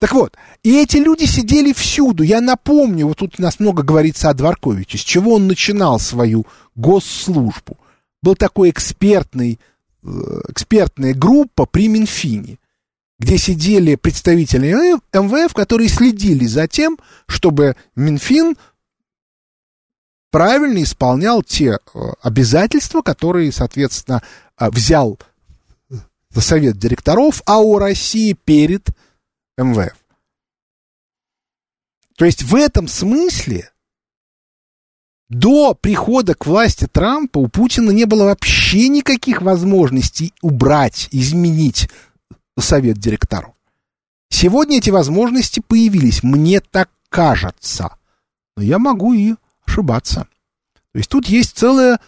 Так 0.00 0.12
вот, 0.12 0.36
и 0.62 0.82
эти 0.82 0.98
люди 0.98 1.24
сидели 1.24 1.72
всюду. 1.72 2.22
Я 2.24 2.40
напомню, 2.40 3.06
вот 3.06 3.18
тут 3.18 3.36
у 3.38 3.42
нас 3.42 3.58
много 3.58 3.82
говорится 3.82 4.28
о 4.28 4.34
Дворковиче, 4.34 4.98
с 4.98 5.00
чего 5.00 5.34
он 5.34 5.46
начинал 5.46 5.98
свою 5.98 6.46
госслужбу. 6.74 7.78
Был 8.22 8.34
такой 8.34 8.70
экспертный, 8.70 9.58
э, 10.02 10.08
экспертная 10.48 11.14
группа 11.14 11.64
при 11.64 11.88
Минфине, 11.88 12.58
где 13.18 13.38
сидели 13.38 13.94
представители 13.94 14.72
МВФ, 15.12 15.54
которые 15.54 15.88
следили 15.88 16.46
за 16.46 16.66
тем, 16.66 16.98
чтобы 17.26 17.76
Минфин 17.94 18.56
правильно 20.30 20.82
исполнял 20.82 21.42
те 21.42 21.78
э, 21.78 21.98
обязательства, 22.20 23.02
которые, 23.02 23.52
соответственно, 23.52 24.22
э, 24.58 24.68
взял 24.70 25.18
совет 26.40 26.76
директоров 26.76 27.42
АО 27.46 27.78
России 27.78 28.32
перед 28.32 28.88
МВФ. 29.56 29.96
То 32.16 32.24
есть 32.24 32.42
в 32.42 32.54
этом 32.54 32.88
смысле 32.88 33.70
до 35.28 35.74
прихода 35.74 36.34
к 36.34 36.46
власти 36.46 36.86
Трампа 36.90 37.38
у 37.38 37.48
Путина 37.48 37.90
не 37.90 38.04
было 38.04 38.24
вообще 38.24 38.88
никаких 38.88 39.42
возможностей 39.42 40.32
убрать, 40.42 41.08
изменить 41.12 41.88
совет 42.58 42.98
директоров. 42.98 43.54
Сегодня 44.30 44.78
эти 44.78 44.90
возможности 44.90 45.60
появились, 45.60 46.22
мне 46.22 46.60
так 46.60 46.90
кажется. 47.08 47.96
Но 48.56 48.62
я 48.62 48.78
могу 48.78 49.12
и 49.12 49.34
ошибаться. 49.66 50.26
То 50.92 50.98
есть 50.98 51.10
тут 51.10 51.26
есть 51.26 51.56
целая 51.56 52.00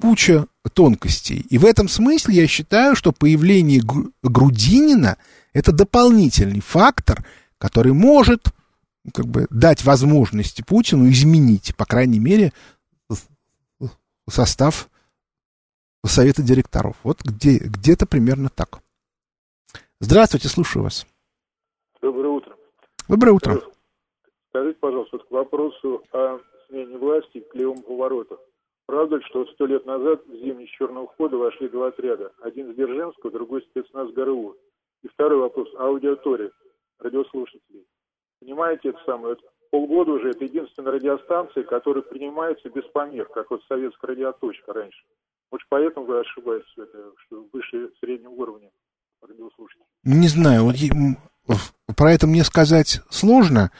куча 0.00 0.46
тонкостей. 0.72 1.44
И 1.50 1.58
в 1.58 1.64
этом 1.64 1.88
смысле 1.88 2.34
я 2.34 2.46
считаю, 2.46 2.96
что 2.96 3.12
появление 3.12 3.82
Грудинина 4.22 5.16
это 5.52 5.72
дополнительный 5.72 6.60
фактор, 6.60 7.24
который 7.58 7.92
может 7.92 8.48
как 9.12 9.26
бы, 9.26 9.46
дать 9.50 9.84
возможности 9.84 10.62
Путину 10.62 11.08
изменить, 11.10 11.74
по 11.76 11.86
крайней 11.86 12.18
мере, 12.18 12.52
состав 14.28 14.88
совета 16.04 16.42
директоров. 16.42 16.96
Вот 17.02 17.22
где, 17.22 17.58
где-то 17.58 18.06
примерно 18.06 18.48
так. 18.48 18.80
Здравствуйте, 20.00 20.48
слушаю 20.48 20.84
вас. 20.84 21.06
Доброе 22.00 22.28
утро. 22.28 22.56
Доброе 23.08 23.32
утро. 23.32 23.60
Скажите, 24.50 24.78
пожалуйста, 24.78 25.16
вот 25.16 25.26
к 25.26 25.30
вопросу 25.30 26.04
о 26.12 26.38
смене 26.68 26.96
власти 26.96 27.40
к 27.40 27.54
левому 27.54 27.82
повороту. 27.82 28.38
Правда 28.86 29.16
ли, 29.16 29.22
что 29.24 29.44
сто 29.46 29.66
лет 29.66 29.84
назад 29.86 30.24
в 30.26 30.34
зимний 30.36 30.68
черного 30.68 31.08
хода 31.08 31.36
вошли 31.36 31.68
два 31.68 31.88
отряда? 31.88 32.32
Один 32.40 32.72
с 32.72 32.76
Дзержинского, 32.76 33.32
другой 33.32 33.62
спецназ 33.62 34.12
ГРУ. 34.12 34.56
И 35.02 35.08
второй 35.08 35.40
вопрос. 35.40 35.68
Аудитория 35.76 36.52
радиослушателей. 37.00 37.86
Понимаете 38.40 38.90
это 38.90 39.00
самое? 39.04 39.36
полгода 39.70 40.12
уже 40.12 40.30
это 40.30 40.44
единственная 40.44 40.92
радиостанция, 40.92 41.64
которая 41.64 42.02
принимается 42.02 42.70
без 42.70 42.84
помех, 42.84 43.28
как 43.30 43.50
вот 43.50 43.62
советская 43.64 44.10
радиоточка 44.10 44.72
раньше. 44.72 45.04
Может, 45.50 45.66
поэтому 45.68 46.06
вы 46.06 46.20
ошибаетесь, 46.20 46.72
это, 46.76 47.12
что 47.26 47.46
выше 47.52 47.90
среднего 48.00 48.30
уровня? 48.30 48.70
Не 50.04 50.28
знаю, 50.28 50.64
вот 50.64 50.76
про 51.96 52.12
это 52.12 52.26
мне 52.26 52.44
сказать 52.44 53.00
сложно 53.10 53.70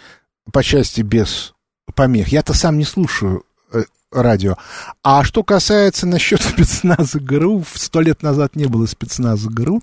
по 0.53 0.63
части 0.63 1.03
без 1.03 1.55
помех. 1.95 2.29
Я-то 2.29 2.55
сам 2.55 2.79
не 2.79 2.85
слушаю 2.85 3.45
э, 3.73 3.83
радио. 4.11 4.57
А 5.03 5.25
что 5.25 5.43
касается 5.43 6.07
насчет 6.07 6.43
спецназа 6.43 7.21
ГРУ, 7.21 7.65
сто 7.75 8.01
лет 8.01 8.23
назад 8.23 8.57
не 8.57 8.67
было 8.67 8.87
спецназа 8.87 9.49
ГРУ. 9.51 9.83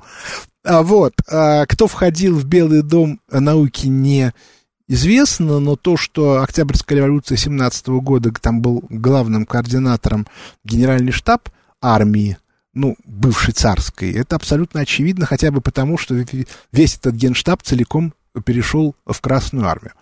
А 0.64 0.82
вот, 0.82 1.14
а, 1.30 1.66
кто 1.68 1.88
входил 1.88 2.38
в 2.38 2.46
Белый 2.46 2.82
дом 2.82 3.20
науки, 3.30 3.88
не 3.88 4.34
известно, 4.88 5.60
но 5.60 5.76
то, 5.76 5.98
что 5.98 6.42
Октябрьская 6.42 6.98
революция 6.98 7.38
17 7.38 7.88
года, 7.88 8.32
там 8.32 8.62
был 8.62 8.84
главным 8.90 9.46
координатором 9.46 10.28
генеральный 10.64 11.12
штаб 11.12 11.50
армии, 11.82 12.38
ну, 12.76 12.96
бывшей 13.06 13.54
царской, 13.54 14.12
это 14.12 14.36
абсолютно 14.36 14.82
очевидно, 14.82 15.26
хотя 15.26 15.50
бы 15.50 15.62
потому, 15.62 15.98
что 15.98 16.14
весь 16.72 16.96
этот 16.96 17.16
генштаб 17.16 17.64
целиком 17.64 18.14
перешел 18.46 18.96
в 19.06 19.20
Красную 19.22 19.68
армию. 19.68 19.94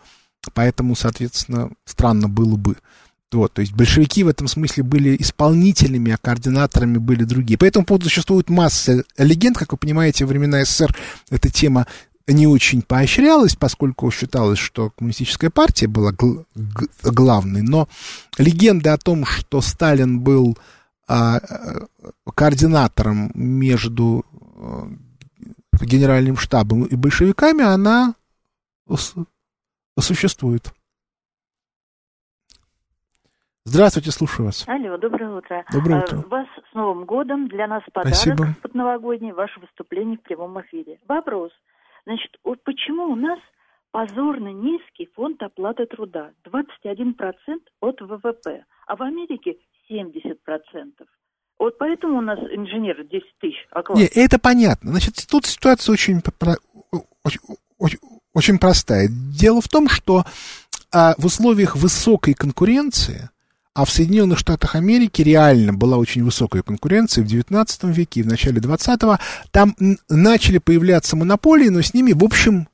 Поэтому, 0.53 0.95
соответственно, 0.95 1.69
странно 1.85 2.27
было 2.27 2.57
бы. 2.57 2.75
Вот, 3.31 3.53
то 3.53 3.61
есть 3.61 3.73
большевики 3.73 4.23
в 4.23 4.27
этом 4.27 4.47
смысле 4.47 4.83
были 4.83 5.15
исполнителями, 5.19 6.11
а 6.11 6.17
координаторами 6.17 6.97
были 6.97 7.23
другие. 7.23 7.57
По 7.57 7.65
этому 7.65 7.85
поводу 7.85 8.05
существует 8.05 8.49
масса 8.49 9.03
легенд, 9.17 9.57
как 9.57 9.71
вы 9.71 9.77
понимаете, 9.77 10.25
во 10.25 10.29
времена 10.29 10.63
СССР 10.63 10.95
эта 11.31 11.49
тема 11.49 11.87
не 12.27 12.47
очень 12.47 12.81
поощрялась, 12.81 13.55
поскольку 13.55 14.09
считалось, 14.11 14.59
что 14.59 14.91
коммунистическая 14.91 15.49
партия 15.49 15.87
была 15.87 16.11
гл- 16.11 16.45
главной, 17.01 17.61
но 17.61 17.89
легенды 18.37 18.89
о 18.89 18.97
том, 18.97 19.25
что 19.25 19.61
Сталин 19.61 20.19
был 20.19 20.57
координатором 22.35 23.31
между 23.35 24.25
а, 24.55 24.87
генеральным 25.81 26.37
штабом 26.37 26.85
и 26.85 26.95
большевиками, 26.95 27.63
она 27.63 28.15
существует. 29.99 30.73
Здравствуйте, 33.65 34.11
слушаю 34.11 34.47
вас. 34.47 34.67
Алло, 34.67 34.97
доброе 34.97 35.37
утро. 35.37 35.63
Доброе 35.71 36.01
утро. 36.01 36.23
А, 36.25 36.27
вас 36.27 36.47
с 36.69 36.73
Новым 36.73 37.05
годом. 37.05 37.47
Для 37.47 37.65
нас 37.67 37.81
подарок 37.93 38.15
Спасибо. 38.15 38.47
под 38.61 38.73
новогодний, 38.75 39.31
ваше 39.31 39.59
выступление 39.61 40.17
в 40.17 40.21
прямом 40.21 40.59
эфире. 40.61 40.99
Вопрос. 41.07 41.51
Значит, 42.05 42.35
вот 42.43 42.61
почему 42.63 43.05
у 43.05 43.15
нас 43.15 43.39
позорно 43.91 44.49
низкий 44.49 45.09
фонд 45.15 45.41
оплаты 45.41 45.85
труда? 45.85 46.31
21% 46.45 47.15
от 47.79 48.01
ВВП, 48.01 48.65
а 48.85 48.95
в 48.97 49.01
Америке 49.01 49.55
70%. 49.89 51.05
Вот 51.59 51.77
поэтому 51.77 52.17
у 52.17 52.21
нас 52.21 52.39
инженеры 52.39 53.05
10 53.05 53.23
тысяч 53.39 53.67
оклад. 53.71 53.97
Не, 53.97 54.05
это 54.05 54.39
понятно. 54.39 54.91
Значит, 54.91 55.25
тут 55.29 55.45
ситуация 55.45 55.93
очень, 55.93 56.21
очень, 57.79 57.99
очень, 58.33 58.59
простая. 58.59 59.07
Дело 59.09 59.61
в 59.61 59.67
том, 59.67 59.87
что 59.87 60.25
а, 60.91 61.15
в 61.17 61.25
условиях 61.25 61.75
высокой 61.75 62.33
конкуренции 62.33 63.29
а 63.75 63.85
в 63.85 63.89
Соединенных 63.89 64.37
Штатах 64.37 64.75
Америки 64.75 65.21
реально 65.21 65.73
была 65.73 65.97
очень 65.97 66.23
высокая 66.23 66.61
конкуренция 66.61 67.23
в 67.23 67.27
19 67.27 67.83
веке 67.85 68.19
и 68.19 68.23
в 68.23 68.27
начале 68.27 68.61
20-го. 68.61 69.17
Там 69.51 69.75
начали 70.09 70.59
появляться 70.59 71.15
монополии, 71.15 71.69
но 71.69 71.81
с 71.81 71.93
ними, 71.93 72.13
в 72.13 72.23
общем, 72.23 72.67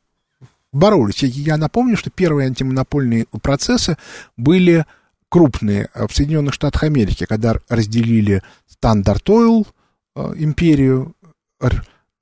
боролись. 0.74 1.24
Я 1.24 1.55
напомню, 1.55 1.95
что 1.95 2.10
первые 2.10 2.47
антимонопольные 2.47 3.28
процессы 3.41 3.97
были 4.36 4.86
крупные 5.30 5.89
в 5.93 6.13
Соединенных 6.13 6.53
Штатах 6.53 6.84
Америки, 6.84 7.25
когда 7.27 7.55
разделили 7.69 8.43
Standard 8.82 9.23
Oil, 9.25 9.67
э, 10.15 10.34
империю 10.38 11.15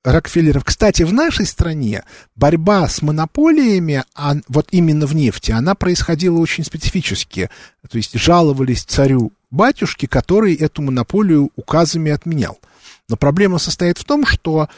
Рокфеллеров. 0.04 0.64
Кстати, 0.64 1.02
в 1.02 1.12
нашей 1.12 1.46
стране 1.46 2.04
борьба 2.36 2.88
с 2.88 3.02
монополиями, 3.02 4.04
а 4.14 4.34
вот 4.48 4.68
именно 4.70 5.06
в 5.06 5.14
нефти, 5.14 5.50
она 5.50 5.74
происходила 5.74 6.38
очень 6.38 6.64
специфически. 6.64 7.50
То 7.88 7.96
есть 7.96 8.18
жаловались 8.18 8.84
царю 8.84 9.32
батюшке, 9.50 10.06
который 10.06 10.54
эту 10.54 10.82
монополию 10.82 11.50
указами 11.56 12.10
отменял. 12.10 12.58
Но 13.08 13.16
проблема 13.16 13.58
состоит 13.58 13.98
в 13.98 14.04
том, 14.04 14.26
что 14.26 14.68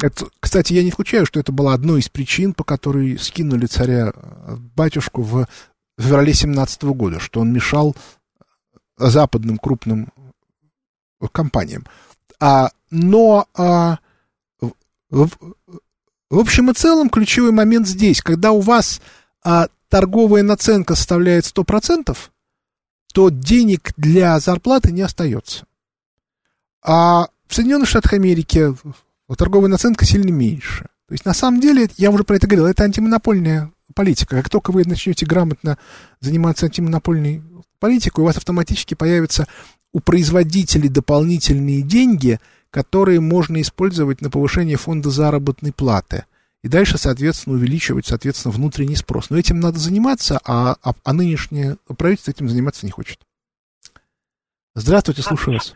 это, 0.00 0.26
кстати, 0.40 0.72
я 0.72 0.82
не 0.82 0.90
исключаю, 0.90 1.26
что 1.26 1.40
это 1.40 1.50
была 1.50 1.74
одной 1.74 2.00
из 2.00 2.08
причин, 2.08 2.54
по 2.54 2.64
которой 2.64 3.18
скинули 3.18 3.66
царя 3.66 4.12
э, 4.14 4.56
батюшку 4.76 5.22
в 5.22 5.48
феврале 6.02 6.34
17 6.34 6.82
года, 6.84 7.20
что 7.20 7.40
он 7.40 7.52
мешал 7.52 7.94
западным 8.96 9.58
крупным 9.58 10.12
компаниям. 11.32 11.86
А, 12.40 12.70
но 12.90 13.46
а, 13.54 13.98
в, 15.10 15.30
в 16.30 16.38
общем 16.38 16.70
и 16.70 16.74
целом, 16.74 17.08
ключевой 17.08 17.52
момент 17.52 17.86
здесь, 17.86 18.20
когда 18.20 18.50
у 18.52 18.60
вас 18.60 19.00
а, 19.44 19.68
торговая 19.88 20.42
наценка 20.42 20.94
составляет 20.94 21.44
100%, 21.44 22.16
то 23.12 23.28
денег 23.28 23.92
для 23.96 24.38
зарплаты 24.40 24.90
не 24.92 25.02
остается. 25.02 25.66
А 26.82 27.28
в 27.46 27.54
Соединенных 27.54 27.88
Штатах 27.88 28.14
Америки 28.14 28.76
торговая 29.36 29.70
наценка 29.70 30.04
сильно 30.04 30.30
меньше. 30.30 30.88
То 31.06 31.12
есть, 31.12 31.24
на 31.24 31.34
самом 31.34 31.60
деле, 31.60 31.88
я 31.96 32.10
уже 32.10 32.24
про 32.24 32.36
это 32.36 32.46
говорил, 32.46 32.66
это 32.66 32.82
антимонопольная 32.82 33.70
политика. 33.94 34.36
Как 34.36 34.48
только 34.48 34.70
вы 34.70 34.84
начнете 34.84 35.26
грамотно 35.26 35.78
заниматься 36.20 36.66
антимонопольной 36.66 37.42
политикой, 37.80 38.20
у 38.20 38.24
вас 38.24 38.36
автоматически 38.36 38.94
появятся 38.94 39.46
у 39.92 40.00
производителей 40.00 40.88
дополнительные 40.88 41.82
деньги– 41.82 42.40
которые 42.74 43.20
можно 43.20 43.60
использовать 43.60 44.20
на 44.20 44.30
повышение 44.30 44.76
фонда 44.76 45.08
заработной 45.08 45.72
платы. 45.72 46.24
И 46.64 46.68
дальше, 46.68 46.98
соответственно, 46.98 47.54
увеличивать, 47.54 48.04
соответственно, 48.04 48.52
внутренний 48.52 48.96
спрос. 48.96 49.30
Но 49.30 49.38
этим 49.38 49.60
надо 49.60 49.78
заниматься, 49.78 50.40
а, 50.44 50.74
а, 50.82 50.90
а 51.04 51.12
нынешнее 51.12 51.76
правительство 51.96 52.32
этим 52.32 52.48
заниматься 52.48 52.84
не 52.84 52.90
хочет. 52.90 53.20
Здравствуйте, 54.74 55.22
слушаю 55.22 55.54
вас. 55.54 55.72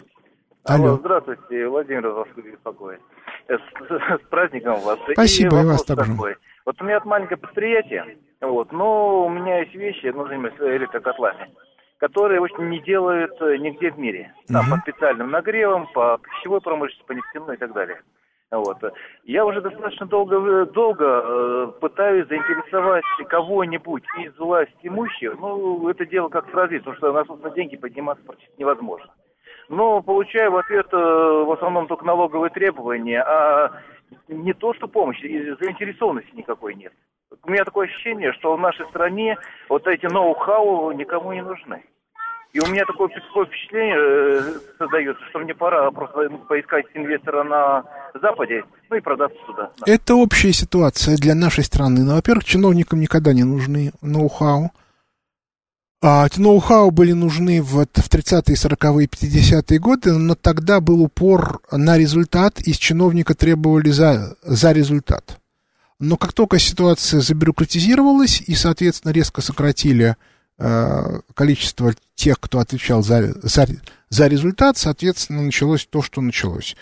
Алло. 0.64 0.86
Алло 0.86 0.98
здравствуйте, 0.98 1.68
Владимир 1.68 2.08
вас 2.08 2.26
беспокоит. 2.34 3.00
С, 3.46 3.60
с, 3.86 4.20
с 4.20 4.28
праздником 4.28 4.80
вас. 4.80 4.98
Спасибо, 5.12 5.58
и, 5.58 5.62
и 5.62 5.66
вас 5.66 5.84
также. 5.84 6.10
Такой. 6.10 6.34
Вот 6.68 6.82
у 6.82 6.84
меня 6.84 7.00
маленькое 7.02 7.38
предприятие, 7.38 8.18
вот, 8.42 8.72
но 8.72 9.24
у 9.24 9.30
меня 9.30 9.60
есть 9.60 9.74
вещи, 9.74 10.08
нужно 10.08 10.34
электрокотлами 10.34 11.48
которые 11.96 12.40
очень 12.40 12.68
не 12.68 12.78
делают 12.80 13.32
э, 13.40 13.56
нигде 13.56 13.90
в 13.90 13.98
мире. 13.98 14.32
Там 14.46 14.66
угу. 14.66 14.76
по 14.76 14.82
специальным 14.82 15.30
нагревам, 15.32 15.88
по 15.94 16.18
пищевой 16.18 16.60
промышленности, 16.60 17.08
по 17.08 17.12
нефтяной 17.12 17.56
и 17.56 17.58
так 17.58 17.72
далее. 17.72 18.00
Вот. 18.52 18.76
Я 19.24 19.44
уже 19.44 19.60
достаточно 19.62 20.06
долго, 20.06 20.36
э, 20.36 20.66
долго 20.66 21.04
э, 21.04 21.72
пытаюсь 21.80 22.28
заинтересовать 22.28 23.02
кого-нибудь 23.28 24.04
из 24.20 24.38
власти 24.38 24.74
имущих. 24.82 25.36
Ну, 25.40 25.88
это 25.88 26.06
дело 26.06 26.28
как 26.28 26.48
сразить, 26.50 26.84
потому 26.84 26.96
что 26.98 27.12
на 27.12 27.24
собственные 27.24 27.56
деньги 27.56 27.76
подниматься 27.76 28.24
практически 28.24 28.60
невозможно. 28.60 29.10
Но 29.68 30.02
получаю 30.02 30.52
в 30.52 30.56
ответ 30.56 30.86
э, 30.92 30.96
в 30.96 31.50
основном 31.50 31.88
только 31.88 32.04
налоговые 32.04 32.50
требования, 32.50 33.22
а 33.22 33.72
не 34.28 34.52
то, 34.54 34.74
что 34.74 34.88
помощь, 34.88 35.20
заинтересованности 35.20 36.34
никакой 36.34 36.74
нет 36.74 36.92
у 37.44 37.50
меня 37.50 37.64
такое 37.64 37.86
ощущение, 37.86 38.32
что 38.32 38.56
в 38.56 38.60
нашей 38.60 38.86
стране 38.88 39.36
вот 39.68 39.86
эти 39.86 40.06
ноу-хау 40.06 40.92
никому 40.92 41.32
не 41.32 41.42
нужны. 41.42 41.82
И 42.52 42.60
у 42.60 42.66
меня 42.66 42.84
такое, 42.86 43.08
такое 43.08 43.44
впечатление 43.44 43.96
э, 43.98 44.40
создается, 44.78 45.22
что 45.28 45.38
мне 45.40 45.54
пора 45.54 45.90
просто 45.90 46.30
поискать 46.48 46.86
инвестора 46.94 47.44
на 47.44 47.84
Западе, 48.14 48.64
ну 48.88 48.96
и 48.96 49.00
продаться 49.00 49.36
сюда. 49.46 49.70
Да. 49.78 49.92
Это 49.92 50.14
общая 50.14 50.52
ситуация 50.52 51.16
для 51.16 51.34
нашей 51.34 51.64
страны. 51.64 52.04
Ну, 52.04 52.14
во-первых, 52.14 52.44
чиновникам 52.44 53.00
никогда 53.00 53.34
не 53.34 53.44
нужны 53.44 53.92
ноу-хау. 54.00 54.70
А 56.00 56.26
эти 56.26 56.38
ноу-хау 56.38 56.92
были 56.92 57.12
нужны 57.12 57.60
в, 57.60 57.84
в 57.84 58.08
30-е, 58.08 58.54
40-е, 58.54 59.06
50-е 59.08 59.78
годы, 59.80 60.12
но 60.12 60.36
тогда 60.36 60.80
был 60.80 61.02
упор 61.02 61.60
на 61.72 61.98
результат, 61.98 62.60
и 62.60 62.72
с 62.72 62.76
чиновника 62.76 63.34
требовали 63.34 63.90
за, 63.90 64.36
за 64.42 64.70
результат. 64.70 65.38
Но 65.98 66.16
как 66.16 66.32
только 66.32 66.60
ситуация 66.60 67.20
забюрократизировалась 67.20 68.40
и, 68.40 68.54
соответственно, 68.54 69.10
резко 69.10 69.40
сократили 69.40 70.14
э, 70.58 71.20
количество 71.34 71.92
тех, 72.14 72.38
кто 72.38 72.60
отвечал 72.60 73.02
за, 73.02 73.34
за, 73.42 73.66
за 74.08 74.26
результат, 74.28 74.78
соответственно, 74.78 75.42
началось 75.42 75.84
то, 75.90 76.00
что 76.02 76.20
началось. 76.20 76.76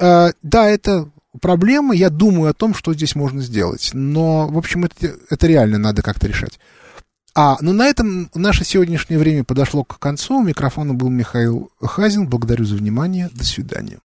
Э, 0.00 0.30
да, 0.42 0.70
это 0.70 1.10
проблема, 1.42 1.94
я 1.94 2.08
думаю 2.08 2.50
о 2.50 2.54
том, 2.54 2.72
что 2.72 2.94
здесь 2.94 3.14
можно 3.14 3.42
сделать, 3.42 3.90
но, 3.92 4.48
в 4.48 4.56
общем, 4.56 4.86
это, 4.86 5.14
это 5.28 5.46
реально 5.46 5.76
надо 5.76 6.00
как-то 6.00 6.26
решать. 6.26 6.58
А, 7.34 7.56
ну 7.62 7.72
на 7.72 7.86
этом 7.86 8.30
наше 8.34 8.64
сегодняшнее 8.64 9.18
время 9.18 9.44
подошло 9.44 9.84
к 9.84 9.98
концу. 9.98 10.38
У 10.38 10.42
микрофона 10.42 10.92
был 10.92 11.08
Михаил 11.08 11.70
Хазин. 11.80 12.26
Благодарю 12.26 12.64
за 12.64 12.76
внимание. 12.76 13.30
До 13.32 13.44
свидания. 13.44 13.98